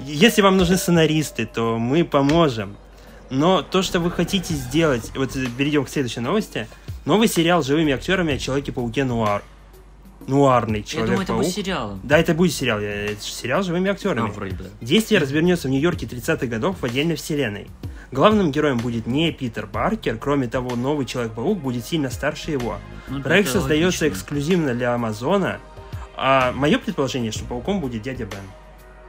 Если 0.04 0.42
вам 0.42 0.56
нужны 0.56 0.76
сценаристы, 0.76 1.46
то 1.46 1.78
мы 1.78 2.04
поможем. 2.04 2.76
Но 3.30 3.62
то, 3.62 3.82
что 3.82 3.98
вы 4.00 4.10
хотите 4.10 4.54
сделать... 4.54 5.12
Вот 5.16 5.34
э, 5.36 5.46
перейдем 5.46 5.84
к 5.84 5.88
следующей 5.88 6.20
новости. 6.20 6.68
Новый 7.04 7.28
сериал 7.28 7.62
с 7.62 7.66
живыми 7.66 7.92
актерами 7.92 8.34
о 8.34 8.38
Человеке-пауке 8.38 9.04
Нуар. 9.04 9.42
Нуарный 10.26 10.84
Я 10.88 11.04
думаю, 11.04 11.22
это 11.22 11.34
будет 11.34 11.52
сериалом. 11.52 12.00
Да, 12.02 12.18
это 12.18 12.34
будет 12.34 12.52
сериал. 12.52 12.80
Это 12.80 13.20
сериал 13.20 13.62
с 13.62 13.66
живыми 13.66 13.90
актерами. 13.90 14.30
вроде 14.30 14.54
бы. 14.54 14.70
Действие 14.80 15.20
развернется 15.20 15.68
в 15.68 15.70
Нью-Йорке 15.70 16.06
30-х 16.06 16.46
годов 16.46 16.76
в 16.80 16.84
отдельной 16.84 17.16
вселенной. 17.16 17.68
Главным 18.12 18.52
героем 18.52 18.76
будет 18.76 19.06
не 19.06 19.32
Питер 19.32 19.66
Паркер, 19.66 20.18
кроме 20.18 20.46
того, 20.46 20.76
новый 20.76 21.06
Человек-паук 21.06 21.58
будет 21.58 21.86
сильно 21.86 22.10
старше 22.10 22.50
его. 22.50 22.76
Ну, 23.08 23.22
Проект 23.22 23.48
создается 23.48 24.04
логично. 24.04 24.18
эксклюзивно 24.18 24.74
для 24.74 24.94
Амазона, 24.94 25.60
а 26.14 26.52
мое 26.52 26.78
предположение, 26.78 27.32
что 27.32 27.44
пауком 27.44 27.80
будет 27.80 28.02
дядя 28.02 28.26
Бен 28.26 28.44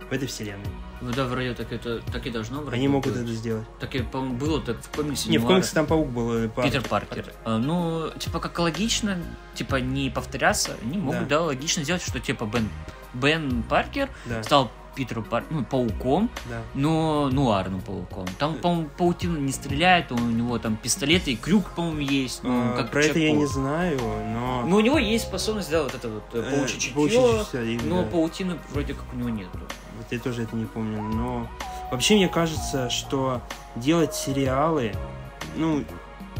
в 0.09 0.13
этой 0.13 0.27
вселенной. 0.27 0.69
Ну 1.03 1.11
да, 1.11 1.25
вроде 1.25 1.53
так 1.53 1.71
это 1.71 1.99
так 2.11 2.25
и 2.25 2.29
должно 2.29 2.61
вроде 2.61 2.77
Они 2.77 2.87
могут 2.87 3.13
это 3.15 3.25
сделать. 3.27 3.65
Так 3.79 3.93
и, 3.93 3.99
по-моему, 3.99 4.37
было 4.37 4.61
так 4.61 4.77
в 4.81 4.89
комиксе. 4.89 5.29
Не, 5.29 5.37
в 5.37 5.45
комиксе 5.45 5.73
там 5.73 5.85
паук 5.85 6.07
был. 6.09 6.33
э, 6.45 6.49
Питер 6.63 6.81
Паркер. 6.81 7.25
А, 7.43 7.57
Ну, 7.57 8.09
типа, 8.17 8.39
как 8.39 8.57
логично, 8.59 9.17
типа, 9.53 9.77
не 9.77 10.09
повторяться, 10.09 10.77
они 10.81 10.97
могут, 10.97 11.27
да, 11.27 11.41
логично 11.41 11.83
сделать, 11.83 12.01
что, 12.03 12.19
типа, 12.19 12.45
Бен, 12.45 12.69
Бен 13.13 13.63
Паркер 13.63 14.09
Да, 14.25 14.41
стал 14.43 14.71
Питеру 14.95 15.23
Пар... 15.23 15.43
ну, 15.49 15.63
пауком, 15.63 16.29
да. 16.49 16.61
но 16.73 17.29
нуарным 17.29 17.81
пауком. 17.81 18.25
Там, 18.37 18.55
по-моему, 18.55 18.89
паутина 18.97 19.37
не 19.37 19.51
стреляет, 19.51 20.11
у 20.11 20.17
него 20.17 20.59
там 20.59 20.77
пистолеты 20.77 21.33
и 21.33 21.35
крюк, 21.35 21.71
по-моему, 21.71 21.99
есть. 21.99 22.43
Ну, 22.43 22.73
А, 22.73 22.77
как 22.77 22.91
Про 22.91 23.03
это 23.03 23.19
я 23.19 23.31
не 23.31 23.45
знаю, 23.45 23.99
но... 23.99 24.63
Но 24.65 24.77
у 24.77 24.79
него 24.79 24.97
есть 24.97 25.25
способность, 25.25 25.71
да, 25.71 25.83
вот 25.83 25.93
это 25.93 26.09
вот 26.09 26.23
э, 26.33 26.39
э, 26.39 26.57
паучье 26.57 26.79
чутье, 26.79 27.79
но 27.83 28.03
да. 28.03 28.09
паутины 28.09 28.57
вроде 28.71 28.93
как 28.93 29.05
у 29.13 29.17
него 29.17 29.29
нету. 29.29 29.59
Вот 29.97 30.07
я 30.11 30.19
тоже 30.19 30.43
это 30.43 30.55
не 30.55 30.65
помню, 30.65 31.01
но... 31.01 31.47
Вообще, 31.91 32.15
мне 32.15 32.27
кажется, 32.27 32.89
что 32.89 33.41
делать 33.75 34.15
сериалы, 34.15 34.93
ну, 35.55 35.83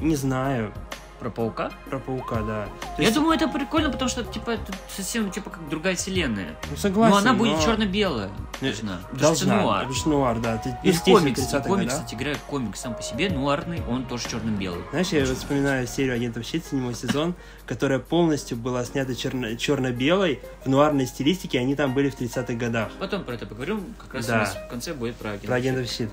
не 0.02 0.16
знаю, 0.16 0.74
Про 1.24 1.30
паука? 1.30 1.72
про 1.90 2.00
паука, 2.00 2.42
да. 2.42 2.66
То 2.66 3.02
Я 3.02 3.04
есть, 3.06 3.14
думаю, 3.16 3.36
это 3.38 3.48
прикольно, 3.48 3.90
потому 3.90 4.10
что, 4.10 4.26
типа, 4.26 4.52
это 4.52 4.74
совсем, 4.94 5.32
типа, 5.32 5.50
как 5.52 5.70
другая 5.70 5.96
вселенная. 5.96 6.58
ну, 6.70 6.76
согласен, 6.76 7.12
но 7.14 7.18
она 7.18 7.34
будет 7.34 7.54
но- 7.54 7.62
черно-белая. 7.64 8.30
Должна. 8.60 9.00
Должна, 9.14 9.54
это 9.56 9.64
нуар. 9.64 9.94
что 9.94 10.10
нуар, 10.10 10.40
да. 10.40 10.58
Ты, 10.58 10.78
И 10.84 10.92
в 10.92 11.02
комикс, 11.02 11.40
30-х 11.40 11.62
комикс, 11.70 11.94
кстати, 11.94 12.16
играет 12.16 12.40
комикс 12.40 12.82
сам 12.82 12.94
по 12.94 13.02
себе, 13.02 13.30
нуарный, 13.30 13.82
он 13.90 14.06
тоже 14.06 14.28
черно-белый. 14.28 14.82
Знаешь, 14.92 15.08
я 15.10 15.26
вспоминаю 15.26 15.88
серию 15.88 16.16
«Агентов 16.16 16.44
Щит», 16.46 16.66
седьмой 16.66 16.94
сезон, 16.94 17.36
которая 17.66 18.00
полностью 18.00 18.58
была 18.58 18.84
снята 18.84 19.14
черно- 19.16 19.56
черно-белой 19.56 20.42
в 20.66 20.70
нуарной 20.70 21.06
стилистике, 21.06 21.58
они 21.60 21.76
там 21.76 21.94
были 21.94 22.10
в 22.10 22.20
30-х 22.20 22.54
годах. 22.56 22.90
Потом 23.00 23.24
про 23.24 23.36
это 23.36 23.46
поговорим, 23.46 23.94
как 23.98 24.14
раз 24.16 24.26
Да. 24.28 24.36
у 24.36 24.38
нас 24.40 24.56
в 24.56 24.68
конце 24.70 24.94
будет 24.94 25.16
про 25.16 25.30
агента. 25.30 25.48
Про 25.48 25.56
агентов 25.56 25.88
Щит. 25.90 26.10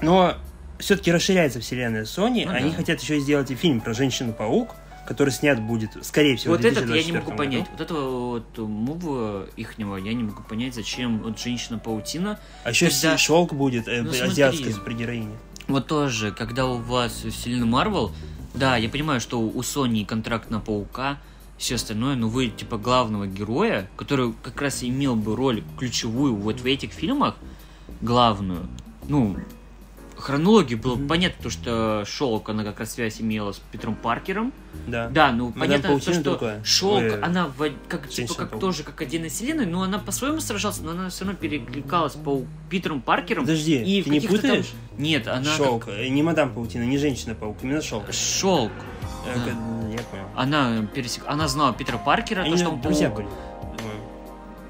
Но 0.00 0.34
все-таки 0.80 1.12
расширяется 1.12 1.60
вселенная 1.60 2.04
Sony, 2.04 2.44
Ну 2.46 2.52
они 2.52 2.70
да. 2.70 2.76
хотят 2.76 3.00
еще 3.00 3.18
сделать 3.20 3.50
и 3.50 3.54
фильм 3.54 3.80
про 3.80 3.94
Женщину-паук, 3.94 4.74
который 5.06 5.30
снят 5.30 5.60
будет, 5.60 5.90
скорее 6.04 6.36
всего, 6.36 6.54
Вот 6.54 6.64
этот 6.64 6.88
я 6.88 7.02
не 7.02 7.10
2024 7.12 7.18
могу 7.18 7.30
году. 7.30 7.38
понять. 7.38 7.66
Вот 7.72 7.80
этого 7.80 8.28
вот 8.30 8.58
мува 8.58 9.46
ихнего 9.56 9.96
я 9.96 10.12
не 10.14 10.22
могу 10.24 10.42
понять, 10.42 10.74
зачем 10.74 11.18
вот 11.20 11.38
женщина-паутина. 11.38 12.38
А 12.64 12.70
еще 12.70 12.88
Когда- 12.90 13.18
шелк 13.18 13.52
будет, 13.52 13.88
э, 13.88 14.02
Ну, 14.02 14.10
азиатская 14.10 14.72
супергероиня. 14.72 15.36
Вот 15.68 15.86
тоже, 15.86 16.32
когда 16.32 16.66
у 16.66 16.76
вас 16.78 17.12
вселенная 17.28 17.66
Марвел, 17.66 18.12
да, 18.54 18.76
я 18.76 18.88
понимаю, 18.88 19.20
что 19.20 19.40
у 19.40 19.60
Sony 19.62 20.04
контракт 20.04 20.50
на 20.50 20.60
Паука, 20.60 21.18
все 21.58 21.74
остальное, 21.76 22.16
но 22.16 22.28
вы, 22.28 22.48
типа, 22.48 22.78
главного 22.78 23.26
героя, 23.26 23.88
который 23.96 24.32
как 24.42 24.60
раз 24.62 24.82
имел 24.82 25.14
бы 25.14 25.36
роль 25.36 25.62
ключевую 25.78 26.34
вот 26.34 26.60
в 26.60 26.66
этих 26.66 26.92
фильмах, 26.92 27.36
главную, 28.00 28.66
ну, 29.08 29.36
хронологии 30.20 30.74
было 30.74 30.94
Мгм. 30.96 31.08
понятно, 31.08 31.42
то, 31.42 31.50
что 31.50 32.04
Шелк, 32.06 32.48
она 32.48 32.62
как 32.64 32.78
раз 32.80 32.92
связь 32.92 33.20
имела 33.20 33.52
с 33.52 33.58
Петром 33.72 33.94
Паркером. 33.94 34.52
Да. 34.86 35.08
Да, 35.08 35.32
ну 35.32 35.46
Мадам 35.46 35.60
понятно, 35.60 36.00
то, 36.00 36.12
что 36.12 36.22
другая. 36.22 36.62
Шелк, 36.64 37.02
Ой, 37.02 37.20
она 37.20 37.46
в- 37.48 37.70
как, 37.88 38.08
типа, 38.08 38.34
как 38.34 38.50
Паук. 38.50 38.60
тоже 38.60 38.82
как 38.84 39.00
отдельная 39.00 39.28
вселенная, 39.30 39.66
но 39.66 39.82
она 39.82 39.98
по-своему 39.98 40.40
сражалась, 40.40 40.78
но 40.80 40.92
она 40.92 41.08
все 41.10 41.24
равно 41.24 41.38
перекликалась 41.38 42.14
по 42.14 42.42
Питером 42.68 43.00
Паркером. 43.00 43.44
Подожди, 43.44 43.82
и 43.82 44.02
ты 44.02 44.10
не 44.10 44.20
каких-то 44.20 44.38
там- 44.42 44.50
путаешь? 44.58 44.72
Нет, 44.98 45.26
она 45.28 45.44
Шелк, 45.56 45.88
э, 45.88 46.08
не 46.08 46.22
мадам 46.22 46.52
Паутина, 46.54 46.82
не 46.84 46.98
женщина-паук, 46.98 47.58
именно 47.62 47.80
шелк. 47.82 48.04
Шелк. 48.12 48.72
Э, 49.26 49.34
да. 49.34 49.44
как- 49.44 49.54
Я 49.92 49.98
понял. 50.04 50.24
Она 50.36 50.86
пересек... 50.94 51.24
Она 51.26 51.48
знала 51.48 51.72
Питера 51.72 51.98
Паркера, 51.98 52.42
Они 52.42 52.52
то, 52.52 52.56
что 52.58 52.70
он 52.70 52.80
друзья 52.80 53.10
паук. 53.10 53.24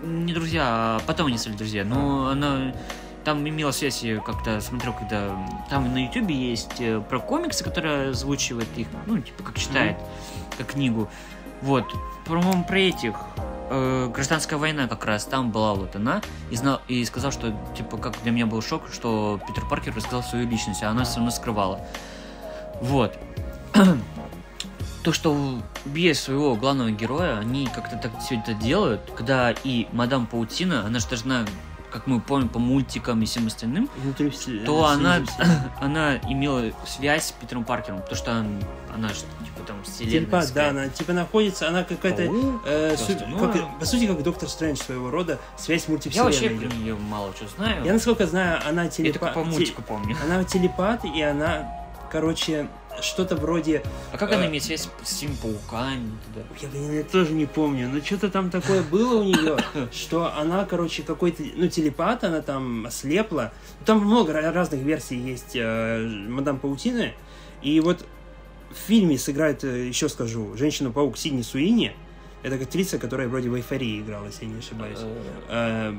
были. 0.02 0.12
Не 0.24 0.32
друзья, 0.32 0.62
а 0.96 1.00
потом 1.06 1.26
они 1.26 1.36
стали 1.36 1.54
друзья. 1.56 1.84
Но 1.84 2.28
она 2.28 2.72
там 3.24 3.46
имела 3.48 3.70
связь, 3.70 4.02
я 4.02 4.20
как-то 4.20 4.60
смотрел, 4.60 4.92
когда 4.92 5.36
там 5.68 5.92
на 5.92 6.04
Ютубе 6.04 6.34
есть 6.34 6.80
э, 6.80 7.00
про 7.00 7.18
комиксы, 7.18 7.62
которые 7.64 8.10
озвучивает 8.10 8.68
их, 8.76 8.86
ну, 9.06 9.18
типа, 9.18 9.42
как 9.42 9.58
читает, 9.58 9.96
как 10.56 10.68
книгу. 10.68 11.08
Вот. 11.62 11.84
По-моему, 12.26 12.64
про 12.64 12.78
этих 12.78 13.14
э, 13.70 14.10
гражданская 14.12 14.58
война 14.58 14.88
как 14.88 15.04
раз 15.04 15.24
там 15.24 15.50
была 15.50 15.74
вот 15.74 15.96
она 15.96 16.22
и 16.50 16.56
знал 16.56 16.80
и 16.88 17.04
сказал, 17.04 17.32
что 17.32 17.54
типа 17.76 17.96
как 17.96 18.20
для 18.22 18.32
меня 18.32 18.46
был 18.46 18.62
шок, 18.62 18.84
что 18.92 19.40
Питер 19.46 19.66
Паркер 19.68 19.94
рассказал 19.94 20.22
свою 20.22 20.48
личность, 20.48 20.82
а 20.82 20.90
она 20.90 21.04
все 21.04 21.16
равно 21.16 21.30
скрывала. 21.30 21.80
Вот. 22.80 23.18
То, 25.04 25.12
что 25.12 25.60
без 25.86 26.20
своего 26.20 26.56
главного 26.56 26.90
героя 26.90 27.38
они 27.38 27.66
как-то 27.74 27.96
так 27.96 28.18
все 28.20 28.36
это 28.36 28.52
делают, 28.52 29.00
когда 29.16 29.54
и 29.64 29.86
мадам 29.92 30.26
Паутина, 30.26 30.84
она 30.84 30.98
же 30.98 31.08
должна, 31.08 31.46
как 31.90 32.06
мы 32.06 32.20
помним 32.20 32.48
по 32.48 32.58
мультикам 32.58 33.22
и 33.22 33.26
всем 33.26 33.46
остальным, 33.48 33.88
Внутри 33.96 34.30
все- 34.30 34.58
то 34.64 34.84
она, 34.86 35.18
она 35.80 36.16
имела 36.28 36.64
связь 36.86 37.26
с 37.26 37.32
Питером 37.32 37.64
Паркером, 37.64 37.98
потому 37.98 38.16
что 38.16 38.30
он- 38.32 38.62
она 38.94 39.08
же 39.08 39.14
типа 39.44 39.66
там 39.66 39.82
вселенная. 39.84 40.20
Телепат, 40.20 40.52
да, 40.54 40.68
она 40.70 40.88
типа 40.88 41.12
находится, 41.12 41.68
она 41.68 41.84
какая-то... 41.84 42.22
Э, 42.66 42.96
су- 42.96 43.12
остальное. 43.12 43.52
как- 43.52 43.78
по 43.78 43.84
сути, 43.84 44.06
как 44.06 44.22
Доктор 44.22 44.48
Стрэндж 44.48 44.78
своего 44.78 45.10
рода, 45.10 45.38
связь 45.56 45.84
Я 45.86 45.90
мультивселенной. 45.92 46.30
вообще 46.32 46.46
идет. 46.48 46.68
про 46.70 46.76
нее 46.78 46.94
мало 46.96 47.32
что 47.34 47.46
знаю. 47.48 47.84
Я, 47.84 47.92
насколько 47.92 48.26
знаю, 48.26 48.60
она 48.68 48.84
Я 48.84 48.88
телепат. 48.90 49.20
только 49.20 49.34
по 49.34 49.44
мультику 49.44 49.82
помню. 49.82 50.16
Она 50.24 50.42
телепат, 50.44 51.04
и 51.04 51.22
она, 51.22 51.68
короче, 52.10 52.68
что-то 53.02 53.36
вроде... 53.36 53.82
А 54.12 54.18
как 54.18 54.32
она 54.32 54.44
э, 54.46 54.48
имеет 54.48 54.64
связь 54.64 54.88
с 55.02 55.06
всеми 55.08 55.34
пауками? 55.42 56.10
туда? 56.26 56.44
Я, 56.60 56.68
блин, 56.68 56.92
я 56.92 57.02
тоже 57.04 57.32
не 57.32 57.46
помню, 57.46 57.88
но 57.92 58.00
что-то 58.00 58.30
там 58.30 58.50
такое 58.50 58.82
было 58.82 59.20
у 59.20 59.24
нее, 59.24 59.56
что 59.92 60.32
она, 60.36 60.64
короче, 60.64 61.02
какой-то, 61.02 61.42
ну, 61.56 61.68
телепат, 61.68 62.24
она 62.24 62.40
там 62.42 62.86
ослепла. 62.86 63.52
Там 63.84 64.00
много 64.04 64.32
ра- 64.32 64.52
разных 64.52 64.80
версий 64.80 65.16
есть 65.18 65.52
э, 65.54 65.98
Мадам 66.28 66.58
Паутины. 66.58 67.14
И 67.62 67.80
вот 67.80 68.04
в 68.70 68.76
фильме 68.86 69.18
сыграет, 69.18 69.64
э, 69.64 69.88
еще 69.88 70.08
скажу, 70.08 70.56
Женщину-паук 70.56 71.16
Сидни 71.18 71.42
Суини. 71.42 71.92
Это 72.42 72.54
актриса, 72.54 72.98
которая 72.98 73.28
вроде 73.28 73.50
в 73.50 73.54
«Эйфории» 73.54 74.00
играла, 74.00 74.24
если 74.26 74.46
я 74.46 74.50
не 74.52 74.58
ошибаюсь. 74.60 74.98
Э, 75.48 75.92
Э, 75.92 75.94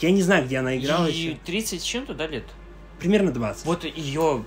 Я 0.00 0.10
не 0.12 0.22
знаю, 0.22 0.44
где 0.44 0.58
она 0.58 0.76
играла 0.78 1.06
еще. 1.06 1.36
30 1.44 1.80
с 1.80 1.84
чем-то, 1.84 2.14
да, 2.14 2.26
лет? 2.28 2.44
Примерно 3.00 3.32
20. 3.32 3.64
Вот 3.66 3.82
ее, 3.82 4.44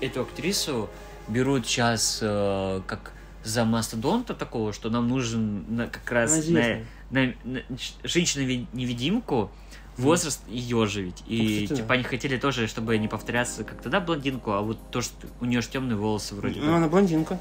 эту 0.00 0.22
актрису, 0.22 0.88
берут 1.28 1.66
сейчас 1.66 2.18
э, 2.22 2.80
как 2.86 3.12
за 3.44 3.64
мастодонта 3.64 4.34
такого, 4.34 4.72
что 4.72 4.88
нам 4.90 5.08
нужен 5.08 5.64
на- 5.76 5.86
как 5.88 6.10
раз 6.12 6.32
на, 6.36 6.40
известная. 6.40 6.84
на- 7.10 7.34
на 7.44 7.60
ч- 7.76 7.94
женщину-невидимку, 8.04 9.50
возраст 9.96 10.40
ее 10.48 10.86
же 10.86 11.02
ведь. 11.02 11.22
И 11.26 11.62
Ну, 11.62 11.68
да. 11.68 11.76
типа 11.82 11.94
они 11.94 12.02
хотели 12.04 12.36
тоже, 12.36 12.66
чтобы 12.66 12.96
не 12.98 13.08
повторяться 13.08 13.64
как 13.64 13.80
тогда 13.82 14.00
блондинку, 14.00 14.52
а 14.52 14.60
вот 14.62 14.78
то, 14.90 15.00
что 15.00 15.14
у 15.40 15.44
нее 15.44 15.60
же 15.60 15.68
темные 15.68 15.96
волосы 15.96 16.34
вроде 16.34 16.60
Ну, 16.60 16.66
бы. 16.70 16.76
она 16.76 16.88
блондинка. 16.88 17.38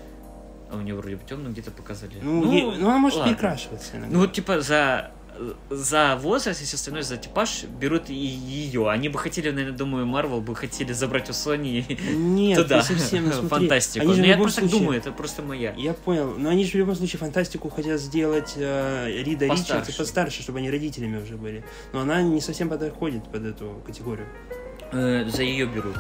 А 0.71 0.77
у 0.77 0.81
нее 0.81 0.95
вроде 0.95 1.17
бы 1.17 1.21
темные 1.27 1.51
где-то 1.51 1.71
показали. 1.71 2.13
Ну, 2.21 2.49
ей- 2.51 2.63
ну, 2.63 2.87
она 2.87 2.97
может 2.97 3.19
ладно. 3.19 3.33
перекрашиваться 3.33 3.97
иногда. 3.97 4.13
Ну 4.13 4.19
вот 4.21 4.31
типа 4.33 4.61
за 4.61 5.11
за 5.69 6.17
возраст 6.21 6.61
и 6.61 6.65
все 6.65 6.75
остальное 6.75 7.03
за 7.03 7.17
типаж 7.17 7.63
берут 7.63 8.09
и 8.09 8.13
ее. 8.13 8.89
Они 8.89 9.09
бы 9.09 9.17
хотели, 9.19 9.49
наверное, 9.51 9.77
думаю, 9.77 10.05
Марвел 10.05 10.41
бы 10.41 10.55
хотели 10.55 10.93
забрать 10.93 11.29
у 11.29 11.33
Sony 11.33 11.85
Нет, 12.15 12.57
туда 12.57 12.77
не 12.77 12.83
совсем, 12.83 13.25
ну, 13.25 13.31
смотри, 13.31 13.49
фантастику. 13.49 14.05
они 14.05 14.13
же 14.13 14.21
Но 14.21 14.27
я 14.27 14.37
просто 14.37 14.61
случае- 14.61 14.79
думаю, 14.79 14.97
это 14.99 15.11
просто 15.11 15.41
моя. 15.41 15.73
Я 15.77 15.93
понял. 15.93 16.33
Но 16.37 16.49
они 16.49 16.65
же 16.65 16.71
в 16.71 16.75
любом 16.75 16.95
случае 16.95 17.19
фантастику 17.19 17.69
хотят 17.69 17.99
сделать 17.99 18.53
э, 18.55 19.07
Рида 19.23 19.47
Постарше. 19.47 19.73
Ричардс 19.73 19.89
и 19.89 19.97
постарше, 19.97 20.41
чтобы 20.43 20.59
они 20.59 20.69
родителями 20.69 21.21
уже 21.21 21.37
были. 21.37 21.63
Но 21.93 22.01
она 22.01 22.21
не 22.21 22.41
совсем 22.41 22.69
подходит 22.69 23.23
под 23.31 23.45
эту 23.45 23.81
категорию. 23.85 24.27
Э, 24.91 25.25
за 25.29 25.43
ее 25.43 25.65
берут. 25.65 25.95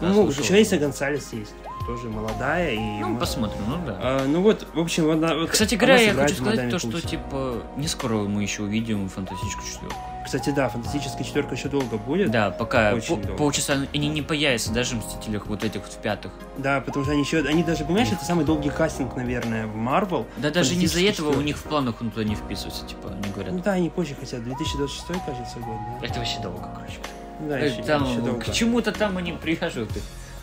Ну, 0.00 0.24
слышал. 0.24 0.42
еще 0.44 0.54
Леся 0.54 0.78
Гонсалес 0.78 1.32
есть. 1.32 1.52
Тоже 1.88 2.10
молодая 2.10 2.72
и... 2.74 2.78
Ну, 3.00 3.08
мо- 3.08 3.18
посмотрим, 3.18 3.62
ну 3.66 3.78
да. 3.86 3.96
А, 3.98 4.26
ну 4.26 4.42
вот, 4.42 4.66
в 4.74 4.78
общем, 4.78 5.04
вот, 5.04 5.12
она- 5.14 5.34
вот 5.34 5.48
Кстати 5.48 5.74
говоря, 5.74 5.98
я 5.98 6.12
хочу 6.12 6.34
сказать 6.34 6.50
«Мадаме 6.56 6.70
то, 6.70 6.78
что, 6.78 6.90
Кукс». 6.90 7.02
типа, 7.02 7.62
не 7.78 7.88
скоро 7.88 8.16
мы 8.24 8.42
еще 8.42 8.64
увидим 8.64 9.08
фантастическую 9.08 9.64
четверку. 9.66 9.96
Кстати, 10.22 10.50
да, 10.50 10.68
фантастическая 10.68 11.24
четверка 11.24 11.54
еще 11.54 11.70
долго 11.70 11.96
будет. 11.96 12.30
Да, 12.30 12.50
пока 12.50 12.92
Очень 12.92 13.16
по- 13.16 13.22
долго. 13.22 13.38
полчаса 13.38 13.76
они 13.94 14.08
не 14.08 14.20
появятся 14.20 14.70
даже 14.70 14.96
в 14.96 14.98
Мстителях 14.98 15.46
вот 15.46 15.64
этих 15.64 15.80
вот 15.80 15.90
в 15.90 15.96
пятых. 15.96 16.30
Да, 16.58 16.82
потому 16.82 17.06
что 17.06 17.12
они 17.14 17.22
еще... 17.22 17.38
Они 17.38 17.62
даже, 17.62 17.86
понимаешь, 17.86 18.08
это 18.12 18.22
самый 18.22 18.44
долгий 18.44 18.68
кастинг, 18.68 19.16
наверное, 19.16 19.66
в 19.66 19.74
Марвел. 19.74 20.26
Да 20.36 20.50
даже 20.50 20.74
не 20.74 20.86
Фантастическая 20.86 21.10
этого 21.10 21.38
у 21.38 21.40
них 21.40 21.56
в 21.56 21.62
планах 21.62 22.02
он 22.02 22.10
туда 22.10 22.24
не 22.24 22.34
вписывается, 22.34 22.84
типа, 22.84 23.08
они 23.12 23.32
говорят. 23.32 23.54
Ну 23.54 23.60
да, 23.60 23.72
они 23.72 23.88
позже 23.88 24.14
хотят. 24.14 24.44
2026, 24.44 25.06
кажется, 25.24 25.58
год, 25.60 25.76
да? 26.02 26.06
Это 26.06 26.18
вообще 26.18 26.38
долго, 26.40 26.68
короче. 26.74 26.98
Да, 27.48 27.58
Э, 27.58 27.70
еще, 27.70 27.82
там, 27.84 28.04
еще 28.04 28.20
долго. 28.20 28.40
к 28.40 28.52
чему-то 28.52 28.92
там 28.92 29.16
они 29.16 29.30
их. 29.30 29.38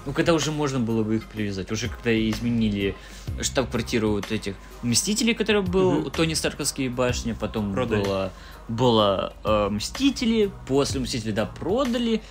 Ну, 0.06 0.14
когда 0.14 0.34
уже 0.34 0.52
можно 0.52 0.80
было 0.80 1.04
бы 1.04 1.16
их 1.16 1.26
привязать. 1.26 1.72
Уже 1.72 1.90
когда 1.90 2.12
изменили 2.30 2.96
штаб-квартиру 3.42 4.12
вот 4.12 4.32
этих 4.32 4.56
Мстителей, 4.84 5.34
который 5.34 5.64
был 5.64 5.94
Мгм. 5.94 6.06
у 6.06 6.10
Тони 6.12 6.34
Старковские 6.36 6.90
башни, 6.90 7.34
потом 7.34 7.74
Продали. 7.74 8.04
было, 8.04 8.32
было 8.68 9.34
э, 9.44 9.70
Мстители, 9.70 10.52
после 10.68 11.00
Мстителей, 11.00 11.34
да, 11.34 11.46
продали. 11.48 12.22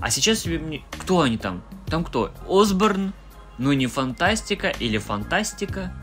А 0.00 0.10
сейчас 0.10 0.40
себе 0.40 0.58
мне... 0.58 0.82
Кто 0.98 1.20
они 1.20 1.38
там? 1.38 1.62
Там 1.86 2.04
кто? 2.04 2.32
Осборн? 2.48 3.12
Ну, 3.58 3.72
не 3.72 3.86
фантастика 3.86 4.68
или 4.70 4.98
фантастика? 4.98 5.94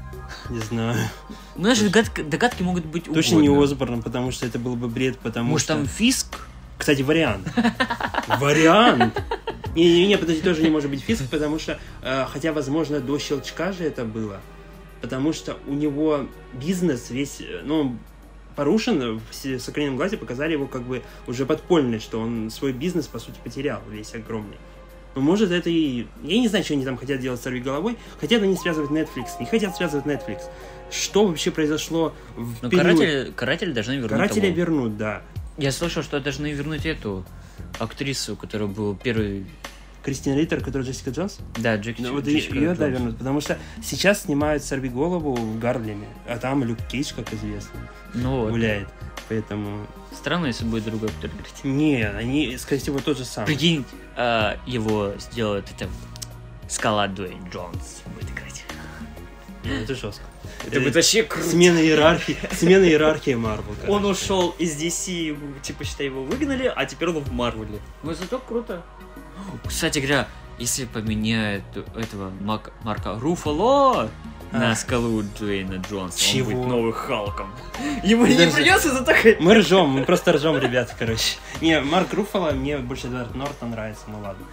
Не 0.49 0.59
знаю. 0.59 0.95
Ну, 1.55 1.63
знаешь, 1.63 1.79
догадки, 1.79 2.21
догадки 2.21 2.61
могут 2.61 2.85
быть 2.85 3.05
Точно 3.05 3.39
не. 3.39 3.49
Осборн, 3.49 4.01
потому 4.01 4.31
что 4.31 4.45
это 4.45 4.59
был 4.59 4.75
бы 4.75 4.87
бред, 4.87 5.17
потому 5.17 5.49
Может, 5.51 5.65
что... 5.65 5.73
там 5.73 5.85
Фиск? 5.87 6.47
Кстати, 6.79 7.03
вариант. 7.03 7.47
Вариант! 8.39 9.21
Не-не-не, 9.75 10.17
подожди, 10.17 10.41
тоже 10.41 10.63
не 10.63 10.69
может 10.69 10.89
быть 10.89 11.01
Фиск, 11.01 11.29
потому 11.29 11.59
что, 11.59 11.77
э, 12.01 12.25
хотя, 12.31 12.51
возможно, 12.53 12.99
до 12.99 13.19
щелчка 13.19 13.71
же 13.71 13.83
это 13.83 14.03
было, 14.03 14.39
потому 15.01 15.31
что 15.31 15.57
у 15.67 15.73
него 15.73 16.25
бизнес 16.53 17.11
весь, 17.11 17.39
э, 17.41 17.61
ну, 17.63 17.95
порушен, 18.55 19.19
в 19.19 19.21
«С- 19.31 19.59
«Соколином 19.63 19.95
глазе» 19.95 20.17
показали 20.17 20.53
его 20.53 20.65
как 20.67 20.81
бы 20.81 21.03
уже 21.27 21.45
подпольный, 21.45 21.99
что 21.99 22.19
он 22.19 22.49
свой 22.49 22.73
бизнес, 22.73 23.05
по 23.07 23.19
сути, 23.19 23.35
потерял, 23.43 23.81
весь 23.91 24.15
огромный. 24.15 24.57
Ну, 25.15 25.21
может, 25.21 25.51
это 25.51 25.69
и... 25.69 26.07
Я 26.23 26.39
не 26.39 26.47
знаю, 26.47 26.63
что 26.63 26.73
они 26.73 26.83
там 26.85 26.97
хотят 26.97 27.19
делать 27.19 27.39
с 27.39 27.43
«Сорви 27.43 27.59
головой». 27.61 27.95
Хотят 28.19 28.41
они 28.41 28.55
связывать 28.57 28.89
Netflix, 28.89 29.27
не 29.39 29.45
хотят 29.45 29.75
связывать 29.75 30.05
Netflix. 30.05 30.41
Что 30.91 31.25
вообще 31.27 31.51
произошло 31.51 32.13
в 32.35 32.63
Ну, 32.63 32.69
период... 32.69 32.85
каратели, 32.97 33.31
каратели 33.35 33.71
должны 33.71 33.91
вернуть 33.93 34.09
Карателя 34.09 34.41
того. 34.43 34.53
вернут, 34.55 34.97
да. 34.97 35.21
Я 35.59 35.71
слышал, 35.71 36.03
что 36.03 36.19
должны 36.19 36.51
вернуть 36.51 36.85
эту 36.85 37.25
актрису, 37.79 38.35
которая 38.35 38.67
был 38.67 38.95
первый... 38.95 39.45
Кристина 40.01 40.35
Риттер, 40.35 40.63
которая 40.63 40.87
Джессика 40.87 41.09
Джонс? 41.09 41.39
Да, 41.57 41.75
Джеки 41.75 42.01
Ну, 42.01 42.13
вот 42.13 42.23
Джессика 42.25 42.55
ее, 42.55 42.73
да, 42.73 42.85
Джонс. 42.87 42.99
вернут, 42.99 43.17
потому 43.17 43.41
что 43.41 43.59
сейчас 43.83 44.21
снимают 44.21 44.63
«Сорви 44.63 44.87
голову» 44.87 45.35
в 45.35 45.59
Гарлеме, 45.59 46.07
а 46.25 46.37
там 46.37 46.63
Люк 46.63 46.77
Кейдж, 46.89 47.11
как 47.13 47.33
известно, 47.33 47.81
Ну 48.13 48.39
вот. 48.43 48.51
гуляет. 48.51 48.87
Поэтому... 49.27 49.85
Странно, 50.15 50.47
если 50.47 50.63
будет 50.63 50.85
другой 50.85 51.09
актер 51.09 51.29
играть. 51.29 51.63
Не, 51.63 52.07
они, 52.07 52.57
скорее 52.57 52.79
всего, 52.81 52.99
тот 52.99 53.17
же 53.17 53.25
самый. 53.25 53.47
Прикинь, 53.47 53.85
а, 54.15 54.57
его 54.65 55.13
сделает 55.19 55.65
это 55.75 55.89
Скала 56.69 57.07
Дуэйн 57.07 57.49
Джонс 57.51 58.01
будет 58.15 58.29
играть. 58.31 58.63
Ну, 59.65 59.73
это 59.73 59.93
жестко. 59.95 60.23
Это 60.67 60.79
будет 60.81 60.95
вообще 60.95 61.23
круто. 61.23 61.47
Смена 61.49 61.77
иерархии, 61.79 62.37
смена 62.53 62.83
иерархии 62.83 63.33
Марвел. 63.33 63.73
Он 63.87 64.05
ушел 64.05 64.55
из 64.59 64.75
DC, 64.81 65.37
типа, 65.61 65.83
считай, 65.83 66.07
его 66.07 66.23
выгнали, 66.23 66.71
а 66.73 66.85
теперь 66.85 67.09
он 67.09 67.19
в 67.23 67.31
Марвеле. 67.31 67.79
Ну, 68.03 68.13
зато 68.13 68.39
круто. 68.39 68.83
Кстати 69.65 69.99
говоря, 69.99 70.27
если 70.57 70.85
поменяют 70.85 71.63
этого 71.95 72.31
Мак- 72.41 72.71
Марка 72.83 73.17
Руфало 73.19 74.09
на 74.51 74.71
А. 74.71 74.75
скалу 74.75 75.23
Дуэйна 75.39 75.81
Джонса, 75.89 76.19
Чего? 76.19 76.49
он 76.49 76.55
будет 76.57 76.67
новым 76.67 76.91
Халком. 76.91 77.53
Ему 78.03 78.25
не 78.25 78.35
придется 78.51 78.91
за 78.91 79.03
такое... 79.05 79.37
Мы 79.39 79.53
ржем, 79.55 79.89
мы 79.89 80.03
просто 80.03 80.33
ржем, 80.33 80.57
ребята, 80.57 80.93
короче. 80.97 81.37
Не, 81.61 81.79
Марк 81.81 82.11
Руффало, 82.13 82.51
мне 82.51 82.77
больше 82.77 83.07
Эдвард 83.07 83.35
Нортон 83.35 83.71
нравится, 83.71 84.03
ну 84.07 84.19
ладно. 84.19 84.43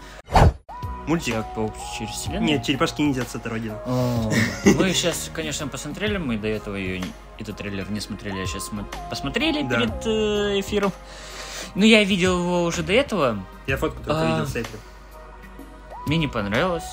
Мультик. 1.06 1.26
Человек-паук 1.34 1.74
через 1.98 2.12
вселенную? 2.12 2.44
Нет, 2.44 2.64
черепашки 2.64 3.00
ниндзя 3.02 3.22
от 3.22 3.30
Сета 3.30 3.48
Родина. 3.50 3.78
Мы 4.64 4.92
сейчас, 4.92 5.30
конечно, 5.32 5.68
посмотрели, 5.68 6.16
мы 6.18 6.36
до 6.36 6.48
этого 6.48 6.76
ее, 6.76 7.02
этот 7.38 7.56
трейлер 7.56 7.90
не 7.90 8.00
смотрели, 8.00 8.42
а 8.42 8.46
сейчас 8.46 8.72
мы 8.72 8.84
посмотрели 9.10 9.62
Да. 9.62 9.76
перед 9.80 10.06
э, 10.06 10.60
эфиром. 10.60 10.92
Ну, 11.74 11.84
я 11.84 12.02
видел 12.04 12.38
его 12.38 12.64
уже 12.64 12.82
до 12.82 12.92
этого, 12.92 13.44
Я 13.66 13.76
фотку 13.76 13.98
только 14.02 14.20
А. 14.20 14.32
видел 14.32 14.46
сейфе. 14.50 14.76
мне 16.06 16.16
не 16.16 16.28
понравилось. 16.28 16.84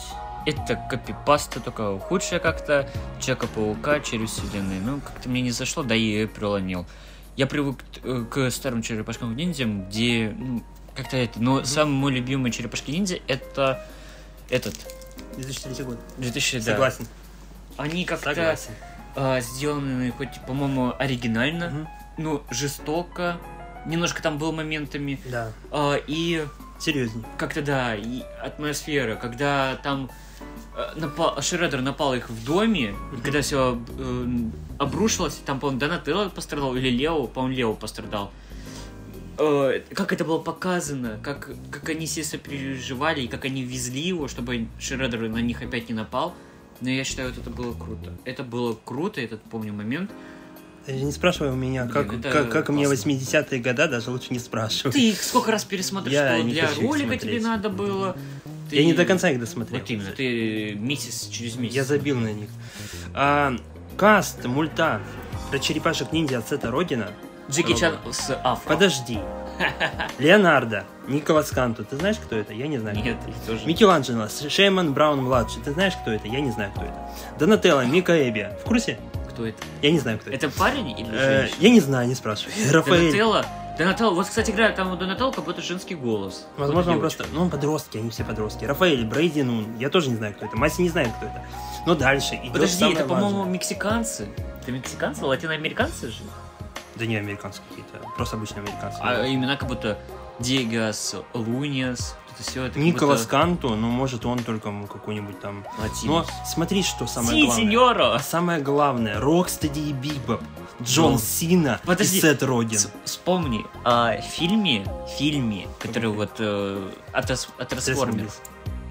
Это 0.45 0.75
копипаста, 0.89 1.61
только 1.61 1.97
худшая 1.99 2.39
как-то. 2.41 2.89
Человека-паука 3.21 4.01
через 4.01 4.31
вселенной. 4.31 4.79
Ну, 4.81 4.99
как-то 4.99 5.29
мне 5.29 5.41
не 5.41 5.51
зашло, 5.51 5.83
да 5.83 5.95
и 5.95 6.25
прилонил. 6.25 6.85
Я 7.37 7.47
привык 7.47 7.77
э, 8.03 8.25
к 8.29 8.51
старым 8.51 8.81
черепашкам 8.81 9.35
ниндзям, 9.37 9.87
где, 9.87 10.35
ну, 10.37 10.61
как-то 10.95 11.15
это... 11.17 11.41
Но 11.41 11.63
самый 11.63 11.93
мой 11.93 12.11
любимый 12.11 12.51
черепашки 12.51 12.91
ниндзя 12.91 13.19
это 13.27 13.87
этот, 14.53 14.75
2003 15.37 15.83
год. 15.85 15.97
2000, 16.17 16.59
да. 16.59 16.63
Согласен. 16.73 17.07
Они 17.77 18.05
как-то 18.05 18.29
Согласен. 18.35 18.71
а, 19.15 19.41
сделаны 19.41 20.11
хоть, 20.11 20.39
по-моему, 20.47 20.93
оригинально, 20.99 21.69
Мгм. 21.69 21.87
ну, 22.19 22.43
жестоко. 22.51 23.37
Немножко 23.87 24.21
там 24.21 24.37
было 24.37 24.51
моментами. 24.51 25.19
Да. 25.25 25.51
а, 25.71 25.95
и 26.07 26.45
Серьезней. 26.79 27.23
как-то, 27.37 27.61
да, 27.61 27.95
и 27.95 28.21
атмосфера, 28.41 29.15
когда 29.15 29.75
там 29.83 30.09
э, 30.75 30.91
напал, 30.95 31.41
Шреддер 31.41 31.81
напал 31.81 32.13
их 32.13 32.29
в 32.29 32.45
доме, 32.45 32.93
и 33.15 33.21
когда 33.21 33.41
все 33.41 33.79
обрушилось, 34.79 35.35
там, 35.45 35.59
по-моему, 35.59 35.79
Донателло 35.79 36.29
пострадал, 36.29 36.75
или 36.75 36.89
Лео, 36.89 37.27
по-моему, 37.27 37.55
Лео 37.55 37.73
пострадал. 37.73 38.31
Э, 39.37 39.81
как 39.93 40.13
это 40.13 40.23
было 40.25 40.39
показано, 40.39 41.19
как, 41.23 41.49
как 41.71 41.89
они 41.89 42.05
все 42.05 42.23
сопереживали, 42.23 43.21
и 43.21 43.27
как 43.27 43.45
они 43.45 43.63
везли 43.63 44.01
его, 44.01 44.27
чтобы 44.27 44.67
Шреддер 44.79 45.27
на 45.29 45.37
них 45.39 45.61
опять 45.61 45.89
не 45.89 45.95
напал. 45.95 46.35
Но 46.81 46.89
я 46.89 47.03
считаю, 47.03 47.29
вот 47.29 47.37
это 47.39 47.49
было 47.49 47.73
круто. 47.73 48.13
Это 48.25 48.43
было 48.43 48.77
круто, 48.85 49.21
этот 49.21 49.41
помню 49.43 49.73
момент. 49.73 50.11
Не 50.85 51.11
спрашивай 51.13 51.49
у 51.51 51.55
меня, 51.55 51.85
Блин, 51.85 52.21
как, 52.21 52.49
как, 52.51 52.69
мне 52.69 52.85
классно. 52.85 53.09
80-е 53.11 53.61
года, 53.61 53.87
даже 53.87 54.11
лучше 54.11 54.27
не 54.33 54.39
спрашивай. 54.39 54.91
Ты 54.91 55.09
их 55.11 55.23
сколько 55.23 55.49
раз 55.51 55.63
пересмотришь, 55.63 56.13
Я 56.13 56.35
что 56.37 56.43
для 56.43 56.67
ролика 56.75 57.07
смотреть. 57.07 57.21
тебе 57.21 57.39
надо 57.41 57.69
было. 57.69 58.17
Я 58.69 58.79
Ты- 58.81 58.85
не 58.85 58.93
до 58.93 59.05
конца 59.05 59.29
их 59.29 59.39
досмотрел. 59.39 59.79
Вот 59.79 59.89
именно, 59.89 60.11
ты 60.11 60.73
месяц 60.75 61.27
через 61.29 61.55
месяц. 61.55 61.75
Я 61.75 61.83
забил 61.85 62.19
на 62.19 62.33
них. 62.33 62.49
А, 63.13 63.55
каст 63.95 64.43
мульта 64.45 64.99
про 65.51 65.59
черепашек 65.59 66.11
ниндзя 66.11 66.39
от 66.39 66.49
Сета 66.49 66.69
Родина. 66.69 67.11
Джеки 67.49 67.73
Чан 67.75 67.95
с 68.11 68.29
Афро. 68.43 68.73
Подожди. 68.73 69.19
Леонардо, 70.17 70.83
Николас 71.07 71.51
Канту. 71.51 71.83
Ты 71.85 71.97
знаешь, 71.97 72.17
кто 72.17 72.35
это? 72.35 72.53
Я 72.53 72.67
не 72.67 72.77
знаю. 72.79 72.95
Нет, 72.97 73.17
их 73.27 73.35
тоже. 73.45 73.65
Микеланджело, 73.65 74.27
Шейман 74.49 74.93
Браун 74.93 75.23
младший. 75.23 75.61
Ты 75.61 75.71
знаешь, 75.73 75.93
кто 76.01 76.11
это? 76.11 76.27
Я 76.27 76.41
не 76.41 76.51
знаю, 76.51 76.71
кто 76.71 76.85
это. 76.85 77.09
Донателло, 77.39 77.85
Мика 77.85 78.27
Эбби. 78.29 78.49
В 78.61 78.67
курсе? 78.67 78.97
Кто 79.29 79.45
это? 79.45 79.57
Я 79.81 79.91
не 79.91 79.99
знаю, 79.99 80.19
кто 80.19 80.31
это. 80.31 80.47
Это 80.47 80.57
парень 80.57 80.91
или 80.91 81.09
Э, 81.11 81.41
женщина? 81.41 81.57
я 81.59 81.69
не 81.69 81.79
знаю, 81.79 82.07
не 82.07 82.15
спрашивай. 82.15 82.53
Рафаэль. 82.71 83.11
Донателло. 83.11 83.45
Донателло. 83.77 84.13
Вот, 84.13 84.27
кстати, 84.27 84.51
говоря, 84.51 84.71
там 84.71 84.91
у 84.91 84.95
Донателло 84.95 85.31
как 85.31 85.43
будто 85.45 85.61
женский 85.61 85.95
голос. 85.95 86.45
Возможно, 86.57 86.93
он 86.93 86.99
просто... 86.99 87.25
Ну, 87.33 87.41
он 87.41 87.49
подростки, 87.49 87.97
они 87.97 88.09
все 88.11 88.23
подростки. 88.23 88.65
Рафаэль, 88.65 89.05
Брейди, 89.05 89.41
ну, 89.43 89.65
я 89.79 89.89
тоже 89.89 90.09
не 90.09 90.15
знаю, 90.15 90.33
кто 90.35 90.45
это. 90.45 90.55
Маси 90.55 90.81
не 90.81 90.89
знает, 90.89 91.09
кто 91.17 91.25
это. 91.25 91.41
Но 91.85 91.95
дальше 91.95 92.35
идет 92.35 92.53
Подожди, 92.53 92.91
это, 92.91 93.05
по-моему, 93.05 93.43
мексиканцы. 93.45 94.29
Это 94.61 94.71
мексиканцы, 94.71 95.25
латиноамериканцы 95.25 96.07
же? 96.09 96.21
Да 96.95 97.05
не 97.05 97.15
американцы 97.17 97.61
какие-то, 97.69 97.99
просто 98.15 98.35
обычные 98.37 98.63
американцы. 98.63 98.99
А 99.01 99.27
имена 99.27 99.55
как 99.57 99.67
будто 99.67 99.97
Диегас, 100.39 101.15
Луниас, 101.33 102.15
это 102.33 102.43
все. 102.49 102.65
Это 102.65 102.79
Николас 102.79 103.21
будто 103.21 103.31
Канту, 103.31 103.69
ну, 103.75 103.89
может, 103.89 104.25
он 104.25 104.39
только 104.39 104.71
какой-нибудь 104.91 105.39
там... 105.39 105.63
Но 105.77 105.83
латинос. 105.83 106.27
смотри, 106.45 106.83
что 106.83 107.05
самое 107.07 107.35
Си, 107.35 107.45
главное. 107.45 107.65
сеньоро! 107.65 108.15
А 108.15 108.19
самое 108.19 108.59
главное, 108.61 109.19
Рокстеди 109.19 109.79
и 109.79 109.93
Бибоп, 109.93 110.41
Джон 110.81 111.13
Ну. 111.13 111.17
Сина 111.19 111.79
Подожди. 111.85 112.17
и 112.17 112.21
Сет 112.21 112.41
Родин. 112.43 112.79
С- 112.79 112.91
Вспомни 113.05 113.65
о 113.83 114.19
фильме, 114.21 114.85
фильме, 115.17 115.67
который 115.79 116.09
вот 116.09 116.31
э, 116.39 116.89
от, 117.11 117.29
от 117.31 117.67
трансформеров. 117.69 118.39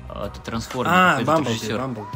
От. 0.09 0.40
А, 0.86 1.14
этот 1.14 1.26
Бамблби, 1.26 1.55
режиссер. 1.55 1.78
Бамблби. 1.78 2.09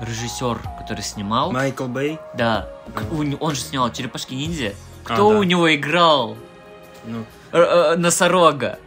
Режиссер, 0.00 0.58
который 0.78 1.02
снимал. 1.02 1.52
Майкл 1.52 1.84
Бэй. 1.86 2.18
Да. 2.34 2.68
Он 3.12 3.54
же 3.54 3.60
снял 3.60 3.90
Черепашки 3.92 4.34
ниндзя. 4.34 4.74
Кто 5.14 5.32
да. 5.32 5.38
у 5.38 5.42
него 5.42 5.74
играл? 5.74 6.36
Ну, 7.06 7.24
Э, 7.52 7.58
э, 7.58 7.96
Носорога. 7.96 8.78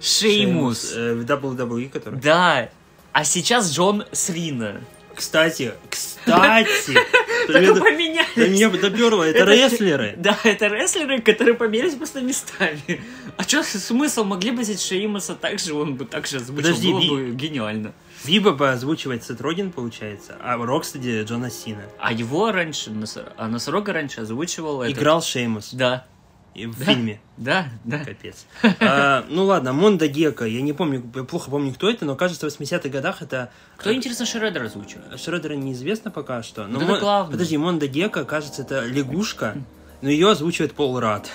Шеймус. 0.00 0.92
э, 0.94 1.14
в 1.14 1.24
WWE, 1.24 1.88
который... 1.88 2.20
Да. 2.20 2.68
А 3.12 3.24
сейчас 3.24 3.72
Джон 3.72 4.04
Срина. 4.12 4.80
Кстати, 5.14 5.74
кстати, 5.88 6.90
вы 7.48 7.80
поменялись. 7.80 8.26
да 8.34 8.48
меня 8.48 8.68
доперло, 8.68 9.22
это 9.22 9.44
рестлеры. 9.44 10.14
Да, 10.18 10.36
это 10.42 10.66
рестлеры, 10.66 11.20
которые 11.22 11.54
поменялись 11.54 11.94
просто 11.94 12.20
местами. 12.20 13.00
А 13.36 13.44
что 13.44 13.62
смысл? 13.62 14.24
Могли 14.24 14.50
бы 14.50 14.62
взять 14.62 14.80
Шеймуса 14.80 15.36
так 15.36 15.60
же, 15.60 15.74
он 15.74 15.94
бы 15.94 16.04
так 16.04 16.26
же 16.26 16.38
озвучил. 16.38 16.98
Было 16.98 17.16
бы 17.16 17.30
гениально. 17.30 17.92
Бибопа 18.24 18.72
озвучивает 18.72 19.22
Сет 19.24 19.40
Роген, 19.40 19.70
получается, 19.72 20.36
а 20.42 20.56
Рокстеди 20.56 21.22
Джона 21.24 21.50
Сина. 21.50 21.82
А 21.98 22.12
его 22.12 22.50
раньше, 22.52 22.90
Носор- 22.90 23.32
а 23.36 23.48
Носорога 23.48 23.92
раньше 23.92 24.20
озвучивал 24.22 24.82
этот- 24.82 24.96
Играл 24.98 25.22
Шеймус 25.22 25.70
Да, 25.72 26.06
и 26.54 26.66
в 26.66 26.78
Да. 26.78 26.84
фильме. 26.84 27.20
да, 27.36 27.66
да. 27.84 27.98
Капец. 28.04 28.46
А, 28.80 29.24
ну 29.28 29.44
ладно, 29.44 29.72
Мондо 29.72 30.06
Гекко, 30.08 30.44
я 30.46 30.62
не 30.62 30.72
помню, 30.72 31.02
я 31.14 31.24
плохо 31.24 31.50
помню, 31.50 31.72
кто 31.74 31.90
это, 31.90 32.04
но 32.04 32.14
кажется, 32.16 32.46
в 32.48 32.52
80-х 32.52 32.88
годах 32.88 33.22
это... 33.22 33.50
Кто, 33.76 33.92
интересно, 33.92 34.24
Шреддер 34.24 34.62
озвучил? 34.62 35.00
Шреддера 35.16 35.54
неизвестно 35.54 36.10
пока 36.10 36.42
что. 36.42 36.66
Но 36.66 36.78
это 36.78 36.86
Мон- 36.86 37.00
главное. 37.00 37.32
Подожди, 37.32 37.56
Мондо 37.58 37.86
Гекко, 37.88 38.24
кажется, 38.24 38.62
это 38.62 38.84
лягушка, 38.86 39.56
но 40.00 40.08
ее 40.08 40.30
озвучивает 40.30 40.72
Пол 40.74 40.98
Рад. 41.00 41.28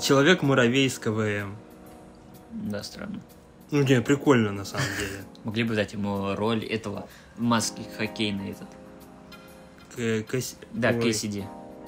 Человек-муравей 0.00 0.88
с 0.88 0.98
КВМ. 0.98 1.56
Да, 2.52 2.82
странно. 2.82 3.20
Ну, 3.72 3.82
не, 3.82 4.00
прикольно, 4.00 4.52
на 4.52 4.64
самом 4.64 4.86
деле. 4.98 5.24
Могли 5.44 5.64
бы 5.64 5.74
дать 5.74 5.92
ему 5.92 6.34
роль 6.34 6.64
этого 6.64 7.06
маски 7.38 7.82
хоккейной 7.96 8.50
этот. 8.50 8.68
К- 9.94 10.32
Кэс- 10.32 10.56
Да, 10.72 10.90
ой, 10.90 11.00
Кейсиди. 11.02 11.44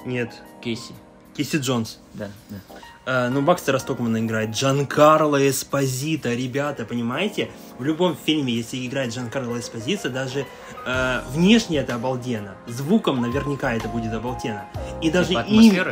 Нет, 0.06 0.32
Кейси. 0.62 0.94
Киси 1.36 1.56
Джонс. 1.56 1.98
Да, 2.14 2.28
да. 2.50 2.56
А, 3.04 3.28
ну, 3.30 3.40
Бакстера 3.42 3.78
Стокмана 3.78 4.18
играет. 4.18 4.50
Джанкарло 4.50 5.48
Эспозита. 5.48 6.34
Ребята, 6.34 6.84
понимаете? 6.84 7.50
В 7.78 7.84
любом 7.84 8.16
фильме, 8.16 8.52
если 8.52 8.86
играет 8.86 9.12
Джанкарло 9.12 9.58
Эспозита, 9.58 10.10
даже 10.10 10.46
э, 10.86 11.20
внешне 11.30 11.78
это 11.78 11.94
обалденно. 11.94 12.54
Звуком 12.66 13.20
наверняка 13.20 13.72
это 13.72 13.88
будет 13.88 14.12
обалденно. 14.12 14.66
И 15.00 15.10
даже 15.10 15.30
Типа 15.30 15.40
им... 15.40 15.86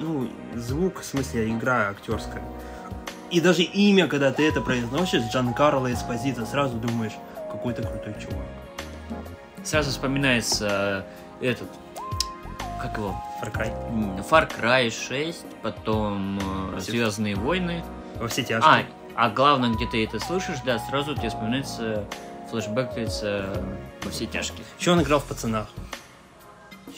Ну, 0.00 0.30
звук, 0.54 1.00
в 1.00 1.04
смысле, 1.04 1.50
игра 1.50 1.90
актерская. 1.90 2.42
И 3.30 3.40
даже 3.40 3.62
имя, 3.62 4.06
когда 4.08 4.32
ты 4.32 4.48
это 4.48 4.60
произносишь, 4.60 5.22
Джанкарло 5.32 5.92
Эспозита, 5.92 6.46
сразу 6.46 6.76
думаешь, 6.76 7.12
какой-то 7.50 7.82
крутой 7.82 8.14
чувак. 8.20 8.44
Сразу 9.64 9.90
вспоминается 9.90 11.04
э, 11.40 11.46
этот, 11.46 11.68
как 12.80 12.96
его, 12.96 13.14
Far 13.42 13.52
Cry. 13.52 14.20
Far 14.30 14.50
Cry 14.50 14.90
6, 14.90 15.44
потом 15.62 16.38
э, 16.74 16.80
Звездные 16.80 17.34
войны. 17.36 17.84
Во 18.16 18.28
все 18.28 18.42
А, 18.42 18.44
тяжкие. 18.44 18.86
а 19.14 19.30
главное, 19.30 19.70
где 19.70 19.86
ты 19.86 20.04
это 20.04 20.18
слышишь, 20.20 20.58
да, 20.64 20.78
сразу 20.78 21.14
тебе 21.14 21.28
вспоминается 21.28 22.04
флешбэк 22.50 22.90
э, 22.96 23.62
во 24.02 24.10
все 24.10 24.26
тяжкие. 24.26 24.64
Еще 24.78 24.92
он 24.92 25.02
играл 25.02 25.20
в 25.20 25.24
«Пацанах». 25.24 25.68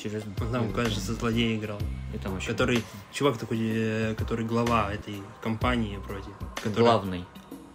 Серьезно? 0.02 0.32
Там, 0.52 0.72
кажется, 0.72 1.14
злодея 1.14 1.56
играл. 1.56 1.78
Это 2.14 2.30
вообще 2.30 2.50
Который, 2.52 2.82
чувак 3.12 3.36
такой, 3.38 3.58
э, 3.60 4.14
который 4.16 4.44
глава 4.46 4.92
этой 4.92 5.22
компании 5.42 5.96
вроде. 5.98 6.28
который- 6.62 6.84
главный. 6.84 7.24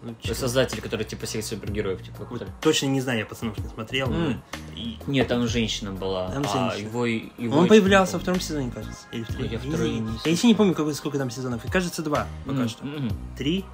ну, 0.01 0.15
чё- 0.21 0.33
Создатель, 0.35 0.81
который 0.81 1.03
типа 1.05 1.25
всех 1.25 1.43
супергероев, 1.45 1.99
типа 2.01 2.15
Вот 2.19 2.23
какой-то. 2.25 2.47
точно 2.61 2.87
не 2.87 3.01
знаю, 3.01 3.19
я 3.19 3.25
пацанов 3.25 3.57
не 3.57 3.67
смотрел. 3.69 4.07
но- 4.09 4.15
М. 4.31 4.41
и- 4.75 4.97
Нет, 5.07 5.27
там 5.27 5.47
женщина 5.47 5.91
была. 5.91 6.29
Там 6.31 6.43
а 6.47 6.69
женщина. 6.71 6.87
его, 6.89 7.05
его 7.05 7.57
Он 7.57 7.63
я 7.63 7.69
появлялся 7.69 8.13
во 8.13 8.17
не 8.19 8.23
втором 8.23 8.39
сезоне, 8.41 8.71
кажется. 8.71 9.07
Или 9.11 9.23
в 9.23 9.29
Ну, 9.31 9.35
я 9.43 9.49
третьем. 9.49 9.71
второй 9.71 9.89
не, 9.91 9.99
не 9.99 10.17
я 10.25 10.31
еще 10.31 10.47
не 10.47 10.55
помню, 10.55 10.73
какой, 10.73 10.93
сколько 10.95 11.17
там 11.17 11.29
сезонов. 11.29 11.63
И 11.65 11.69
кажется, 11.69 12.01
два 12.03 12.27
пока 12.45 12.61
М, 12.61 12.69
что. 12.69 12.85
м. 12.85 13.09
Три? 13.37 13.65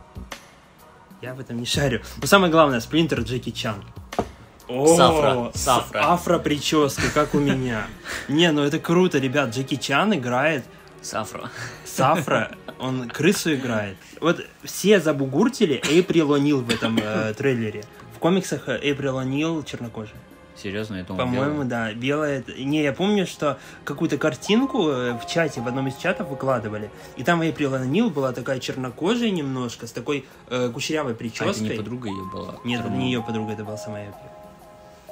Я 1.21 1.33
в 1.35 1.39
этом 1.39 1.57
не 1.57 1.65
шарю. 1.65 2.01
Но 2.19 2.27
самое 2.27 2.51
главное, 2.51 2.79
Сплинтер 2.79 3.19
Джеки 3.21 3.51
Чан. 3.51 3.83
О, 4.71 4.95
Сафра, 4.95 5.51
сафра. 5.53 5.99
Афро-прическа, 6.13 7.03
как 7.13 7.33
у 7.33 7.39
меня. 7.39 7.87
Не, 8.29 8.51
ну 8.51 8.61
это 8.63 8.79
круто, 8.79 9.17
ребят. 9.19 9.53
Джеки 9.53 9.75
Чан 9.75 10.13
играет 10.13 10.63
Сафра. 11.01 11.49
Сафра, 11.85 12.51
он 12.79 13.09
крысу 13.09 13.53
играет. 13.53 13.97
Вот 14.21 14.45
все 14.63 14.99
забугуртили 14.99 15.81
Эйприл 15.89 16.33
О'Нил 16.35 16.61
в 16.61 16.69
этом 16.69 16.97
э, 17.01 17.33
трейлере. 17.33 17.83
В 18.15 18.19
комиксах 18.19 18.69
э, 18.69 18.79
Эйприл 18.81 19.19
О'Нил 19.19 19.65
чернокожая. 19.65 20.15
Серьезно, 20.55 20.95
это 20.95 21.13
По-моему, 21.15 21.63
да, 21.63 21.91
белая. 21.93 22.43
Не, 22.57 22.83
я 22.83 22.93
помню, 22.93 23.25
что 23.25 23.57
какую-то 23.83 24.17
картинку 24.17 24.89
э, 24.89 25.13
в 25.17 25.25
чате, 25.27 25.59
в 25.61 25.67
одном 25.67 25.87
из 25.87 25.95
чатов 25.95 26.29
выкладывали. 26.29 26.91
И 27.17 27.23
там 27.23 27.41
Эйприл 27.41 27.73
О'Нил 27.73 28.09
была 28.09 28.31
такая 28.31 28.59
чернокожая 28.59 29.31
немножко, 29.31 29.87
с 29.87 29.91
такой 29.91 30.25
э, 30.49 30.69
кучерявой 30.69 31.11
А 31.11 31.15
это 31.15 31.19
прической. 31.19 31.61
не 31.61 31.75
подруга 31.75 32.09
ее 32.09 32.23
была? 32.31 32.55
Нет, 32.63 32.81
это 32.81 32.89
не 32.89 33.07
ее 33.11 33.23
подруга, 33.23 33.53
это 33.53 33.63
была 33.63 33.77
сама 33.77 34.01
Эйприл. 34.01 34.30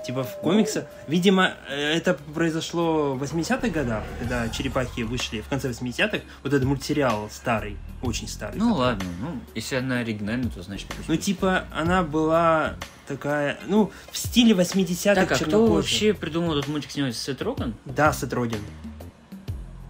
Типа 0.06 0.24
в 0.24 0.40
комиксах. 0.40 0.86
Видимо, 1.08 1.54
э, 1.70 1.76
это 1.94 2.14
произошло 2.34 3.14
в 3.16 3.24
80-х 3.24 3.68
годах, 3.70 4.04
когда 4.20 4.48
черепахи 4.50 5.02
вышли 5.02 5.42
в 5.42 5.48
конце 5.50 5.70
80-х. 5.70 6.20
Вот 6.44 6.54
этот 6.54 6.64
мультсериал 6.64 7.30
старый, 7.30 7.78
очень 8.02 8.28
старый. 8.28 8.58
Ну 8.60 8.70
который- 8.70 8.80
ладно, 8.80 9.10
ну, 9.22 9.40
если 9.56 9.76
она 9.76 10.00
оригинальная, 10.00 10.50
то 10.50 10.64
значит 10.64 10.88
Ну, 11.08 11.16
типа, 11.16 11.66
она 11.74 12.04
была 12.04 12.76
такая, 13.08 13.60
ну, 13.68 13.92
в 14.12 14.18
стиле 14.18 14.54
80-х 14.54 15.26
Так, 15.26 15.32
а 15.42 15.46
кто 15.46 15.66
вообще 15.68 16.14
придумал 16.14 16.58
этот 16.58 16.70
мультик 16.70 16.92
снимать? 16.92 17.16
Сет 17.16 17.42
Роген? 17.42 17.76
Да, 17.86 18.14
Сет 18.14 18.34
Роген. 18.34 18.62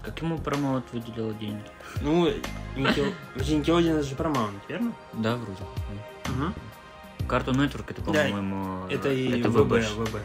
Как 0.04 0.22
ему 0.22 0.38
промоут 0.40 0.86
выделила 0.92 1.34
деньги? 1.36 1.62
Ну, 2.02 2.32
Никел... 2.76 3.06
Никелодиан 3.36 3.98
это 3.98 4.08
же 4.08 4.16
Paramount, 4.16 4.54
верно? 4.68 4.94
Да, 5.14 5.36
вроде. 5.36 5.62
Угу. 6.26 6.54
Cartoon 7.30 7.56
Network 7.56 7.92
это, 7.92 8.02
Да, 8.02 8.24
по-моему, 8.24 8.88
Это 8.90 9.14
и 9.14 9.40
это 9.40 9.50
ВБ, 9.50 9.72
ВБ. 9.72 10.18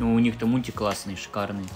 Ну, 0.00 0.14
у 0.14 0.18
них 0.18 0.38
там 0.38 0.48
мультик 0.50 0.74
классный, 0.74 1.16
шикарный. 1.16 1.66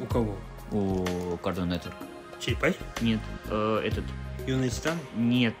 У 0.00 0.06
кого? 0.06 0.36
У 0.72 1.04
Cartoon 1.36 1.68
Network. 1.68 1.94
Черепахи? 2.40 2.76
Нет, 3.00 3.20
э, 3.46 3.82
этот, 3.84 4.04
Юные 4.46 4.70
титаны? 4.70 4.98
нет. 5.16 5.54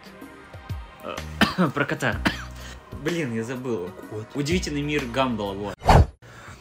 Э, 1.02 1.68
Про 1.74 1.84
кота. 1.84 2.16
Блин, 3.02 3.34
я 3.34 3.44
забыл. 3.44 3.90
Вот. 4.10 4.26
Удивительный 4.34 4.82
мир 4.82 5.04
Гамбла, 5.06 5.52
вот. 5.52 5.77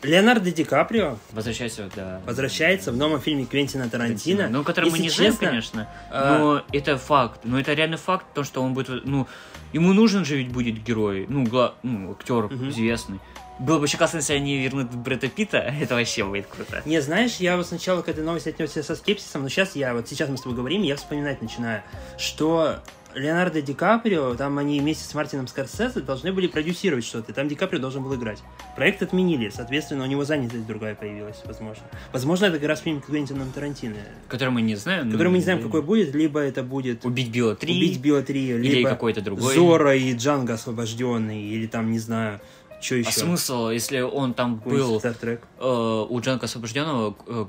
Леонардо 0.03 0.51
Ди 0.51 0.63
Каприо 0.63 1.17
Возвращайся, 1.31 1.89
да. 1.95 2.21
возвращается 2.25 2.91
в 2.91 2.97
новом 2.97 3.19
фильме 3.19 3.45
Квентина 3.45 3.89
Тарантино. 3.89 4.47
Ну, 4.49 4.63
который 4.63 4.91
мы 4.91 4.99
не 4.99 5.09
знаем, 5.09 5.31
честно, 5.33 5.47
конечно. 5.47 5.89
а, 6.11 6.37
Но 6.37 6.63
это 6.71 6.97
факт. 6.97 7.41
Но 7.43 7.59
это 7.59 7.73
реально 7.73 7.97
факт, 7.97 8.25
то, 8.33 8.43
что 8.43 8.61
он 8.61 8.73
будет... 8.73 9.05
Ну, 9.05 9.27
ему 9.73 9.93
нужен 9.93 10.23
же 10.25 10.37
ведь 10.37 10.49
будет 10.49 10.83
герой. 10.83 11.25
Ну, 11.27 11.43
гла... 11.45 11.73
ну 11.83 12.11
актер 12.11 12.45
Мгм. 12.45 12.69
известный. 12.69 13.19
Было 13.59 13.77
бы 13.79 13.85
очень 13.85 13.97
классно, 13.97 14.17
если 14.17 14.33
они 14.33 14.59
вернут 14.59 14.91
Брэда 14.91 15.29
Питта. 15.29 15.57
Это 15.81 15.95
вообще 15.95 16.23
будет 16.23 16.45
круто. 16.45 16.83
Не, 16.85 17.01
знаешь, 17.01 17.37
я 17.37 17.57
вот 17.57 17.65
сначала 17.65 18.03
к 18.03 18.07
этой 18.07 18.23
новости 18.23 18.49
отнесся 18.49 18.83
со 18.83 18.95
скепсисом, 18.95 19.41
но 19.41 19.49
сейчас 19.49 19.75
я, 19.75 19.95
вот 19.95 20.07
сейчас 20.07 20.29
мы 20.29 20.37
с 20.37 20.41
тобой 20.41 20.55
говорим, 20.55 20.83
я 20.83 20.95
вспоминать 20.95 21.41
начинаю, 21.41 21.81
что 22.19 22.77
Леонардо 23.15 23.61
Ди 23.61 23.73
Каприо, 23.73 24.35
там 24.35 24.57
они 24.59 24.79
вместе 24.79 25.03
с 25.03 25.13
Мартином 25.15 25.47
Скорсезе 25.47 26.01
должны 26.01 26.31
были 26.31 26.45
продюсировать 26.47 27.03
что-то, 27.03 27.31
и 27.31 27.35
там 27.35 27.47
Ди 27.47 27.55
Каприо 27.55 27.79
должен 27.79 28.03
был 28.03 28.13
играть. 28.15 28.43
Проект 28.75 29.01
отменили, 29.01 29.49
соответственно, 29.49 30.03
у 30.03 30.07
него 30.07 30.23
занятость 30.23 30.67
другая 30.67 30.93
появилась, 30.93 31.37
возможно. 31.45 31.83
Возможно, 32.13 32.45
это 32.45 32.59
как 32.59 32.67
раз 32.67 32.81
фильм 32.81 33.01
Квентином 33.01 33.51
Тарантино, 33.51 33.95
Который 34.27 34.49
мы 34.49 34.61
не 34.61 34.75
знаем. 34.75 35.09
который 35.11 35.29
мы 35.29 35.37
не 35.37 35.43
знаем, 35.43 35.63
какой 35.63 35.81
будет, 35.81 36.13
либо 36.13 36.39
это 36.41 36.61
будет 36.63 37.03
Убить 37.05 37.31
Билла 37.31 37.55
3. 37.55 37.71
Убить 37.73 37.99
Билла 38.01 38.21
3, 38.21 38.39
Или 38.49 38.67
либо 38.75 38.89
какой-то 38.89 39.21
другой. 39.21 39.55
Зора 39.55 39.95
и 39.95 40.13
Джанго 40.15 40.53
освобожденный, 40.53 41.41
или 41.41 41.65
там, 41.65 41.91
не 41.91 41.99
знаю, 41.99 42.39
что 42.81 42.95
еще. 42.95 43.09
А 43.09 43.11
смысл, 43.13 43.69
если 43.69 44.01
он 44.01 44.33
там 44.35 44.57
был 44.57 44.99
Стартрек. 44.99 45.41
э, 45.59 46.05
у 46.09 46.19
Джанка 46.21 46.45
Освобожденного, 46.45 47.15
э, 47.25 47.45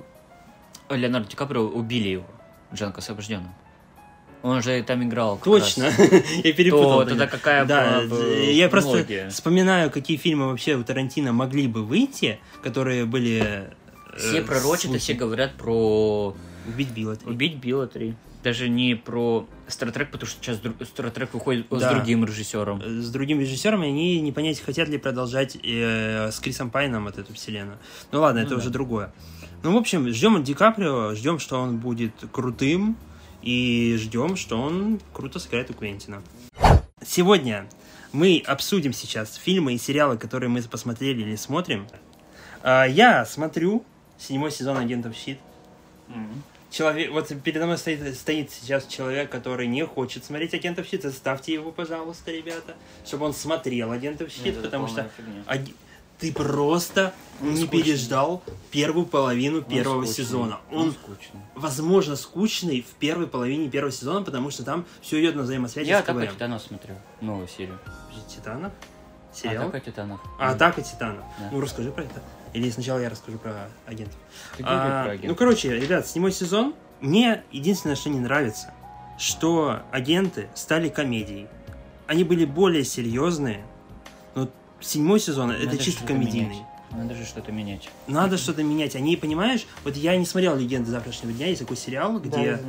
Леонардо 0.96 1.28
Ди 1.28 1.36
Каприо 1.36 1.64
убили 1.66 2.08
его, 2.08 2.24
Джанка 2.72 3.00
Освобожденного. 3.00 3.52
Он 4.42 4.62
же 4.62 4.82
там 4.84 5.02
играл. 5.02 5.38
Точно, 5.42 5.84
я 6.44 6.52
перепутал. 6.52 7.00
То 7.02 7.06
тогда 7.10 7.26
какая 7.26 7.64
Да, 7.64 8.02
была 8.02 8.18
бы 8.18 8.44
я 8.52 8.68
просто 8.68 9.04
вспоминаю, 9.30 9.90
какие 9.90 10.16
фильмы 10.16 10.48
вообще 10.48 10.76
у 10.76 10.84
Тарантино 10.84 11.32
могли 11.32 11.66
бы 11.66 11.84
выйти, 11.84 12.38
которые 12.62 13.04
были... 13.04 13.42
э, 13.44 13.70
Все 14.16 14.42
пророчат 14.42 14.94
и 14.94 14.98
все 14.98 15.14
говорят 15.14 15.54
про 15.54 16.36
Убить 16.66 16.90
Билла. 16.90 17.16
три. 17.16 17.30
Убить 17.30 17.56
Билла 17.56 17.86
3. 17.86 18.14
Даже 18.44 18.68
не 18.68 18.94
про 18.94 19.46
Стартрек, 19.66 20.12
потому 20.12 20.28
что 20.30 20.40
сейчас 20.42 20.60
Стартрек 20.86 21.34
выходит 21.34 21.66
с 21.70 21.80
Да. 21.80 21.92
другим 21.94 22.24
режиссером. 22.24 22.80
Э, 22.80 23.00
С 23.00 23.10
другим 23.10 23.40
режиссером, 23.40 23.82
и 23.82 23.88
они 23.88 24.20
не 24.20 24.30
понять, 24.30 24.60
хотят 24.60 24.88
ли 24.88 24.98
продолжать 24.98 25.56
э, 25.64 26.30
с 26.30 26.38
Крисом 26.38 26.70
Пайном 26.70 27.04
вот 27.06 27.18
эту 27.18 27.34
вселенную. 27.34 27.78
Ну 28.12 28.20
ладно, 28.20 28.40
Ну 28.40 28.46
это 28.46 28.54
да. 28.54 28.60
уже 28.60 28.70
другое. 28.70 29.12
Ну, 29.64 29.72
в 29.74 29.76
общем, 29.76 30.08
ждем 30.08 30.44
Ди 30.44 30.54
Каприо, 30.54 31.14
ждем, 31.16 31.40
что 31.40 31.60
он 31.60 31.78
будет 31.78 32.12
крутым, 32.30 32.96
и 33.42 33.96
ждем, 33.98 34.36
что 34.36 34.60
он 34.60 35.00
круто 35.12 35.38
сыграет 35.38 35.70
у 35.70 35.74
Квентина. 35.74 36.22
Сегодня 37.04 37.68
мы 38.12 38.42
обсудим 38.46 38.92
сейчас 38.92 39.36
фильмы 39.36 39.74
и 39.74 39.78
сериалы, 39.78 40.18
которые 40.18 40.48
мы 40.50 40.62
посмотрели 40.62 41.22
или 41.22 41.36
смотрим. 41.36 41.86
А, 42.62 42.84
Я 42.84 43.24
смотрю 43.24 43.84
седьмой 44.18 44.50
сезон 44.50 44.78
«Агентов 44.78 45.14
Щит». 45.14 45.38
человек, 46.70 47.10
вот 47.12 47.32
передо 47.42 47.66
мной 47.66 47.78
стоит, 47.78 48.16
стоит 48.16 48.50
сейчас 48.50 48.86
человек, 48.86 49.30
который 49.30 49.66
не 49.66 49.84
хочет 49.86 50.24
смотреть 50.24 50.54
агентов 50.54 50.86
щит. 50.86 51.02
Заставьте 51.02 51.52
его, 51.52 51.72
пожалуйста, 51.72 52.30
ребята, 52.30 52.76
чтобы 53.06 53.26
он 53.26 53.34
смотрел 53.34 53.92
агентов 53.92 54.30
щит, 54.30 54.44
Нет, 54.44 54.62
потому 54.62 54.88
что 54.88 55.08
фигня. 55.16 55.42
Ты 56.18 56.32
просто 56.32 57.14
Он 57.40 57.50
не 57.54 57.62
скучный. 57.64 57.82
переждал 57.82 58.42
первую 58.70 59.06
половину 59.06 59.58
Он 59.58 59.64
первого 59.64 60.04
скучный. 60.04 60.24
сезона. 60.24 60.60
Он 60.70 60.78
Он, 60.88 60.92
скучный. 60.92 61.40
возможно, 61.54 62.16
скучный 62.16 62.82
в 62.82 62.94
первой 62.98 63.26
половине 63.26 63.68
первого 63.68 63.92
сезона, 63.92 64.22
потому 64.24 64.50
что 64.50 64.64
там 64.64 64.84
все 65.00 65.20
идет 65.20 65.36
на 65.36 65.42
взаимосвязи 65.42 65.88
Я 65.88 66.00
с 66.00 66.02
Атака 66.02 66.20
КВМ. 66.20 66.34
Титанов 66.34 66.62
смотрю. 66.62 66.94
Новую 67.20 67.46
серию. 67.48 67.78
Титанов? 68.28 68.72
Сериал? 69.32 69.68
Атака 69.68 69.80
Титанов. 69.90 70.20
А, 70.38 70.50
Атака 70.50 70.82
Титанов. 70.82 71.24
Да. 71.38 71.48
Ну, 71.52 71.60
расскажи 71.60 71.92
про 71.92 72.02
это. 72.02 72.20
Или 72.54 72.70
сначала 72.70 72.98
я 72.98 73.10
расскажу 73.10 73.38
про 73.38 73.68
агентов. 73.86 74.16
А, 74.62 75.02
про 75.02 75.04
ну, 75.04 75.10
агентов. 75.10 75.38
короче, 75.38 75.78
ребят, 75.78 76.06
седьмой 76.06 76.32
сезон. 76.32 76.74
Мне 77.00 77.44
единственное, 77.52 77.94
что 77.94 78.08
не 78.10 78.18
нравится, 78.18 78.72
что 79.18 79.82
агенты 79.92 80.48
стали 80.54 80.88
комедией. 80.88 81.46
Они 82.08 82.24
были 82.24 82.44
более 82.44 82.84
серьезные, 82.84 83.64
но 84.34 84.48
седьмой 84.80 85.20
сезон 85.20 85.50
это 85.50 85.66
Надо 85.66 85.78
чисто 85.78 86.00
что-то 86.00 86.14
комедийный. 86.14 86.48
менять. 86.48 86.66
Надо 86.90 87.14
же 87.14 87.24
что-то 87.24 87.52
менять. 87.52 87.90
Надо 88.06 88.38
что-то 88.38 88.62
менять. 88.62 88.96
Они, 88.96 89.16
понимаешь, 89.16 89.66
вот 89.84 89.96
я 89.96 90.16
не 90.16 90.24
смотрел 90.24 90.56
«Легенды 90.56 90.90
завтрашнего 90.90 91.32
дня», 91.32 91.46
есть 91.46 91.60
такой 91.60 91.76
сериал, 91.76 92.18
где 92.18 92.60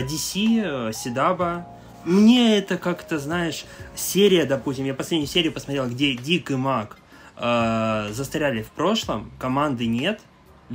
DC, 0.00 0.88
э, 0.88 0.92
Сидаба. 0.94 1.66
Мне 2.04 2.56
это 2.56 2.78
как-то, 2.78 3.18
знаешь, 3.18 3.66
серия, 3.94 4.46
допустим, 4.46 4.86
я 4.86 4.94
последнюю 4.94 5.28
серию 5.28 5.52
посмотрел, 5.52 5.88
где 5.88 6.14
Дик 6.14 6.50
и 6.50 6.56
Мак 6.56 6.98
э, 7.36 8.08
застряли 8.12 8.62
в 8.62 8.70
прошлом, 8.70 9.30
команды 9.38 9.86
нет, 9.86 10.20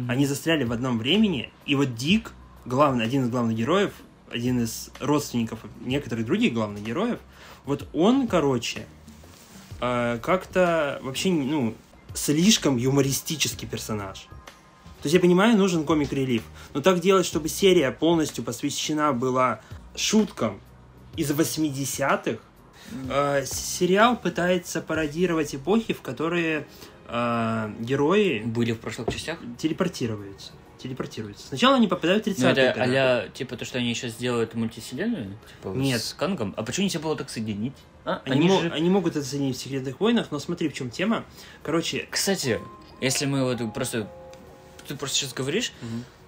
они 0.07 0.25
застряли 0.25 0.63
в 0.63 0.71
одном 0.71 0.99
времени, 0.99 1.51
и 1.65 1.75
вот 1.75 1.95
Дик, 1.95 2.33
главный, 2.65 3.03
один 3.03 3.23
из 3.23 3.29
главных 3.29 3.57
героев, 3.57 3.93
один 4.31 4.61
из 4.61 4.89
родственников 4.99 5.59
некоторых 5.81 6.25
других 6.25 6.53
главных 6.53 6.83
героев, 6.83 7.19
вот 7.65 7.87
он, 7.93 8.27
короче, 8.27 8.85
э, 9.81 10.19
как-то 10.21 10.99
вообще, 11.01 11.29
ну, 11.31 11.75
слишком 12.13 12.77
юмористический 12.77 13.67
персонаж. 13.67 14.27
То 15.01 15.07
есть 15.07 15.15
я 15.15 15.19
понимаю, 15.19 15.57
нужен 15.57 15.83
комик-релив, 15.83 16.43
но 16.73 16.81
так 16.81 16.99
делать, 16.99 17.25
чтобы 17.25 17.49
серия 17.49 17.91
полностью 17.91 18.43
посвящена 18.43 19.13
была 19.13 19.61
шуткам 19.95 20.61
из 21.15 21.31
80-х, 21.31 22.39
э, 23.09 23.45
сериал 23.45 24.15
пытается 24.15 24.81
пародировать 24.81 25.55
эпохи, 25.55 25.93
в 25.93 26.01
которые 26.01 26.67
э, 27.07 27.73
герои 27.79 28.43
Были 28.45 28.73
в 28.73 28.79
прошлых 28.79 29.09
частях? 29.11 29.39
телепортируются. 29.57 30.51
Телепортируются. 30.81 31.47
Сначала 31.47 31.75
они 31.75 31.87
попадают 31.87 32.25
в 32.25 32.29
30-е 32.29 32.43
Ну, 32.43 32.49
это 32.49 33.23
а 33.25 33.29
типа, 33.29 33.55
то, 33.55 33.65
что 33.65 33.77
они 33.77 33.93
сейчас 33.93 34.13
сделают 34.13 34.55
мультивселенную? 34.55 35.37
Типа, 35.47 35.67
Нет. 35.75 36.01
с 36.01 36.13
Кангом? 36.13 36.53
А 36.57 36.63
почему 36.63 36.85
нельзя 36.85 36.99
было 36.99 37.15
так 37.15 37.29
соединить? 37.29 37.73
А? 38.03 38.21
Они, 38.25 38.47
мо- 38.47 38.61
они 38.73 38.89
могут 38.89 39.15
это 39.15 39.23
соединить 39.25 39.57
в 39.57 39.59
«Секретных 39.61 39.99
войнах», 39.99 40.27
но 40.31 40.39
смотри, 40.39 40.69
в 40.69 40.73
чем 40.73 40.89
тема. 40.89 41.23
Короче, 41.61 42.07
Кстати, 42.09 42.59
если 42.99 43.25
мы 43.27 43.43
вот 43.43 43.73
просто... 43.73 44.07
Ты 44.87 44.95
просто 44.95 45.17
сейчас 45.17 45.33
говоришь, 45.33 45.71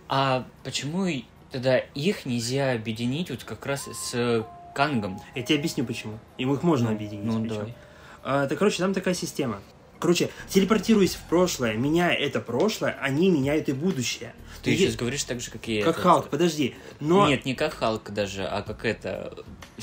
а 0.07 0.45
почему 0.63 1.07
тогда 1.51 1.77
их 1.79 2.25
нельзя 2.27 2.73
объединить 2.73 3.31
вот 3.31 3.43
как 3.43 3.65
раз 3.65 3.87
с 3.91 4.45
Кангом? 4.75 5.19
я 5.35 5.41
тебе 5.41 5.57
объясню, 5.57 5.83
почему. 5.85 6.19
Им 6.37 6.53
их 6.53 6.61
можно 6.61 6.89
Ну, 6.89 6.95
объединить. 6.95 7.25
Ну, 7.25 7.41
причем. 7.41 7.55
давай. 7.55 7.75
А, 8.23 8.47
так, 8.47 8.57
короче, 8.59 8.77
там 8.77 8.93
такая 8.93 9.15
система. 9.15 9.59
Короче, 10.03 10.29
телепортируясь 10.49 11.15
в 11.15 11.21
прошлое, 11.29 11.75
меняя 11.75 12.13
это 12.13 12.41
прошлое, 12.41 12.97
они 13.01 13.29
меняют 13.29 13.69
и 13.69 13.71
будущее. 13.71 14.33
Ты 14.61 14.71
Е- 14.71 14.77
сейчас 14.77 14.97
говоришь 14.97 15.23
так 15.23 15.39
же, 15.39 15.49
как 15.49 15.65
и 15.69 15.79
Как 15.79 15.91
этот. 15.93 16.03
Халк, 16.03 16.29
подожди. 16.29 16.75
Но... 16.99 17.25
Нет, 17.29 17.45
не 17.45 17.55
как 17.55 17.73
Халк 17.73 18.11
даже, 18.11 18.43
а 18.43 18.63
как 18.63 18.83
это... 18.83 19.33
э, 19.77 19.81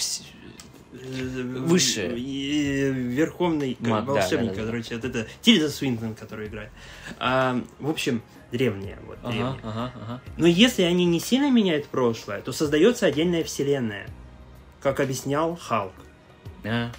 Выше. 0.93 2.03
э, 2.03 2.91
Верховный 2.91 3.77
как, 3.81 3.89
Маг, 3.89 4.05
волшебник, 4.07 4.51
да, 4.51 4.57
да, 4.57 4.61
да. 4.61 4.67
короче, 4.67 4.95
вот 4.97 5.05
это 5.07 5.27
Тильда 5.41 5.71
Свинтон, 5.71 6.15
который 6.15 6.49
играет. 6.49 6.71
А, 7.19 7.59
в 7.79 7.89
общем, 7.89 8.21
древняя. 8.53 8.99
Вот, 9.07 9.17
Ага, 9.23 9.57
ага, 9.63 9.93
ага. 9.95 10.21
Но 10.37 10.47
если 10.47 10.83
они 10.83 11.07
не 11.07 11.21
сильно 11.21 11.51
меняют 11.51 11.87
прошлое, 11.87 12.43
то 12.43 12.53
создается 12.53 13.07
отдельная 13.07 13.43
вселенная, 13.43 14.07
как 14.83 15.01
объяснял 15.01 15.57
Халк. 15.57 15.95
А. 16.65 16.91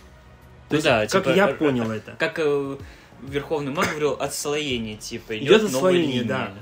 То 0.69 0.75
Ну 0.75 0.75
есть, 0.77 0.85
да, 0.85 1.01
как 1.01 1.11
типа, 1.25 1.35
я 1.35 1.49
э, 1.49 1.53
понял 1.53 1.91
это. 1.91 2.15
Как 2.17 2.39
э, 2.39 2.77
Верховный 3.21 3.71
Маг 3.71 3.87
говорил, 3.89 4.13
отслоение, 4.13 4.95
типа, 4.97 5.37
идет, 5.37 5.61
Идет 5.61 5.63
отслоение, 5.65 6.07
линия 6.07 6.23
да. 6.23 6.37
Да, 6.47 6.53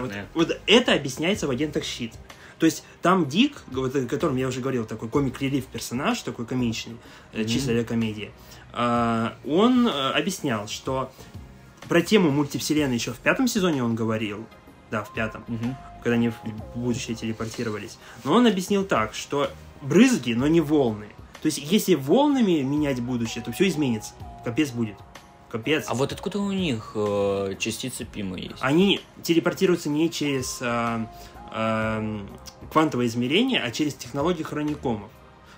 вот, 0.00 0.10
сюжетная. 0.10 0.26
вот 0.34 0.60
это 0.66 0.92
объясняется 0.92 1.46
в 1.46 1.50
агентах 1.50 1.84
щит. 1.84 2.12
То 2.58 2.66
есть 2.66 2.84
там 3.02 3.26
Дик, 3.26 3.62
вот, 3.72 3.94
о 3.96 4.06
котором 4.06 4.36
я 4.36 4.46
уже 4.48 4.60
говорил, 4.60 4.84
такой 4.84 5.08
комик-релив 5.08 5.66
персонаж, 5.66 6.20
такой 6.20 6.46
комичный, 6.46 6.96
э, 7.32 7.40
Мгм. 7.40 7.48
чисто 7.48 7.72
для 7.72 7.84
комедии, 7.84 8.30
а, 8.72 9.36
он 9.44 9.88
э, 9.88 9.90
объяснял, 10.12 10.68
что 10.68 11.10
про 11.88 12.00
тему 12.00 12.30
мультивселенной 12.30 12.94
еще 12.94 13.12
в 13.12 13.18
пятом 13.18 13.48
сезоне 13.48 13.82
он 13.82 13.94
говорил, 13.94 14.46
да, 14.90 15.02
в 15.02 15.12
пятом, 15.12 15.44
Мгм. 15.48 15.76
когда 16.02 16.14
они 16.14 16.28
в 16.28 16.34
будущее 16.76 17.16
телепортировались. 17.16 17.98
Но 18.24 18.34
он 18.34 18.46
объяснил 18.46 18.84
так, 18.84 19.14
что 19.14 19.50
брызги, 19.82 20.32
но 20.34 20.46
не 20.46 20.60
волны. 20.60 21.06
То 21.42 21.46
есть, 21.46 21.58
если 21.58 21.94
волнами 21.94 22.62
менять 22.62 23.00
будущее, 23.00 23.42
то 23.44 23.52
все 23.52 23.68
изменится. 23.68 24.14
Капец 24.44 24.70
будет. 24.70 24.96
Капец. 25.54 25.84
А 25.86 25.94
вот 25.94 26.10
откуда 26.10 26.40
у 26.40 26.50
них 26.50 26.90
э, 26.96 27.54
частица 27.60 28.04
Пима 28.04 28.36
есть? 28.36 28.56
Они 28.58 29.00
телепортируются 29.22 29.88
не 29.88 30.10
через 30.10 30.58
а, 30.60 31.08
ам, 31.52 32.28
квантовое 32.72 33.06
измерение, 33.06 33.62
а 33.62 33.70
через 33.70 33.94
технологию 33.94 34.44
хроникомов. 34.44 35.08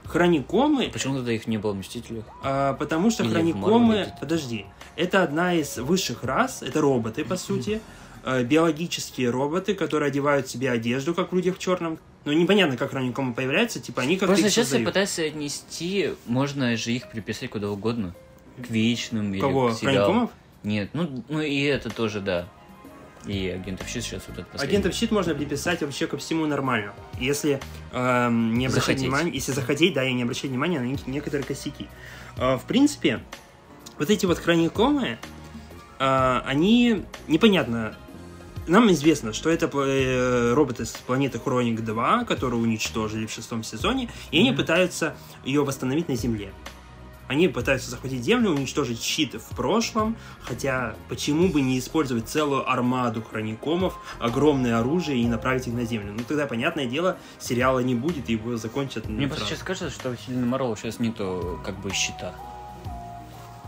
Хроникомы, 0.05 0.91
Почему 0.93 1.17
тогда 1.17 1.33
их 1.33 1.47
не 1.47 1.57
было 1.57 1.73
в 1.73 1.77
Мстителях? 1.77 2.27
а, 2.43 2.75
потому 2.75 3.11
что 3.11 3.25
Или 3.25 3.31
хроникомы, 3.31 4.13
подожди, 4.21 4.67
это 4.97 5.23
одна 5.23 5.55
из 5.55 5.79
высших 5.79 6.25
рас, 6.25 6.63
это 6.63 6.83
роботы, 6.83 7.25
по 7.25 7.39
сути, 7.39 7.81
э, 8.23 8.45
биологические 8.45 9.31
роботы, 9.31 9.75
которые 9.75 10.09
одевают 10.09 10.47
себе 10.47 10.71
одежду, 10.71 11.15
как 11.15 11.33
в 11.33 11.35
людях 11.35 11.57
в 11.57 11.59
черном. 11.59 11.99
Но 12.27 12.35
непонятно, 12.35 12.77
как 12.77 12.91
хроникомы 12.91 13.33
появляются, 13.33 13.81
типа 13.81 14.03
они 14.03 14.19
как-то 14.19 14.35
Просто 14.35 14.51
сейчас 14.51 14.75
я 14.75 14.85
пытаюсь 14.85 15.19
отнести, 15.19 16.11
можно 16.27 16.77
же 16.77 16.93
их 16.93 17.11
приписать 17.11 17.49
куда 17.49 17.71
угодно. 17.71 18.15
К 18.63 18.71
вечным 18.71 19.33
или 19.35 19.41
Кого? 19.41 19.69
к 19.71 19.75
сериалам. 19.75 20.05
Хроникомов? 20.05 20.31
Нет, 20.63 20.91
ну, 20.95 21.25
ну 21.29 21.41
и 21.41 21.61
это 21.63 21.91
тоже, 21.91 22.21
да. 22.21 22.49
И 23.27 23.49
агентов 23.49 23.89
щит 23.89 24.05
сейчас 24.05 24.23
вот 24.29 24.39
это 24.39 24.47
последнее. 24.47 24.79
Агентов 24.79 24.95
щит 24.99 25.11
можно 25.11 25.35
приписать 25.35 25.81
вообще 25.83 26.07
ко 26.07 26.17
всему 26.17 26.47
нормально. 26.47 26.93
Если 27.19 27.61
эм, 27.93 28.55
не 28.55 28.67
обращать 28.67 28.85
Захотеть. 28.85 29.03
внимания, 29.03 29.31
если 29.33 29.53
захотеть, 29.53 29.95
да, 29.95 30.05
и 30.05 30.13
не 30.13 30.23
обращать 30.23 30.51
внимания 30.51 30.79
на 30.81 30.85
нек- 30.85 31.03
некоторые 31.09 31.45
косяки. 31.45 31.89
Э, 32.37 32.57
в 32.57 32.63
принципе, 32.65 33.21
вот 33.99 34.11
эти 34.11 34.27
вот 34.27 34.39
хроникомы, 34.39 35.19
э, 35.99 36.41
они 36.45 37.03
непонятно. 37.27 37.97
Нам 38.69 38.91
известно, 38.93 39.33
что 39.33 39.49
это 39.51 39.67
э, 39.73 40.53
роботы 40.55 40.85
с 40.87 40.93
планеты 40.93 41.39
Хроник 41.41 41.83
2, 41.85 42.25
которые 42.25 42.61
уничтожили 42.61 43.27
в 43.27 43.31
шестом 43.33 43.63
сезоне, 43.65 44.09
и 44.33 44.39
они 44.41 44.51
Мгм. 44.51 44.59
пытаются 44.59 45.17
ее 45.45 45.65
восстановить 45.65 46.09
на 46.09 46.15
Земле. 46.17 46.53
Они 47.29 47.49
пытаются 47.49 47.91
захватить 47.91 48.23
Землю, 48.23 48.51
уничтожить 48.51 49.03
щит 49.03 49.35
в 49.35 49.57
прошлом, 49.57 50.17
хотя 50.43 50.95
почему 51.09 51.49
бы 51.49 51.61
не 51.61 51.79
использовать 51.79 52.29
целую 52.29 52.71
армаду 52.71 53.23
хроникомов, 53.23 53.99
огромное 54.21 54.79
оружие 54.79 55.19
и 55.21 55.27
направить 55.27 55.67
их 55.67 55.75
на 55.75 55.85
Землю? 55.85 56.13
Ну 56.13 56.23
тогда, 56.27 56.47
понятное 56.47 56.87
дело, 56.87 57.17
сериала 57.41 57.81
не 57.81 57.95
будет, 57.97 58.29
и 58.31 58.35
его 58.35 58.57
закончат. 58.57 59.09
Мне 59.09 59.27
просто 59.27 59.47
сейчас 59.47 59.61
кажется, 59.61 59.91
что 59.91 60.11
в 60.11 60.17
вселенной 60.17 60.47
Марвел 60.47 60.77
сейчас 60.77 61.01
нету 61.01 61.61
как 61.65 61.79
бы 61.81 61.91
щита. 61.93 62.33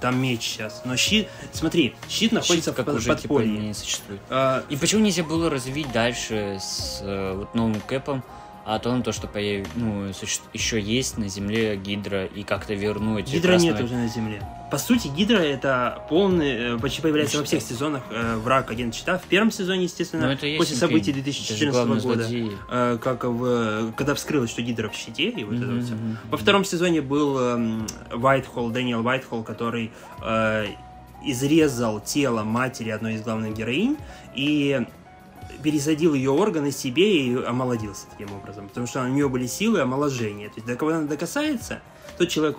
Там 0.00 0.16
меч 0.22 0.42
сейчас. 0.42 0.82
Но 0.84 0.96
щит... 0.96 1.28
Смотри, 1.52 1.96
щит 2.08 2.30
находится 2.30 2.70
Щит 2.70 2.76
как 2.76 2.86
в 2.86 2.96
уже 2.96 3.06
типа 3.06 3.34
подполье. 3.34 3.58
не 3.58 3.74
существует. 3.74 4.20
А, 4.30 4.62
И 4.68 4.76
почему 4.76 5.02
нельзя 5.02 5.24
было 5.24 5.50
развить 5.50 5.90
дальше 5.90 6.58
с 6.60 7.00
э, 7.02 7.34
вот 7.36 7.52
новым 7.56 7.80
Кэпом, 7.80 8.22
о 8.68 8.78
том, 8.78 9.02
то, 9.02 9.12
что 9.12 9.26
появ... 9.26 9.66
ну, 9.76 10.12
суще- 10.12 10.42
еще 10.52 10.78
есть 10.78 11.16
на 11.16 11.28
Земле 11.28 11.76
Гидра, 11.76 12.26
и 12.26 12.42
как-то 12.42 12.74
вернуть 12.74 13.26
Гидра 13.32 13.52
красного- 13.52 13.72
нет 13.76 13.82
уже 13.84 13.94
на 13.94 14.08
Земле. 14.08 14.42
По 14.70 14.76
сути, 14.76 15.08
Гидра 15.08 15.38
это 15.38 16.04
полный, 16.10 16.74
э, 16.74 16.78
почти 16.78 17.00
появляется 17.00 17.36
Ну, 17.38 17.42
во 17.42 17.46
всех 17.46 17.62
сезонах 17.62 18.02
э, 18.10 18.36
враг 18.36 18.70
агент 18.70 18.94
Щита. 18.94 19.16
В 19.16 19.22
первом 19.22 19.50
сезоне, 19.50 19.84
естественно, 19.84 20.26
Ну, 20.26 20.32
это 20.32 20.46
после 20.58 20.76
событий 20.76 21.10
Это 21.12 21.18
же 21.20 21.24
2014 21.24 21.72
главный 21.72 22.00
года. 22.02 22.58
э, 22.70 22.98
как 23.02 23.24
в, 23.24 23.92
когда 23.92 24.14
вскрылось, 24.14 24.50
что 24.50 24.60
Гидра 24.60 24.90
в 24.90 24.94
щите, 24.94 25.30
и 25.30 25.44
вот 25.44 25.54
это 25.54 25.64
Мгм, 25.64 25.80
вот 25.80 25.90
мгм. 25.90 26.18
Во 26.30 26.36
втором 26.36 26.64
сезоне 26.66 27.00
был 27.00 27.38
эм, 27.38 27.86
Уайтхолл, 28.12 28.68
Дэниел 28.68 29.00
Уайтхолл, 29.06 29.42
который 29.44 29.90
э, 30.22 30.66
изрезал 31.24 32.00
тело 32.00 32.42
матери 32.44 32.90
одной 32.90 33.14
из 33.14 33.22
главных 33.22 33.54
героинь 33.56 33.96
и 34.34 34.86
пересадил 35.62 36.14
ее 36.14 36.30
органы 36.30 36.70
себе 36.70 37.26
и 37.26 37.34
омолодился 37.42 38.06
таким 38.10 38.34
образом. 38.34 38.68
Потому 38.68 38.86
что 38.86 39.02
у 39.02 39.08
нее 39.08 39.28
были 39.28 39.46
силы 39.46 39.80
омоложения. 39.80 40.48
То 40.48 40.54
есть, 40.56 40.66
до 40.66 40.76
кого 40.76 40.92
она 40.92 41.06
докасается, 41.06 41.80
тот 42.16 42.28
человек 42.28 42.58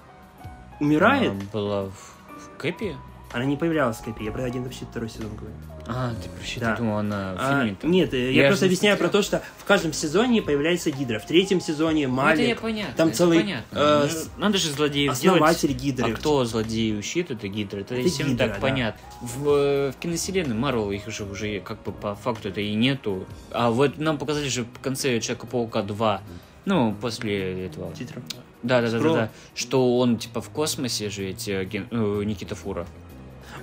умирает. 0.80 1.32
Она 1.32 1.42
была 1.52 1.86
в, 1.86 1.92
в 1.92 2.58
Кэпе? 2.58 2.96
Она 3.32 3.46
не 3.46 3.58
появлялась 3.58 3.98
в 3.98 4.00
Скайпе. 4.00 4.26
Я 4.26 4.32
про 4.32 4.44
агентов 4.44 4.74
щит 4.74 4.88
второй 4.90 5.10
сезон 5.10 5.36
говорю. 5.36 5.54
А, 5.86 6.12
ты 6.22 6.30
про 6.30 6.44
щит, 6.46 6.60
Да. 6.62 6.72
я 6.72 6.76
думал, 6.78 6.98
она 6.98 7.34
в 7.34 7.38
А, 7.40 7.60
фильме 7.62 7.76
там. 7.80 7.92
нет, 7.92 8.14
э, 8.14 8.32
Я 8.32 8.44
я, 8.44 8.48
просто 8.50 8.66
объясняю 8.66 8.96
про 8.98 9.06
смотрел. 9.06 9.22
то, 9.22 9.28
что 9.28 9.42
в 9.58 9.66
каждом 9.66 9.94
сезоне 9.94 10.42
появляется 10.42 10.90
Гидра. 10.92 11.20
В 11.20 11.26
третьем 11.26 11.62
сезоне 11.62 12.08
Ну, 12.08 12.14
это 12.22 12.42
я 12.42 12.48
Малик, 12.48 12.62
понятно. 12.62 12.94
там 12.96 13.08
это 13.10 13.18
целый, 13.18 13.40
понятно. 13.40 13.78
э, 13.78 14.10
Ну, 14.38 14.42
Надо 14.42 14.58
же 14.58 14.72
злодеев 14.72 15.12
основатель 15.12 15.70
делать. 15.70 15.82
Гидры. 15.84 16.12
А 16.12 16.16
кто 16.16 16.46
злодей 16.46 16.98
у 16.98 17.02
щит, 17.04 17.32
это 17.32 17.48
Гидра. 17.48 17.80
Это, 17.82 17.96
Это 17.96 18.10
всем 18.10 18.30
Гидра, 18.30 18.46
так 18.48 18.56
да. 18.56 18.62
понятно. 18.62 19.02
В, 19.22 19.48
э, 19.50 19.92
в 19.92 19.96
киновселенной 20.00 20.56
Марвел 20.56 20.92
их 20.92 21.08
уже 21.08 21.24
уже 21.24 21.60
как 21.60 21.82
бы 21.84 21.92
по 21.92 22.16
факту 22.16 22.50
это 22.50 22.62
и 22.62 22.74
нету. 22.74 23.26
А 23.52 23.70
вот 23.72 23.98
нам 24.00 24.18
показали 24.18 24.48
же 24.48 24.64
в 24.64 24.80
конце 24.80 25.20
Человека-паука 25.20 25.82
2, 25.84 26.22
ну, 26.66 26.96
после 27.00 27.66
этого. 27.68 27.94
Титров. 27.96 28.24
Да, 28.62 28.82
да, 28.82 28.90
да, 28.92 29.00
да, 29.00 29.14
да. 29.14 29.30
Что 29.56 29.98
он 30.00 30.18
типа 30.18 30.42
в 30.42 30.50
космосе 30.50 31.10
же 31.10 31.26
эти 31.26 31.52
аген- 31.52 31.88
э, 31.92 32.24
Ника 32.26 32.56
Фьюри. 32.56 32.86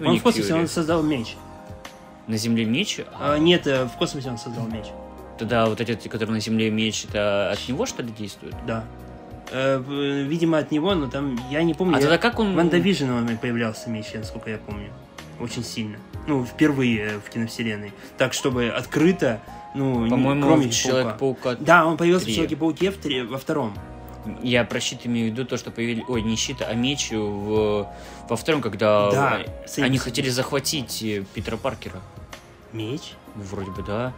Ну, 0.00 0.10
Он 0.10 0.18
в 0.18 0.22
космосе, 0.22 0.54
он 0.54 0.68
создал 0.68 1.02
меч. 1.02 1.36
На 2.26 2.36
Земле 2.36 2.64
меч, 2.64 3.00
а 3.20 3.38
нет, 3.38 3.66
э, 3.66 3.84
в 3.84 3.92
космосе 3.98 4.30
он 4.30 4.38
создал 4.38 4.66
меч. 4.66 4.86
тогда 5.38 5.66
вот 5.66 5.80
эти, 5.80 6.08
которые 6.08 6.34
на 6.34 6.40
Земле 6.40 6.70
меч, 6.70 7.04
это 7.08 7.50
от 7.52 7.68
него 7.68 7.86
что 7.86 8.02
ли 8.02 8.10
действует? 8.10 8.54
Да. 8.66 8.84
Э, 9.52 9.80
видимо, 10.26 10.58
от 10.58 10.70
него, 10.72 10.94
но 10.94 11.08
там, 11.08 11.38
я 11.50 11.62
не 11.62 11.74
помню. 11.74 11.94
А 11.94 11.98
я- 11.98 12.02
тогда 12.02 12.18
как 12.18 12.38
он... 12.40 12.52
В 12.52 12.56
WandaVision 12.56 13.10
он 13.10 13.36
появлялся 13.38 13.90
меч, 13.90 14.06
насколько 14.14 14.50
я 14.50 14.58
помню. 14.58 14.88
Очень 15.38 15.62
сильно. 15.62 15.98
Ну, 16.26 16.44
впервые 16.44 17.02
э, 17.02 17.18
в 17.18 17.30
киновселенной. 17.30 17.92
Так, 18.18 18.32
чтобы 18.32 18.68
открыто, 18.68 19.40
ну, 19.74 20.08
По-моему, 20.08 20.42
кроме 20.42 20.62
в 20.62 20.64
Паука. 20.64 20.74
Человек-паука 20.76 21.56
Да, 21.60 21.86
он 21.86 21.96
появился 21.96 22.26
в 22.26 22.30
Человеке-пауке 22.32 22.90
в 22.90 22.96
три- 22.96 23.22
во 23.22 23.38
втором. 23.38 23.72
Я 24.42 24.64
про 24.64 24.80
щит 24.80 25.00
имею 25.04 25.28
в 25.28 25.32
виду 25.32 25.44
то, 25.44 25.56
что 25.56 25.70
появились... 25.70 26.04
Ой, 26.08 26.22
не 26.22 26.36
щит, 26.36 26.62
а 26.62 26.72
меч 26.74 27.10
в... 27.10 27.88
во 28.28 28.36
втором, 28.36 28.60
когда 28.62 29.10
Да, 29.10 29.38
э, 29.40 29.82
они 29.82 29.98
хотели 29.98 30.28
захватить 30.28 31.02
э, 31.02 31.24
Питера 31.34 31.56
Паркера. 31.56 32.00
Меч? 32.72 33.12
Вроде 33.34 33.70
бы, 33.70 33.82
да. 33.82 34.12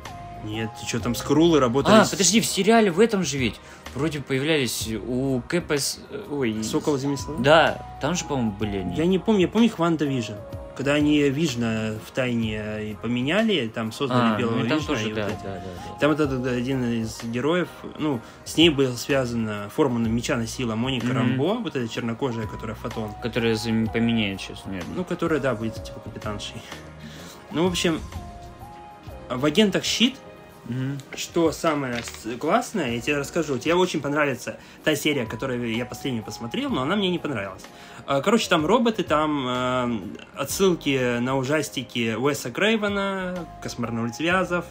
Нет, 0.45 0.71
ты 0.81 0.87
что, 0.87 1.01
там 1.01 1.15
скрулы 1.15 1.59
работали 1.59 1.95
А, 1.97 2.05
с- 2.05 2.11
подожди, 2.11 2.41
в 2.41 2.47
сериале 2.47 2.91
в 2.93 3.01
этом 3.01 3.25
же 3.25 3.39
ведь 3.39 3.57
вроде 3.95 4.21
появлялись 4.21 4.89
у 5.07 5.41
КПС... 5.49 5.99
Ой, 6.31 6.63
Сокола 6.63 6.99
Земеслава? 6.99 7.41
Да, 7.41 7.87
там 8.01 8.15
же, 8.15 8.25
по-моему, 8.25 8.53
были 8.53 8.79
они. 8.79 8.95
Я 8.95 9.07
не 9.07 9.19
помню, 9.19 9.43
я 9.43 9.49
помню 9.49 9.67
их 9.67 9.79
WandaVision. 9.79 10.35
Когда 10.79 10.93
они 10.95 11.29
Вижна 11.29 11.95
в 12.07 12.12
тайне 12.12 12.97
поменяли, 13.03 13.66
там 13.66 13.91
создали 13.91 14.35
А, 14.35 14.39
белого 14.39 14.59
ну, 14.61 14.68
там 14.68 14.79
Вижна. 14.79 14.95
тоже, 14.95 15.12
да, 15.12 15.24
вот 15.26 15.39
да, 15.43 15.55
да, 15.55 15.61
да. 15.89 15.99
Там 15.99 16.11
этот 16.12 16.47
один 16.47 16.85
из 17.03 17.20
героев, 17.24 17.66
ну, 17.99 18.20
с 18.45 18.57
ней 18.57 18.70
была 18.70 18.93
связана 18.93 19.68
форма 19.74 19.99
меча 19.99 20.37
носила 20.37 20.76
Моника 20.76 21.07
Мгм. 21.07 21.16
Рамбо, 21.16 21.55
вот 21.55 21.74
эта 21.74 21.89
чернокожая, 21.93 22.47
которая 22.47 22.76
фотон. 22.76 23.12
Которые 23.20 23.57
за- 23.57 23.70
поменяют 23.93 24.41
сейчас, 24.41 24.64
наверное. 24.66 24.95
Ну, 24.95 25.05
которая, 25.05 25.41
да, 25.41 25.57
будет 25.57 25.83
типа 25.83 25.99
капитаншей. 25.99 26.62
Ну, 27.51 27.64
в 27.64 27.70
общем, 27.72 28.01
в 29.29 29.45
агентах 29.45 29.83
щит, 29.83 30.14
Мгм. 30.66 30.99
что 31.16 31.51
самое 31.51 32.05
классное, 32.39 32.93
я 32.95 33.01
тебе 33.01 33.16
расскажу. 33.16 33.59
Тебе 33.59 33.74
очень 33.74 34.01
понравится 34.01 34.61
та 34.85 34.95
серия, 34.95 35.26
которую 35.26 35.74
я 35.74 35.85
последнюю 35.85 36.22
посмотрел, 36.22 36.70
но 36.70 36.83
она 36.83 36.95
мне 36.95 37.11
не 37.11 37.18
понравилась. 37.18 37.64
А, 38.09 38.23
Короче, 38.23 38.49
там 38.49 38.65
роботы, 38.65 39.03
там 39.03 39.47
э, 39.47 40.01
отсылки 40.35 41.19
на 41.19 41.37
ужастики 41.37 42.15
Уэса 42.15 42.51
Крейвена, 42.51 43.47
Кошмар 43.63 43.93
на 43.93 44.05
улице 44.05 44.23
Вязов, 44.23 44.65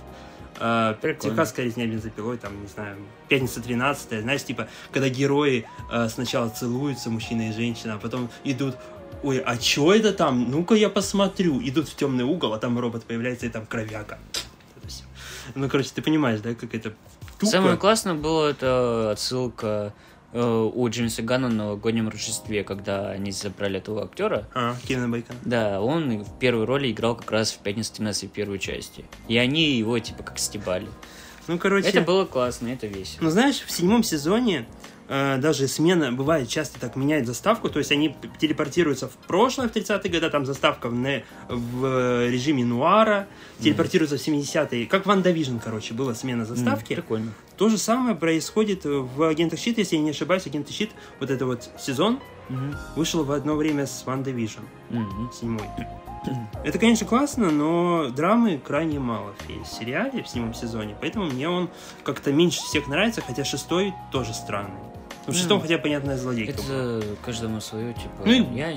э, 0.59 0.95
Прикольно. 0.99 1.35
Техасская 1.35 1.65
резня 1.67 1.85
бензопилой, 1.85 2.39
там, 2.39 2.59
не 2.59 2.67
знаю, 2.67 2.97
Пятница 3.27 3.61
13 3.61 4.21
знаешь, 4.21 4.43
типа, 4.43 4.67
когда 4.91 5.07
герои 5.09 5.67
э, 5.91 6.09
сначала 6.09 6.49
целуются, 6.49 7.11
мужчина 7.11 7.49
и 7.49 7.53
женщина, 7.53 7.93
а 7.93 7.97
потом 7.99 8.29
идут 8.43 8.75
Ой, 9.21 9.37
а 9.37 9.55
чё 9.57 9.93
это 9.93 10.13
там? 10.13 10.49
Ну-ка 10.49 10.73
я 10.73 10.89
посмотрю. 10.89 11.59
Идут 11.61 11.89
в 11.89 11.95
темный 11.95 12.23
угол, 12.23 12.53
а 12.53 12.59
там 12.59 12.77
робот 12.77 13.03
появляется, 13.03 13.45
и 13.45 13.49
там 13.49 13.65
кровяка. 13.65 14.17
Ну, 15.53 15.69
короче, 15.69 15.89
ты 15.93 16.01
понимаешь, 16.01 16.39
да, 16.39 16.55
как 16.55 16.73
это 16.73 16.93
тупо. 17.39 17.51
Самое 17.51 17.77
классное 17.77 18.13
было 18.15 18.49
это 18.49 19.11
отсылка 19.11 19.93
э, 19.95 20.06
у 20.33 20.89
Джеймса 20.89 21.23
Ганна 21.23 21.49
на 21.49 21.55
новогоднем 21.55 22.09
Рождестве, 22.09 22.63
когда 22.63 23.11
они 23.11 23.31
забрали 23.31 23.77
этого 23.77 24.03
актера. 24.03 24.47
А, 24.53 24.75
Кевина 24.87 25.09
Бейкона. 25.09 25.39
Да, 25.45 25.81
он 25.81 26.23
в 26.23 26.39
первой 26.39 26.65
роли 26.65 26.91
играл 26.91 27.15
как 27.15 27.31
раз 27.31 27.51
в 27.51 27.59
«Пятницу 27.59 27.93
13» 27.93 28.27
первой 28.27 28.59
части. 28.59 29.05
И 29.27 29.37
они 29.37 29.71
его 29.71 29.97
типа 29.99 30.23
как 30.23 30.37
стебали. 30.39 30.87
Ну, 31.47 31.57
короче... 31.57 31.87
Это 31.87 32.01
было 32.01 32.25
классно, 32.25 32.67
это 32.67 32.87
весело. 32.87 33.23
Ну, 33.23 33.29
знаешь, 33.29 33.61
в 33.61 33.71
седьмом 33.71 34.03
сезоне 34.03 34.59
э, 34.59 34.86
даже 35.09 35.67
смена 35.67 36.11
бывает 36.11 36.49
часто 36.49 36.79
так 36.79 36.95
меняет 36.95 37.25
заставку, 37.25 37.69
то 37.69 37.79
есть 37.79 37.91
они 37.91 38.15
телепортируются 38.39 39.07
в 39.07 39.13
прошлое, 39.27 39.69
в 39.69 39.71
30-е 39.73 40.11
годы, 40.11 40.29
там 40.29 40.45
заставка 40.45 40.89
в, 40.89 40.93
в 41.49 41.85
э, 41.85 42.29
режиме 42.29 42.65
нуара, 42.65 43.27
телепортируются 43.59 44.17
в 44.17 44.21
70-е, 44.27 44.85
как 44.85 45.03
в 45.03 45.05
WandaVision, 45.07 45.57
короче, 45.57 45.93
была 45.93 46.13
смена 46.13 46.45
заставки. 46.45 46.93
М, 46.93 47.01
Прикольно. 47.01 47.33
То 47.57 47.69
же 47.69 47.77
самое 47.77 48.15
происходит 48.15 48.81
в 48.83 49.23
Агентах 49.27 49.59
Щит, 49.59 49.77
если 49.77 49.95
я 49.95 50.01
не 50.01 50.11
ошибаюсь, 50.11 50.45
Агенты 50.45 50.73
Щит, 50.73 50.91
вот 51.19 51.29
это 51.29 51.45
вот 51.45 51.69
сезон 51.79 52.19
Мгм. 52.49 52.75
вышел 52.95 53.23
в 53.23 53.31
одно 53.31 53.55
время 53.55 53.85
с 53.87 54.05
WandaVision, 54.05 54.61
Мгм. 54.89 55.31
седьмой. 55.33 55.67
Это, 56.63 56.77
конечно, 56.79 57.07
классно, 57.07 57.51
но 57.51 58.09
драмы 58.09 58.57
крайне 58.57 58.99
мало 58.99 59.33
в 59.47 59.65
сериале 59.65 60.23
в 60.23 60.27
седьмом 60.27 60.53
сезоне, 60.53 60.95
поэтому 60.99 61.25
мне 61.25 61.47
он 61.47 61.69
как-то 62.03 62.33
меньше 62.33 62.59
всех 62.61 62.87
нравится, 62.87 63.21
хотя 63.21 63.45
шестой 63.45 63.93
тоже 64.11 64.33
странный. 64.33 64.86
Ну, 65.27 65.33
в 65.33 65.35
шестом 65.35 65.61
хотя 65.61 65.77
понятная 65.77 66.17
злодейка. 66.17 66.53
Это 66.53 67.03
каждому 67.23 67.61
свое, 67.61 67.93
типа. 67.93 68.23
Ну 68.25 68.55
Я 68.55 68.73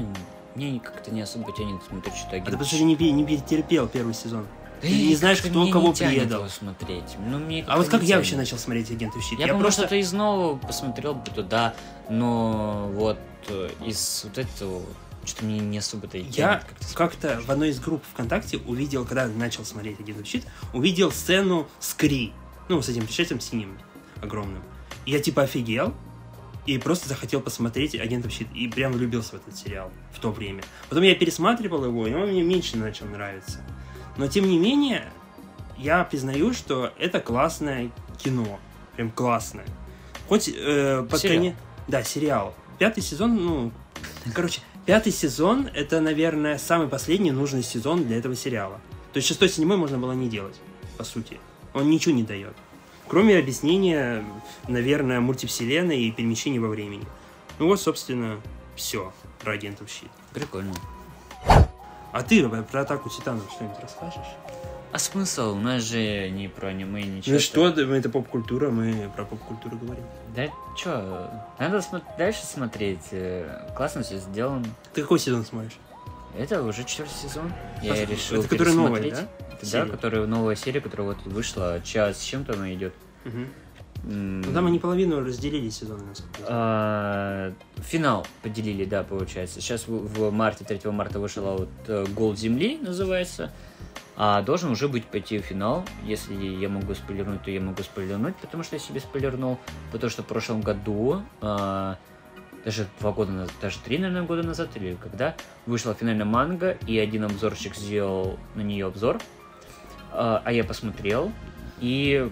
мне 0.55 0.81
как-то 0.81 1.11
не 1.13 1.23
особо 1.23 1.53
тянет 1.57 1.83
смотреть 1.85 2.15
что-то 2.17 2.29
А 2.29 2.31
ты 2.31 2.37
агент. 2.37 2.51
потому 2.59 2.65
что 2.65 2.83
не, 2.83 3.13
не 3.13 3.25
перетерпел 3.25 3.87
первый 3.89 4.15
сезон. 4.15 4.47
Да 4.83 4.89
ты 4.89 4.91
не 5.09 5.15
знаешь, 5.15 5.41
кто 5.43 5.71
кого 5.71 5.93
предал. 5.93 6.49
смотреть. 6.49 7.17
Ну, 7.19 7.39
мне 7.39 7.65
А 7.69 7.77
вот 7.77 7.89
как 7.89 8.03
я 8.03 8.17
вообще 8.17 8.37
начал 8.37 8.59
смотреть 8.59 8.91
Агентов 8.91 9.23
Щит? 9.23 9.39
Я, 9.39 9.49
по-моему, 9.49 9.71
что-то 9.71 9.95
из 9.97 10.13
нового 10.13 10.57
посмотрел 10.57 11.15
бы 11.15 11.31
туда, 11.31 11.75
но 12.09 12.91
вот 12.95 13.19
э, 13.49 13.71
из 13.87 14.23
вот 14.25 14.39
этого 14.39 14.83
что-то 15.25 15.45
мне 15.45 15.59
не 15.61 15.79
особо-то 15.79 16.17
Я 16.17 16.63
как-то 16.67 16.95
как-то 16.95 17.41
в 17.47 17.51
одной 17.51 17.69
из 17.69 17.79
групп 17.79 18.03
ВКонтакте 18.13 18.57
увидел, 18.57 19.05
когда 19.05 19.27
начал 19.27 19.65
смотреть 19.65 20.01
Агентов 20.01 20.27
Щит, 20.27 20.45
увидел 20.73 21.13
сцену 21.13 21.69
с 21.79 21.93
Кри, 21.95 22.33
ну, 22.69 22.81
с 22.81 22.89
этим 22.89 23.07
пришельцем 23.07 23.39
синим 23.39 23.79
огромным. 24.23 24.63
И 25.05 25.13
я 25.13 25.21
типа 25.21 25.43
офигел, 25.43 25.95
и 26.67 26.79
просто 26.79 27.09
захотел 27.09 27.41
посмотреть 27.41 27.95
Агентов 27.95 28.33
Щит, 28.33 28.49
и 28.55 28.69
прям 28.69 28.93
влюбился 28.93 29.33
в 29.33 29.35
этот 29.35 29.57
сериал 29.57 29.91
в 30.13 30.21
то 30.21 30.31
время. 30.31 30.63
Потом 30.89 31.05
я 31.05 31.15
пересматривал 31.15 31.85
его, 31.85 32.07
и 32.07 32.15
он 32.15 32.29
мне 32.29 32.43
меньше 32.43 32.77
начал 32.77 33.07
нравиться. 33.07 33.61
Но 34.17 34.29
тем 34.29 34.49
не 34.49 34.59
менее, 34.59 35.11
я 35.79 36.05
признаю, 36.05 36.53
что 36.53 36.93
это 36.99 37.21
классное 37.21 37.91
кино. 38.23 38.61
Прям 38.95 39.11
классное. 39.11 39.67
Хоть 40.29 40.49
э, 40.49 41.07
под 41.09 41.21
Сериал. 41.21 41.37
конец... 41.37 41.55
Да, 41.89 42.03
сериал. 42.05 42.55
Пятый 42.79 43.03
сезон, 43.03 43.35
ну... 43.37 43.73
Короче, 44.35 44.61
пятый 44.87 45.13
сезон— 45.13 45.69
это, 45.75 46.01
наверное, 46.01 46.59
самый 46.59 46.89
последний 46.89 47.33
нужный 47.33 47.63
сезон 47.63 48.05
для 48.05 48.19
этого 48.19 48.37
сериала. 48.37 48.81
То 49.13 49.17
есть 49.17 49.27
шестой, 49.27 49.49
седьмой 49.49 49.77
можно 49.77 49.99
было 49.99 50.13
не 50.13 50.29
делать, 50.29 50.61
по 50.97 51.05
сути. 51.05 51.41
Он 51.75 51.91
ничего 51.91 52.15
не 52.15 52.23
дает. 52.23 52.55
Кроме 53.11 53.37
объяснения, 53.39 54.25
наверное, 54.69 55.19
мультивселенной 55.19 56.01
и 56.03 56.13
перемещений 56.13 56.61
во 56.61 56.69
времени. 56.69 57.05
Ну 57.59 57.67
вот, 57.67 57.81
собственно, 57.81 58.41
все 58.77 59.13
про 59.41 59.55
агентов 59.55 59.91
щит. 59.91 60.09
Прикольно. 60.33 60.73
А 62.13 62.23
ты 62.23 62.49
про 62.49 62.83
атаку 62.83 63.09
титанов 63.11 63.51
что-нибудь 63.51 63.79
расскажешь? 63.83 64.29
А 64.93 64.99
смысл? 64.99 65.53
У 65.53 65.61
нас 65.61 65.83
же 65.83 66.31
не 66.31 66.47
про 66.49 66.69
аниме, 66.69 67.03
ничего. 67.03 67.35
Ну 67.35 67.41
что, 67.41 67.69
это 67.69 68.11
поп-культура, 68.11 68.71
мы 68.71 69.11
про 69.15 69.25
поп-культуру 69.25 69.77
говорим. 69.77 70.05
Да 70.35 70.47
чё, 70.77 71.31
надо 71.59 71.79
смо- 71.79 72.03
дальше 72.17 72.45
смотреть. 72.45 73.09
э, 73.11 73.73
Классно 73.77 74.03
все 74.05 74.19
сделано. 74.19 74.67
Ты 74.95 75.03
какой 75.03 75.19
сезон 75.19 75.45
смотришь? 75.45 75.77
Это 76.39 76.63
уже 76.63 76.85
четвертый 76.85 77.15
сезон. 77.15 77.53
Я 77.83 77.95
Пос- 77.95 78.07
решил 78.07 78.41
это 78.41 78.49
который 78.49 78.75
новый, 78.75 79.11
да? 79.11 79.29
Да, 79.63 79.87
которая 79.87 80.27
новая 80.27 80.57
серия, 80.57 80.81
которая 80.81 81.09
вот 81.09 81.19
вышла. 81.27 81.81
Час 81.85 82.19
с 82.21 82.25
чем-то 82.25 82.55
она 82.55 82.73
идет. 82.75 82.95
М, 84.05 84.41
Ну 84.41 84.53
там 84.55 84.67
они 84.67 84.79
половину 84.79 85.21
разделили 85.23 85.69
сезоны, 85.69 86.05
насколько 86.05 86.41
я 86.41 86.47
а, 86.49 87.53
Финал 87.83 88.27
поделили, 88.43 88.85
да, 88.85 89.03
получается. 89.03 89.61
Сейчас 89.61 89.87
в, 89.87 90.07
в 90.07 90.33
марте, 90.33 90.65
3 90.65 90.91
марта 90.91 91.19
вышла 91.21 91.51
вот 91.51 91.69
э, 91.87 92.07
Гол 92.17 92.35
Земли, 92.35 92.79
называется. 92.81 93.53
А 94.17 94.43
должен 94.43 94.71
уже 94.71 94.89
быть 94.89 95.07
пойти 95.07 95.39
в 95.39 95.43
финал. 95.43 95.85
Если 96.05 96.35
я 96.35 96.69
могу 96.69 96.95
спойлернуть, 96.95 97.43
то 97.43 97.51
я 97.51 97.61
могу 97.61 97.83
спойлернуть, 97.83 98.37
потому 98.37 98.63
что 98.63 98.77
я 98.77 98.81
себе 98.81 99.01
спойлернул. 99.01 99.59
Потому 99.93 100.11
что 100.11 100.23
в 100.23 100.27
прошлом 100.27 100.61
году, 100.63 101.23
а, 101.41 101.97
даже 102.65 102.87
два 103.01 103.13
года 103.13 103.33
назад, 103.33 103.55
даже 103.63 103.79
три, 103.79 103.97
наверное, 103.99 104.27
года 104.27 104.43
назад, 104.43 104.71
или 104.77 104.97
когда, 105.01 105.35
вышла 105.67 105.95
финальная 105.95 106.27
манга, 106.27 106.73
и 106.87 106.99
один 106.99 107.25
обзорщик 107.25 107.75
сделал 107.75 108.39
на 108.55 108.61
нее 108.63 108.87
обзор. 108.87 109.19
А, 110.13 110.43
а 110.45 110.53
я 110.53 110.65
посмотрел, 110.65 111.33
и 111.81 112.29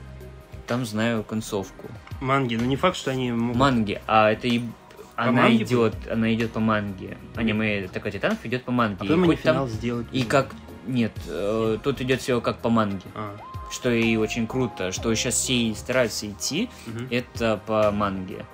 там 0.66 0.84
знаю 0.84 1.22
концовку 1.24 1.86
Манги, 2.20 2.56
но 2.56 2.64
не 2.64 2.76
факт, 2.76 2.96
что 2.96 3.10
они 3.10 3.30
могут... 3.32 3.56
манги, 3.56 4.00
а 4.06 4.30
это 4.32 4.48
и 4.48 4.62
она 5.16 5.32
манге 5.42 5.64
идет, 5.64 5.94
она 6.10 6.32
идет 6.34 6.52
по 6.52 6.60
манге. 6.60 7.16
Аниме 7.36 7.84
Атака 7.84 8.10
Титанов 8.10 8.44
идет 8.44 8.64
по 8.64 8.72
манге. 8.72 8.96
А 9.00 9.04
И 9.04 9.08
потом 9.08 9.22
они 9.24 9.32
хоть 9.34 9.42
там- 9.42 9.54
финал 9.54 9.68
сделают. 9.68 10.08
И 10.12 10.22
как... 10.22 10.54
Нет, 10.86 11.12
э, 11.26 11.78
тут 11.82 12.00
идет 12.00 12.20
все 12.20 12.40
как 12.40 12.58
по 12.58 12.70
манге. 12.70 13.04
А, 13.14 13.36
Что 13.70 13.90
и 13.90 14.16
очень 14.16 14.46
круто, 14.46 14.90
что 14.92 15.12
сейчас 15.14 15.34
все 15.34 15.54
и 15.54 15.74
стараются 15.74 16.28
идти, 16.28 16.70
мгм. 16.86 17.08
это 17.10 17.60
по 17.66 17.90
манге. 17.90 18.44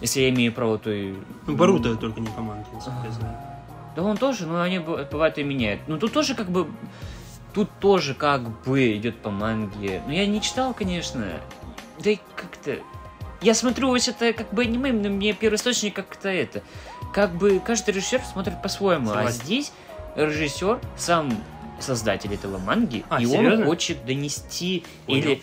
Если 0.00 0.20
я 0.20 0.30
имею 0.30 0.52
право, 0.52 0.78
то 0.78 0.90
и... 0.90 1.14
Ну, 1.46 1.56
Боруто 1.56 1.96
только 1.96 2.20
не 2.20 2.28
по 2.28 2.40
манге, 2.40 2.66
насколько 2.72 3.00
я 3.04 3.10
знаю. 3.12 3.36
Да 3.96 4.02
он 4.02 4.16
тоже, 4.16 4.46
но 4.46 4.60
они 4.62 4.78
б- 4.78 5.06
бывает 5.10 5.36
и 5.38 5.42
меняют. 5.42 5.80
Ну 5.88 5.98
тут 5.98 6.12
тоже 6.12 6.34
как 6.34 6.50
бы... 6.50 6.66
Тут 7.54 7.68
тоже 7.80 8.14
как 8.14 8.62
бы 8.64 8.96
идет 8.96 9.16
по 9.18 9.30
манге. 9.30 10.02
Ну 10.06 10.12
я 10.12 10.26
не 10.26 10.40
читал, 10.40 10.74
конечно. 10.74 11.24
Да 11.98 12.10
и 12.10 12.18
как-то... 12.36 12.78
Я 13.42 13.54
смотрю, 13.54 13.88
вот 13.88 14.06
это 14.06 14.32
как 14.32 14.52
бы 14.52 14.62
аниме, 14.62 14.92
но 14.92 15.08
мне 15.08 15.32
первоисточник 15.32 15.94
как-то 15.94 16.28
это... 16.28 16.62
Как 17.12 17.34
бы 17.34 17.60
каждый 17.64 17.94
режиссер 17.94 18.22
смотрит 18.22 18.62
по-своему. 18.62 19.10
А 19.10 19.30
здесь 19.30 19.72
режиссер, 20.14 20.78
сам 20.96 21.32
создатель 21.80 22.32
этого 22.34 22.58
манги, 22.58 23.04
А, 23.08 23.20
и 23.20 23.26
серьезно? 23.26 23.62
он 23.62 23.64
хочет 23.64 24.04
донести 24.04 24.84
Понял. 25.06 25.18
или 25.18 25.42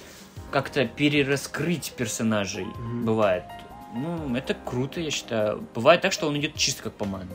как-то 0.51 0.85
перераскрыть 0.85 1.93
персонажей. 1.97 2.65
Мгм. 2.65 3.05
Бывает. 3.05 3.43
Ну, 3.93 4.35
это 4.35 4.53
круто, 4.53 4.99
я 5.01 5.09
считаю. 5.11 5.65
Бывает 5.73 6.01
так, 6.01 6.11
что 6.11 6.27
он 6.27 6.37
идет 6.37 6.55
чисто 6.55 6.83
как 6.83 6.93
по 6.93 7.05
манге. 7.05 7.33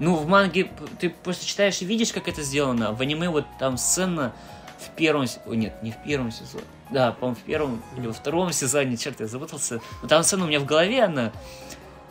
Ну, 0.00 0.16
в 0.16 0.26
манге 0.26 0.70
ты 0.98 1.10
просто 1.10 1.46
читаешь 1.46 1.80
и 1.82 1.84
видишь, 1.84 2.12
как 2.12 2.26
это 2.26 2.42
сделано. 2.42 2.88
а 2.88 2.92
В 2.92 3.00
аниме 3.00 3.30
вот 3.30 3.44
там 3.58 3.76
сцена 3.76 4.32
в 4.78 4.88
первом... 4.96 5.26
О, 5.46 5.54
нет, 5.54 5.80
не 5.82 5.92
в 5.92 6.02
первом 6.02 6.32
сезоне. 6.32 6.64
Да, 6.90 7.12
по-моему, 7.12 7.36
в 7.36 7.44
первом 7.44 7.82
или 7.96 8.06
во 8.08 8.12
втором 8.12 8.52
сезоне, 8.52 8.96
черт, 8.96 9.20
я 9.20 9.26
запутался. 9.26 9.80
Но 10.02 10.08
там 10.08 10.22
сцена 10.22 10.44
у 10.44 10.48
меня 10.48 10.58
в 10.58 10.64
голове, 10.64 11.04
она... 11.04 11.32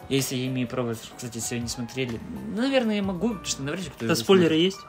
Если 0.07 0.35
я 0.35 0.47
имею 0.47 0.67
право, 0.67 0.95
кстати, 0.95 1.39
вы 1.53 1.59
не 1.59 1.67
смотрели, 1.67 2.19
ну, 2.55 2.63
наверное, 2.63 2.95
я 2.95 3.03
могу, 3.03 3.29
потому 3.29 3.45
что 3.45 3.61
навряд 3.61 3.83
ли 3.83 3.91
кто 3.91 4.05
Это 4.05 4.13
это 4.13 4.23
спойлеры 4.23 4.55
смотрит. 4.55 4.73
есть? 4.73 4.79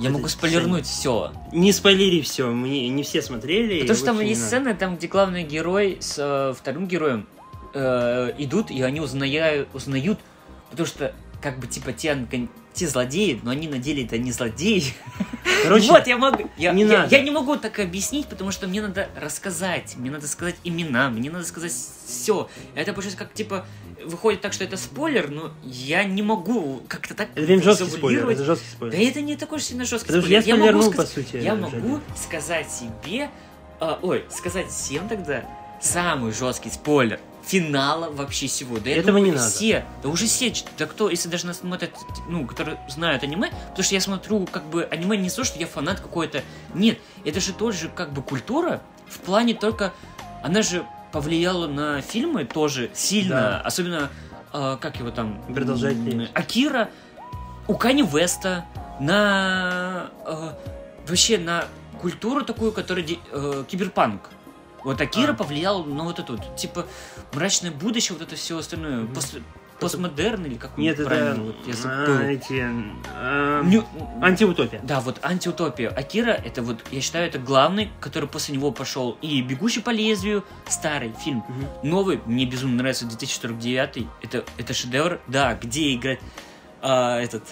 Я 0.00 0.10
могу 0.10 0.26
Кстати, 0.26 0.38
спойлернуть 0.40 0.86
все. 0.86 1.32
Не 1.52 1.72
спойлери 1.72 2.22
все, 2.22 2.50
мы 2.50 2.68
не, 2.68 3.02
все 3.02 3.22
смотрели. 3.22 3.80
Потому 3.80 3.96
что 3.96 4.06
там 4.06 4.20
есть 4.20 4.40
надо. 4.40 4.48
сцена, 4.48 4.74
там, 4.74 4.96
где 4.96 5.06
главный 5.08 5.44
герой 5.44 5.98
с 6.00 6.16
э, 6.18 6.54
вторым 6.56 6.86
героем 6.86 7.26
э, 7.74 8.32
идут, 8.38 8.70
и 8.70 8.82
они 8.82 9.00
узнают, 9.00 9.68
узнают, 9.74 10.18
потому 10.70 10.86
что, 10.86 11.14
как 11.40 11.58
бы, 11.58 11.66
типа, 11.66 11.92
те, 11.92 12.26
те 12.74 12.86
злодеи, 12.88 13.40
но 13.42 13.50
они 13.50 13.68
на 13.68 13.78
деле 13.78 14.04
это 14.04 14.18
не 14.18 14.32
злодеи. 14.32 14.84
Короче, 15.64 15.88
вот, 15.88 16.06
я 16.06 16.16
могу, 16.18 16.48
я, 16.56 16.72
не 16.72 16.82
я- 16.82 16.88
надо. 17.00 17.16
я 17.16 17.22
не 17.22 17.30
могу 17.30 17.56
так 17.56 17.78
объяснить, 17.80 18.26
потому 18.26 18.50
что 18.52 18.66
мне 18.68 18.80
надо 18.82 19.08
рассказать, 19.20 19.96
мне 19.96 20.10
надо 20.10 20.28
сказать 20.28 20.56
имена, 20.64 21.10
мне 21.10 21.30
надо 21.30 21.44
сказать 21.44 21.72
все. 22.06 22.48
Это 22.74 22.92
получается 22.92 23.18
как, 23.18 23.32
типа, 23.32 23.66
выходит 24.04 24.40
так, 24.40 24.52
что 24.52 24.62
это 24.64 24.76
спойлер, 24.76 25.30
но 25.30 25.52
я 25.64 26.04
не 26.04 26.22
могу 26.22 26.82
как-то 26.88 27.14
так 27.14 27.28
это 27.34 27.46
прям 27.46 27.62
жесткий 27.62 27.90
спойлер, 27.90 28.28
это 28.28 28.44
жесткий 28.44 28.66
Да 28.70 28.76
спойлер. 28.76 29.08
это 29.10 29.20
не 29.22 29.36
такой 29.36 29.60
сильно 29.60 29.84
жесткий 29.84 30.06
Потому 30.08 30.22
что 30.24 30.32
я 30.32 30.42
спойлер. 30.42 30.58
могу 30.74 30.82
спойлернул, 30.82 30.92
по 30.92 31.06
сказать- 31.06 31.28
сути. 31.32 31.42
я 31.42 31.54
могу 31.56 32.00
сказать 32.16 32.70
себе, 32.70 33.30
а, 33.80 33.98
ой, 34.02 34.24
сказать 34.30 34.68
всем 34.68 35.08
тогда 35.08 35.44
самый 35.80 36.32
жесткий 36.32 36.70
спойлер 36.70 37.18
финала 37.48 38.10
вообще 38.10 38.46
всего. 38.46 38.78
Да 38.78 38.90
Этого 38.90 39.18
думаю, 39.18 39.24
не 39.24 39.30
надо. 39.32 39.48
все, 39.48 39.84
да 40.02 40.08
уже 40.10 40.26
все, 40.26 40.52
да 40.76 40.86
кто, 40.86 41.08
если 41.08 41.28
даже 41.28 41.46
нас 41.46 41.58
смотрят, 41.58 41.90
ну, 42.28 42.46
которые 42.46 42.78
знают 42.88 43.22
аниме, 43.22 43.48
потому 43.70 43.82
что 43.82 43.94
я 43.94 44.00
смотрю, 44.02 44.46
как 44.46 44.64
бы, 44.66 44.84
аниме 44.84 45.16
не 45.16 45.30
то, 45.30 45.44
что 45.44 45.58
я 45.58 45.66
фанат 45.66 46.00
какой-то, 46.00 46.42
нет, 46.74 46.98
это 47.24 47.40
же 47.40 47.52
тоже, 47.54 47.88
как 47.88 48.12
бы, 48.12 48.22
культура, 48.22 48.82
в 49.08 49.18
плане 49.20 49.54
только, 49.54 49.92
она 50.42 50.60
же 50.62 50.84
повлияла 51.10 51.66
на 51.66 52.02
фильмы 52.02 52.44
тоже 52.44 52.90
сильно, 52.94 53.34
Да. 53.40 53.60
особенно, 53.62 54.10
а, 54.52 54.76
как 54.76 54.98
его 54.98 55.10
там, 55.10 55.42
Продолжайте. 55.52 56.28
Акира, 56.34 56.90
у 57.66 57.74
Кани 57.74 58.02
Веста, 58.02 58.66
на 59.00 60.10
э, 60.26 60.50
вообще 61.06 61.38
на 61.38 61.64
культуру 62.00 62.44
такую, 62.44 62.72
которая 62.72 63.06
э, 63.32 63.64
киберпанк. 63.68 64.22
Вот 64.88 65.02
Акира 65.02 65.32
А. 65.32 65.34
повлиял 65.34 65.84
на 65.84 66.02
вот 66.04 66.18
это 66.18 66.32
вот, 66.32 66.56
типа, 66.56 66.86
мрачное 67.34 67.70
будущее, 67.70 68.16
вот 68.18 68.26
это 68.26 68.36
все 68.36 68.56
остальное, 68.56 69.00
Мгм. 69.02 69.14
пост- 69.14 69.38
постмодерн 69.78 70.46
или 70.46 70.54
как 70.54 70.78
Нет, 70.78 70.98
это 70.98 71.34
вот 71.38 71.56
я 71.66 71.74
а, 71.74 71.76
забыл. 71.76 72.20
эти, 72.20 72.64
а, 73.14 73.62
Ню- 73.64 73.84
антиутопия. 74.22 74.80
Да, 74.82 75.00
вот 75.00 75.18
антиутопия. 75.22 75.90
Акира, 75.90 76.30
это 76.30 76.62
вот, 76.62 76.78
я 76.90 77.02
считаю, 77.02 77.28
это 77.28 77.38
главный, 77.38 77.90
который 78.00 78.30
после 78.30 78.54
него 78.54 78.72
пошел. 78.72 79.18
И 79.20 79.42
«Бегущий 79.42 79.82
по 79.82 79.90
лезвию», 79.90 80.42
старый 80.68 81.12
фильм. 81.22 81.44
Мгм. 81.46 81.66
Новый, 81.90 82.20
мне 82.24 82.46
безумно 82.46 82.78
нравится 82.78 83.04
2049 83.04 84.06
это, 84.22 84.42
это 84.56 84.72
шедевр, 84.72 85.20
да, 85.26 85.52
где 85.54 85.94
играть 85.94 86.20
а, 86.80 87.20
этот... 87.20 87.42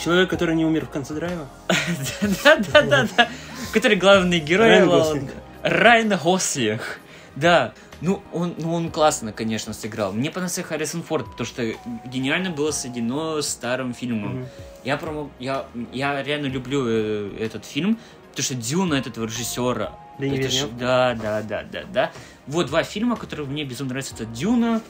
Человек, 0.00 0.30
который 0.30 0.54
не 0.54 0.64
умер 0.64 0.86
в 0.86 0.90
конце 0.90 1.12
драйва. 1.14 1.48
Да-да-да-да. 2.44 3.28
Который 3.72 3.96
главный 3.96 4.38
герой. 4.38 4.68
Райан 4.68 4.88
Гослинг. 4.88 5.30
Райан 5.68 6.16
Гослинг. 6.16 7.00
Да. 7.36 7.72
Ну, 8.00 8.22
он, 8.32 8.54
ну, 8.58 8.72
он 8.74 8.90
классно, 8.90 9.32
конечно, 9.32 9.72
сыграл. 9.72 10.12
Мне 10.12 10.30
понравился 10.30 10.62
Харрисон 10.62 11.02
Форд, 11.02 11.26
потому 11.32 11.46
что 11.46 11.64
гениально 12.06 12.50
было 12.50 12.70
соединено 12.70 13.42
с 13.42 13.48
старым 13.48 13.92
фильмом. 13.92 14.36
Мгм. 14.38 14.48
Я, 14.84 14.96
промо... 14.96 15.30
я, 15.40 15.66
я 15.92 16.22
реально 16.22 16.46
люблю 16.46 16.84
э, 16.88 17.36
этот 17.40 17.64
фильм, 17.64 17.98
потому 18.30 18.44
что 18.44 18.54
Дюна 18.54 18.94
этого 18.94 19.24
режиссера. 19.26 19.92
Дени 20.18 20.38
Это 20.38 20.48
ж-? 20.48 20.66
Да, 20.78 21.14
да, 21.20 21.42
да, 21.42 21.64
да, 21.70 21.82
да. 21.92 22.12
Вот 22.46 22.66
два 22.68 22.84
фильма, 22.84 23.16
которые 23.16 23.46
мне 23.48 23.64
безумно 23.64 23.90
нравятся. 23.94 24.14
Это 24.14 24.26
Дюна, 24.26 24.80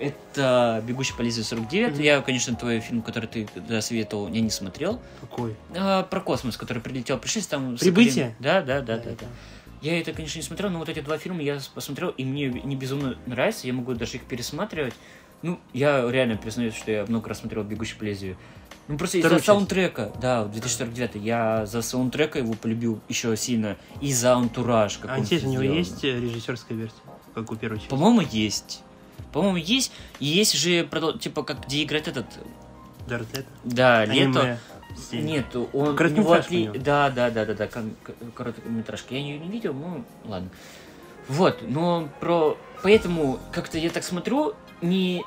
это 0.00 0.82
«Бегущий 0.86 1.14
по 1.14 1.22
лезвию 1.22 1.44
49». 1.44 1.90
Мгм. 1.92 2.00
Я, 2.00 2.20
конечно, 2.22 2.56
твой 2.56 2.80
фильм, 2.80 3.02
который 3.02 3.26
ты 3.26 3.48
советовал, 3.80 4.28
я 4.28 4.40
не 4.40 4.50
смотрел. 4.50 5.00
Какой? 5.20 5.56
А, 5.76 6.02
про 6.02 6.20
космос, 6.20 6.56
который 6.56 6.82
прилетел, 6.82 7.18
пришли 7.18 7.42
там... 7.42 7.76
с 7.76 7.80
«Прибытие»? 7.80 8.34
Академ- 8.40 8.42
Да, 8.42 8.62
да, 8.62 8.80
да, 8.80 8.96
да, 8.98 9.10
да. 9.20 9.26
Я 9.80 10.00
это, 10.00 10.12
конечно, 10.12 10.38
не 10.38 10.42
смотрел, 10.42 10.70
но 10.70 10.78
вот 10.78 10.88
эти 10.88 11.00
два 11.00 11.18
фильма 11.18 11.42
я 11.42 11.58
посмотрел, 11.74 12.10
и 12.10 12.24
мне 12.24 12.48
не 12.48 12.76
безумно 12.76 13.16
нравится, 13.26 13.66
я 13.66 13.72
могу 13.72 13.94
даже 13.94 14.16
их 14.16 14.24
пересматривать. 14.24 14.94
Ну, 15.42 15.60
я 15.72 16.10
реально 16.10 16.36
признаюсь, 16.36 16.74
что 16.74 16.90
я 16.90 17.06
много 17.06 17.28
раз 17.28 17.40
смотрел 17.40 17.62
«Бегущий 17.62 17.96
по 17.96 18.02
лезвию». 18.02 18.36
Ну, 18.88 18.96
просто 18.96 19.18
Вторую 19.18 19.38
из-за 19.38 19.46
саундтрека, 19.46 20.12
да, 20.20 20.46
2049 20.46 21.16
я 21.16 21.66
за 21.66 21.82
саундтрека 21.82 22.38
его 22.38 22.54
полюбил 22.54 23.00
еще 23.08 23.36
сильно, 23.36 23.76
и 24.00 24.12
за 24.12 24.34
антураж, 24.34 24.98
как 24.98 25.10
А 25.10 25.18
интересно, 25.18 25.50
у 25.50 25.52
него 25.52 25.62
есть 25.62 26.02
э, 26.04 26.18
режиссерская 26.18 26.76
версия, 26.76 26.96
как 27.34 27.52
у 27.52 27.56
первой 27.56 27.76
части? 27.76 27.90
По-моему, 27.90 28.22
есть. 28.22 28.82
По-моему, 29.32 29.58
есть. 29.58 29.92
И 30.20 30.24
есть 30.24 30.54
же, 30.54 30.88
типа, 31.20 31.42
как 31.42 31.66
где 31.66 31.84
играет 31.84 32.08
этот, 32.08 32.26
Дарт 33.06 33.26
Лето? 33.36 33.48
да, 33.64 34.04
лето. 34.06 34.40
Аниме 34.40 34.58
стиль. 34.96 35.24
Нет, 35.24 35.46
он 35.54 35.96
Короткометражка 35.96 36.54
него 36.54 36.66
отли-. 36.66 36.78
Да, 36.78 37.10
да, 37.10 37.30
да, 37.30 37.44
да, 37.44 37.54
да, 37.54 37.66
кон- 37.66 37.94
к- 38.02 38.34
короткометражка. 38.36 39.14
Я 39.14 39.20
ее 39.20 39.38
не 39.38 39.48
видел, 39.48 39.72
ну 39.74 40.04
ладно. 40.24 40.48
Вот, 41.28 41.58
но 41.62 42.08
про. 42.20 42.56
Поэтому 42.82 43.38
как-то 43.52 43.76
я 43.78 43.90
так 43.90 44.02
смотрю, 44.04 44.54
не, 44.80 45.22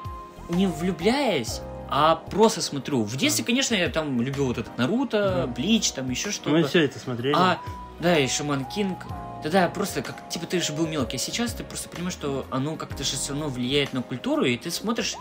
не 0.50 0.66
влюбляясь, 0.68 1.62
а 1.90 2.16
просто 2.16 2.62
смотрю. 2.62 3.04
В 3.04 3.16
детстве, 3.18 3.44
конечно, 3.46 3.76
я 3.76 3.90
там 3.90 4.20
любил 4.22 4.46
вот 4.48 4.58
этот 4.58 4.78
Наруто, 4.78 5.44
Мгм. 5.46 5.54
Блич, 5.54 5.92
там 5.92 6.10
еще 6.10 6.28
Мы 6.30 6.34
что-то. 6.34 6.68
все 6.68 6.86
это 6.86 6.98
смотрели. 7.00 7.36
А, 7.38 7.60
да, 8.00 8.18
и 8.18 8.28
Шаман 8.28 8.66
Кинг. 8.66 8.98
Да-да, 9.44 9.68
просто 9.70 10.02
как, 10.04 10.30
типа, 10.30 10.46
ты 10.46 10.62
же 10.62 10.72
был 10.72 10.86
мелкий, 10.88 11.18
а 11.18 11.20
сейчас 11.20 11.52
ты 11.54 11.64
просто 11.64 11.90
понимаешь, 11.90 12.14
что 12.14 12.46
оно 12.52 12.76
как-то 12.76 13.04
же 13.04 13.12
все 13.16 13.32
равно 13.34 13.48
влияет 13.50 13.92
на 13.92 14.02
культуру, 14.04 14.46
и 14.46 14.56
ты 14.56 14.70
смотришь 14.72 15.16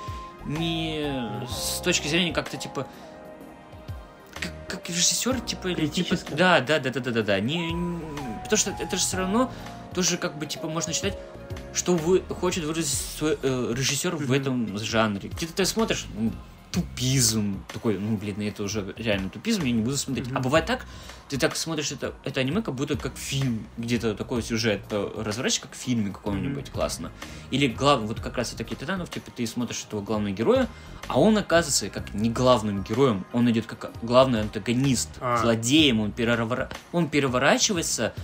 не 0.45 1.47
с 1.51 1.81
точки 1.81 2.07
зрения 2.09 2.33
как-то, 2.33 2.57
типа, 2.57 2.87
как, 4.81 4.89
режиссер, 4.91 5.41
типа, 5.41 5.69
или, 5.69 5.87
типа, 5.87 6.09
Критически. 6.11 6.35
да, 6.35 6.61
да, 6.61 6.79
да, 6.79 6.91
да, 6.91 7.01
да, 7.01 7.11
да, 7.11 7.23
да, 7.23 7.41
не, 7.41 7.73
не- 7.73 8.01
потому 8.43 8.57
что 8.59 8.71
это 8.79 8.97
же 8.97 9.03
все 9.03 9.17
равно 9.19 9.53
тоже, 9.95 10.17
как 10.17 10.39
бы, 10.39 10.47
типа, 10.47 10.69
можно 10.69 10.93
считать, 10.93 11.17
что 11.75 11.95
вы 11.95 12.23
хочет 12.29 12.65
выразить 12.65 12.99
свой 13.19 13.39
э, 13.43 13.73
режиссер 13.77 14.17
в 14.17 14.23
Мгм. 14.23 14.33
этом 14.33 14.79
жанре. 14.79 15.29
Где-то 15.29 15.53
ты 15.55 15.65
смотришь, 15.65 16.07
ну, 16.15 16.33
тупизм, 16.73 17.63
такой, 17.73 17.99
ну, 17.99 18.17
блин, 18.17 18.41
это 18.43 18.63
уже 18.63 18.95
реально 18.97 19.29
тупизм, 19.29 19.65
я 19.65 19.73
не 19.73 19.83
буду 19.83 19.97
смотреть. 19.97 20.29
Мгм. 20.29 20.37
А 20.37 20.41
бывает 20.41 20.67
так, 20.67 20.87
ты 21.29 21.37
так 21.37 21.57
смотришь 21.57 21.91
это, 21.93 22.15
это 22.25 22.41
аниме, 22.41 22.63
как 22.63 22.75
будто 22.75 22.97
как 22.97 23.17
фильм, 23.17 23.67
где-то 23.77 24.15
такой 24.15 24.43
сюжет 24.43 24.81
э, 24.91 25.11
разворачивается, 25.17 25.63
как 25.63 25.73
в 25.73 25.77
фильме 25.77 26.13
каком-нибудь, 26.13 26.71
классно. 26.71 27.11
Или 27.51 27.67
главный, 27.67 28.07
вот 28.07 28.21
как 28.21 28.37
раз 28.37 28.53
и 28.53 28.57
такие 28.57 28.77
титанов, 28.77 29.11
типа 29.11 29.31
ты 29.35 29.47
смотришь 29.47 29.85
этого 29.87 30.01
главного 30.01 30.33
героя, 30.33 30.69
а 31.09 31.19
он 31.19 31.37
оказывается 31.39 31.89
как 31.91 32.15
не 32.15 32.31
главным 32.31 32.83
героем, 32.83 33.25
он 33.33 33.51
идет 33.51 33.67
как 33.67 33.91
главный 34.03 34.41
антагонист, 34.41 35.11
А. 35.21 35.39
злодеем, 35.39 36.01
он, 36.01 36.13
перевора- 36.13 36.71
он 36.93 37.09
переворачивается 37.09 38.15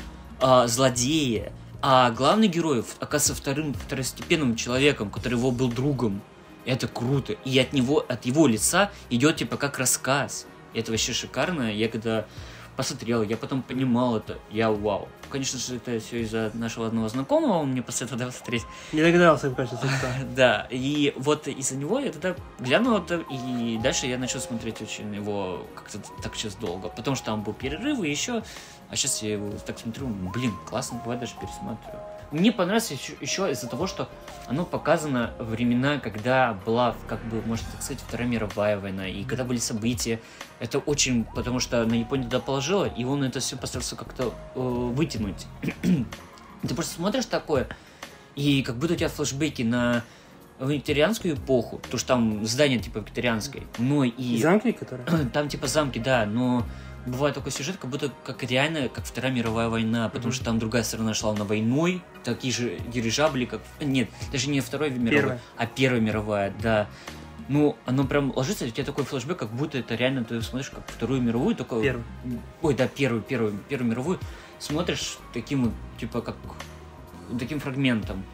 а, 0.40 0.66
злодея, 0.68 1.53
а 1.82 2.11
главный 2.11 2.49
герой 2.49 2.84
оказывается 3.01 3.34
вторым, 3.34 3.74
второстепенным 3.74 4.55
человеком, 4.57 5.11
который 5.11 5.34
его 5.34 5.51
был 5.51 5.68
другом. 5.68 6.22
Это 6.67 6.89
круто. 6.89 7.35
И 7.45 7.59
от 7.59 7.73
него, 7.73 8.05
от 8.07 8.27
его 8.27 8.47
лица 8.47 8.91
идет 9.09 9.37
типа 9.37 9.57
как 9.57 9.79
рассказ. 9.79 10.47
Это 10.75 10.91
вообще 10.91 11.12
шикарно. 11.12 11.73
Я 11.73 11.89
когда 11.89 12.27
посмотрел, 12.77 13.23
я 13.23 13.37
потом 13.37 13.62
понимал 13.62 14.19
это, 14.19 14.39
я 14.51 14.71
вау. 14.71 15.09
Конечно 15.31 15.59
же, 15.59 15.77
это 15.77 15.99
все 15.99 16.23
из-за 16.23 16.51
нашего 16.55 16.87
одного 16.87 17.09
знакомого, 17.09 17.59
он 17.59 17.71
мне 17.71 17.83
посоветовал 17.83 18.31
смотреть. 18.31 18.64
Не 18.93 19.03
догадался, 19.03 19.51
кажется, 19.51 19.79
что. 19.79 20.09
Да, 20.37 20.69
и 20.71 21.12
вот 21.17 21.49
из-за 21.49 21.77
него 21.77 21.99
я 21.99 22.12
тогда 22.12 22.37
глянул 22.59 22.99
это, 22.99 23.25
и 23.31 23.79
дальше 23.79 24.07
я 24.07 24.19
начал 24.19 24.41
смотреть 24.41 24.81
очень 24.83 25.14
его 25.14 25.67
как-то 25.75 25.99
так 26.23 26.37
сейчас 26.37 26.55
долго, 26.55 26.89
потому 26.89 27.17
что 27.17 27.27
там 27.27 27.43
был 27.43 27.55
перерыв 27.55 28.03
и 28.03 28.11
еще, 28.11 28.43
а 28.91 28.97
сейчас 28.97 29.23
я 29.23 29.33
его 29.33 29.51
так 29.67 29.79
смотрю, 29.79 30.07
блин, 30.07 30.53
классно, 30.69 30.99
бывает 30.99 31.21
даже 31.21 31.35
пересматриваю. 31.41 32.01
Мне 32.31 32.53
понравилось 32.53 32.91
еще, 32.91 33.14
еще 33.20 33.51
из-за 33.53 33.68
того, 33.68 33.87
что 33.87 34.09
оно 34.47 34.64
показано 34.64 35.33
времена, 35.39 35.99
когда 35.99 36.55
была, 36.64 36.97
как 37.09 37.22
бы, 37.24 37.43
можно 37.43 37.66
так 37.72 37.83
сказать, 37.83 38.03
Вторая 38.07 38.29
мировая 38.29 38.79
война, 38.79 39.07
и 39.07 39.24
когда 39.24 39.45
были 39.45 39.59
события. 39.59 40.20
Это 40.59 40.79
очень, 40.79 41.24
потому 41.24 41.61
что 41.61 41.85
на 41.85 41.95
Японию 41.95 42.27
туда 42.31 42.41
положила, 42.41 42.87
и 42.87 43.05
он 43.05 43.24
это 43.24 43.41
все 43.41 43.57
постарался 43.57 43.97
как-то 43.97 44.35
э, 44.55 44.59
вытянуть. 44.61 45.47
Ты 45.83 46.74
просто 46.74 46.95
смотришь 46.95 47.27
такое, 47.27 47.68
и 48.35 48.62
как 48.62 48.77
будто 48.77 48.95
у 48.95 48.97
тебя 48.97 49.09
флешбеки 49.09 49.62
на 49.62 50.03
викторианскую 50.61 51.35
эпоху, 51.35 51.79
потому 51.79 51.99
что 51.99 52.09
там 52.09 52.47
здание 52.47 52.79
типа 52.79 52.99
викторианское, 52.99 53.64
но 53.79 54.05
и... 54.05 54.41
Замки, 54.41 54.72
которые? 54.72 55.07
Там 55.33 55.49
типа 55.49 55.66
замки, 55.66 55.99
да, 55.99 56.24
но 56.24 56.64
бывает 57.07 57.34
такой 57.34 57.52
сюжет, 57.52 57.76
как 57.76 57.90
будто 57.90 58.11
как 58.24 58.42
реально, 58.42 58.88
как 58.88 59.04
Вторая 59.04 59.32
мировая 59.32 59.68
война, 59.68 60.09
потому 60.09 60.32
что 60.32 60.44
там 60.44 60.59
другая 60.59 60.82
сторона 60.82 61.14
шла 61.14 61.34
на 61.34 61.44
войной, 61.44 62.02
такие 62.24 62.52
же 62.52 62.78
дирижабли, 62.92 63.44
как... 63.44 63.61
Нет, 63.80 64.09
даже 64.32 64.50
не 64.50 64.61
Вторая 64.61 64.90
мировая, 64.90 65.11
Первая. 65.11 65.40
а 65.57 65.66
Первая 65.66 66.00
мировая, 66.00 66.54
да. 66.62 66.88
Ну, 67.48 67.76
оно 67.86 68.04
прям 68.04 68.32
ложится, 68.34 68.64
у 68.64 68.68
тебя 68.70 68.84
такой 68.84 69.04
флешбэк, 69.04 69.38
как 69.38 69.50
будто 69.50 69.78
это 69.78 69.94
реально 69.94 70.24
ты 70.24 70.42
смотришь 70.42 70.70
как 70.70 70.86
Вторую 70.88 71.22
мировую, 71.22 71.54
только... 71.54 71.80
Первую. 71.80 72.04
Ой, 72.62 72.74
да, 72.74 72.88
Первую, 72.88 73.22
Первую, 73.22 73.57
Первую 73.68 73.90
мировую. 73.90 74.18
Смотришь 74.59 75.18
таким, 75.32 75.64
вот, 75.66 75.72
типа, 76.00 76.22
как... 76.22 76.36
Таким 77.38 77.61
фрагментом. 77.61 78.24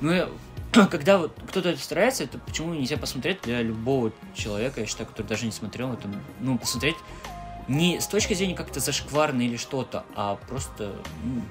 Ну, 0.00 0.12
я- 0.12 0.28
когда 0.90 1.18
вот 1.18 1.36
кто-то 1.48 1.70
это 1.70 1.80
старается, 1.80 2.24
это 2.24 2.38
почему 2.38 2.74
нельзя 2.74 2.96
посмотреть 2.96 3.42
для 3.42 3.62
любого 3.62 4.12
человека, 4.34 4.80
я 4.80 4.86
считаю, 4.86 5.08
который 5.08 5.26
даже 5.26 5.44
не 5.44 5.52
смотрел 5.52 5.92
это, 5.92 6.08
ну, 6.40 6.58
посмотреть 6.58 6.96
не 7.68 8.00
с 8.00 8.06
точки 8.06 8.34
зрения 8.34 8.54
как-то 8.54 8.80
зашкварно 8.80 9.42
или 9.42 9.56
что-то, 9.56 10.04
а 10.14 10.36
просто 10.48 10.94
ну, 11.22 11.42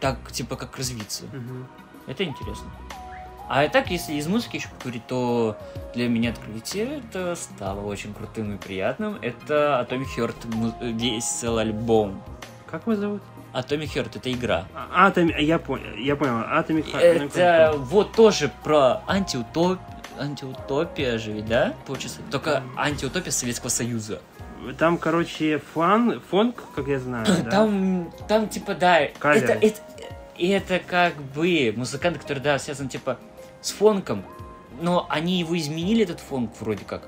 так, 0.00 0.30
типа, 0.32 0.56
как 0.56 0.76
развиться. 0.76 1.24
Мгм. 1.32 1.66
Это 2.06 2.24
интересно. 2.24 2.70
А 3.48 3.68
так, 3.68 3.90
если 3.90 4.14
из 4.14 4.26
музыки 4.28 4.56
еще 4.56 4.68
поговорить, 4.68 5.06
то 5.06 5.56
для 5.94 6.08
меня 6.08 6.30
открытие 6.30 7.00
это 7.00 7.34
стало 7.34 7.80
очень 7.80 8.14
крутым 8.14 8.54
и 8.54 8.58
приятным. 8.58 9.18
Это 9.20 9.86
Atomic 9.86 10.06
Heart, 10.16 10.54
му- 10.54 10.74
весь 10.80 11.24
целый 11.24 11.64
альбом. 11.64 12.22
Как 12.70 12.86
его 12.86 12.96
зовут? 12.96 13.22
Atomic 13.52 13.94
Heart 13.94 14.12
это 14.14 14.32
игра. 14.32 14.64
А, 14.74 15.08
Атоми... 15.08 15.34
Я 15.38 15.58
понял, 15.58 15.94
я 15.96 16.16
понял. 16.16 16.38
Atomic 16.38 16.92
Heart. 16.92 17.00
Это 17.34 17.72
вот 17.76 18.12
тоже 18.12 18.50
про 18.64 19.02
антиутоп... 19.06 19.78
антиутопия 20.18 21.18
же, 21.18 21.32
ведь, 21.32 21.46
да? 21.46 21.74
Получается, 21.86 22.20
только 22.30 22.62
антиутопия 22.76 23.32
Советского 23.32 23.68
Союза. 23.68 24.22
Там, 24.78 24.98
короче, 24.98 25.60
фан, 25.74 26.20
фонк, 26.30 26.56
как 26.74 26.86
я 26.88 26.98
знаю, 26.98 27.26
да? 27.44 27.50
Там, 27.50 28.12
там, 28.28 28.48
типа, 28.48 28.74
да, 28.74 29.08
Кавер. 29.18 29.44
это, 29.44 29.52
это, 29.66 29.80
это 30.38 30.78
как 30.86 31.14
бы 31.34 31.72
музыканты, 31.76 32.18
которые, 32.20 32.42
да, 32.42 32.58
связаны, 32.58 32.88
типа, 32.88 33.18
с 33.60 33.72
фонком, 33.72 34.24
но 34.80 35.06
они 35.08 35.38
его 35.38 35.56
изменили, 35.56 36.04
этот 36.04 36.20
фонк, 36.20 36.52
вроде 36.60 36.84
как. 36.84 37.02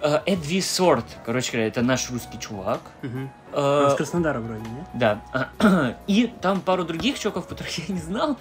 Э, 0.00 0.20
Эдви 0.26 0.60
Сорт, 0.60 1.04
короче 1.26 1.52
говоря, 1.52 1.68
это 1.68 1.82
наш 1.82 2.10
русский 2.10 2.38
чувак. 2.38 2.80
Мгм. 3.02 3.30
Э, 3.52 3.84
Он 3.86 3.90
с 3.90 3.94
Краснодара 3.94 4.38
вроде, 4.40 4.60
не? 4.60 4.84
Да. 4.94 5.20
И 6.06 6.32
там 6.40 6.60
пару 6.60 6.84
других 6.84 7.18
чуваков, 7.18 7.48
которых 7.48 7.88
я 7.88 7.94
не 7.94 8.00
знал, 8.00 8.36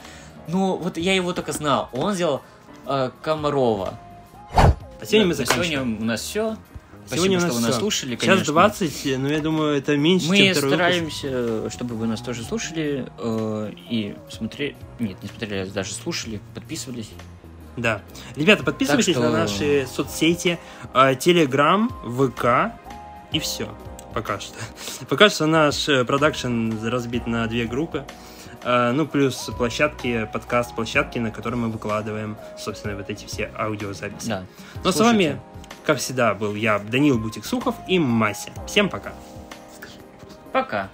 но 0.48 0.78
вот 0.78 0.98
я 0.98 1.16
его 1.16 1.34
только 1.34 1.52
знал. 1.54 1.90
Он 1.94 2.14
сделал 2.14 2.42
э, 2.86 3.10
Комарова. 3.24 3.96
А 5.00 5.06
сегодня 5.06 5.28
мы 5.28 5.34
Да, 5.34 5.42
на 5.42 5.46
заканчиваем. 5.46 5.86
Сегодня 5.88 6.02
у 6.02 6.06
нас 6.06 6.22
все. 6.22 6.58
Сегодня 7.10 7.40
Спасибо, 7.40 7.40
у 7.40 7.40
нас 7.40 7.44
что 7.52 7.54
вы 7.62 7.68
нас 7.68 7.76
слушали, 7.78 8.16
Сейчас 8.16 8.26
конечно. 8.26 8.54
20, 8.54 9.18
но 9.20 9.30
я 9.30 9.40
думаю, 9.40 9.78
это 9.78 9.96
меньше, 9.98 10.28
Мы 10.30 10.38
чем 10.38 10.52
второй 10.54 10.70
выпуск. 10.72 11.18
стараемся, 11.20 11.70
чтобы 11.70 11.96
вы 11.96 12.08
нас 12.08 12.22
тоже 12.22 12.44
слушали 12.44 13.08
э, 13.18 13.72
и 13.90 14.16
смотрели, 14.30 14.76
нет, 15.00 15.22
не 15.24 15.30
смотрели, 15.30 15.56
а 15.56 15.66
даже 15.68 15.94
слушали, 15.94 16.42
подписывались. 16.54 17.10
Да. 17.78 18.02
Ребята, 18.36 18.64
подписывайтесь 18.64 19.14
что- 19.14 19.22
на 19.22 19.32
наши 19.32 19.88
соцсети, 19.94 20.60
э, 20.94 21.16
Телеграм, 21.20 21.90
ВК 22.06 22.74
и 23.32 23.40
все. 23.40 23.74
Пока 24.14 24.40
что. 24.40 24.56
Пока 25.10 25.30
что 25.30 25.46
наш 25.46 25.88
э, 25.88 26.04
продакшн 26.04 26.72
разбит 26.84 27.26
на 27.28 27.48
две 27.48 27.66
группы. 27.66 28.04
Э, 28.64 28.92
Ну, 28.92 29.06
плюс 29.06 29.50
площадки, 29.58 30.28
подкаст-площадки, 30.34 31.20
на 31.20 31.30
которые 31.32 31.60
мы 31.60 31.70
выкладываем, 31.70 32.36
собственно, 32.60 32.96
вот 32.98 33.10
эти 33.10 33.26
все 33.26 33.50
аудиозаписи. 33.58 34.28
Да. 34.28 34.44
Но 34.84 34.92
с 34.92 34.96
Слушайте. 34.96 35.04
вами, 35.04 35.42
как 35.88 36.00
всегда, 36.00 36.34
был 36.34 36.54
я, 36.54 36.80
Данил 36.80 37.18
Бутик-Сухов 37.18 37.74
и 37.88 37.98
Мася. 37.98 38.52
Всем 38.68 38.90
пока. 38.90 39.14
Пока. 40.52 40.90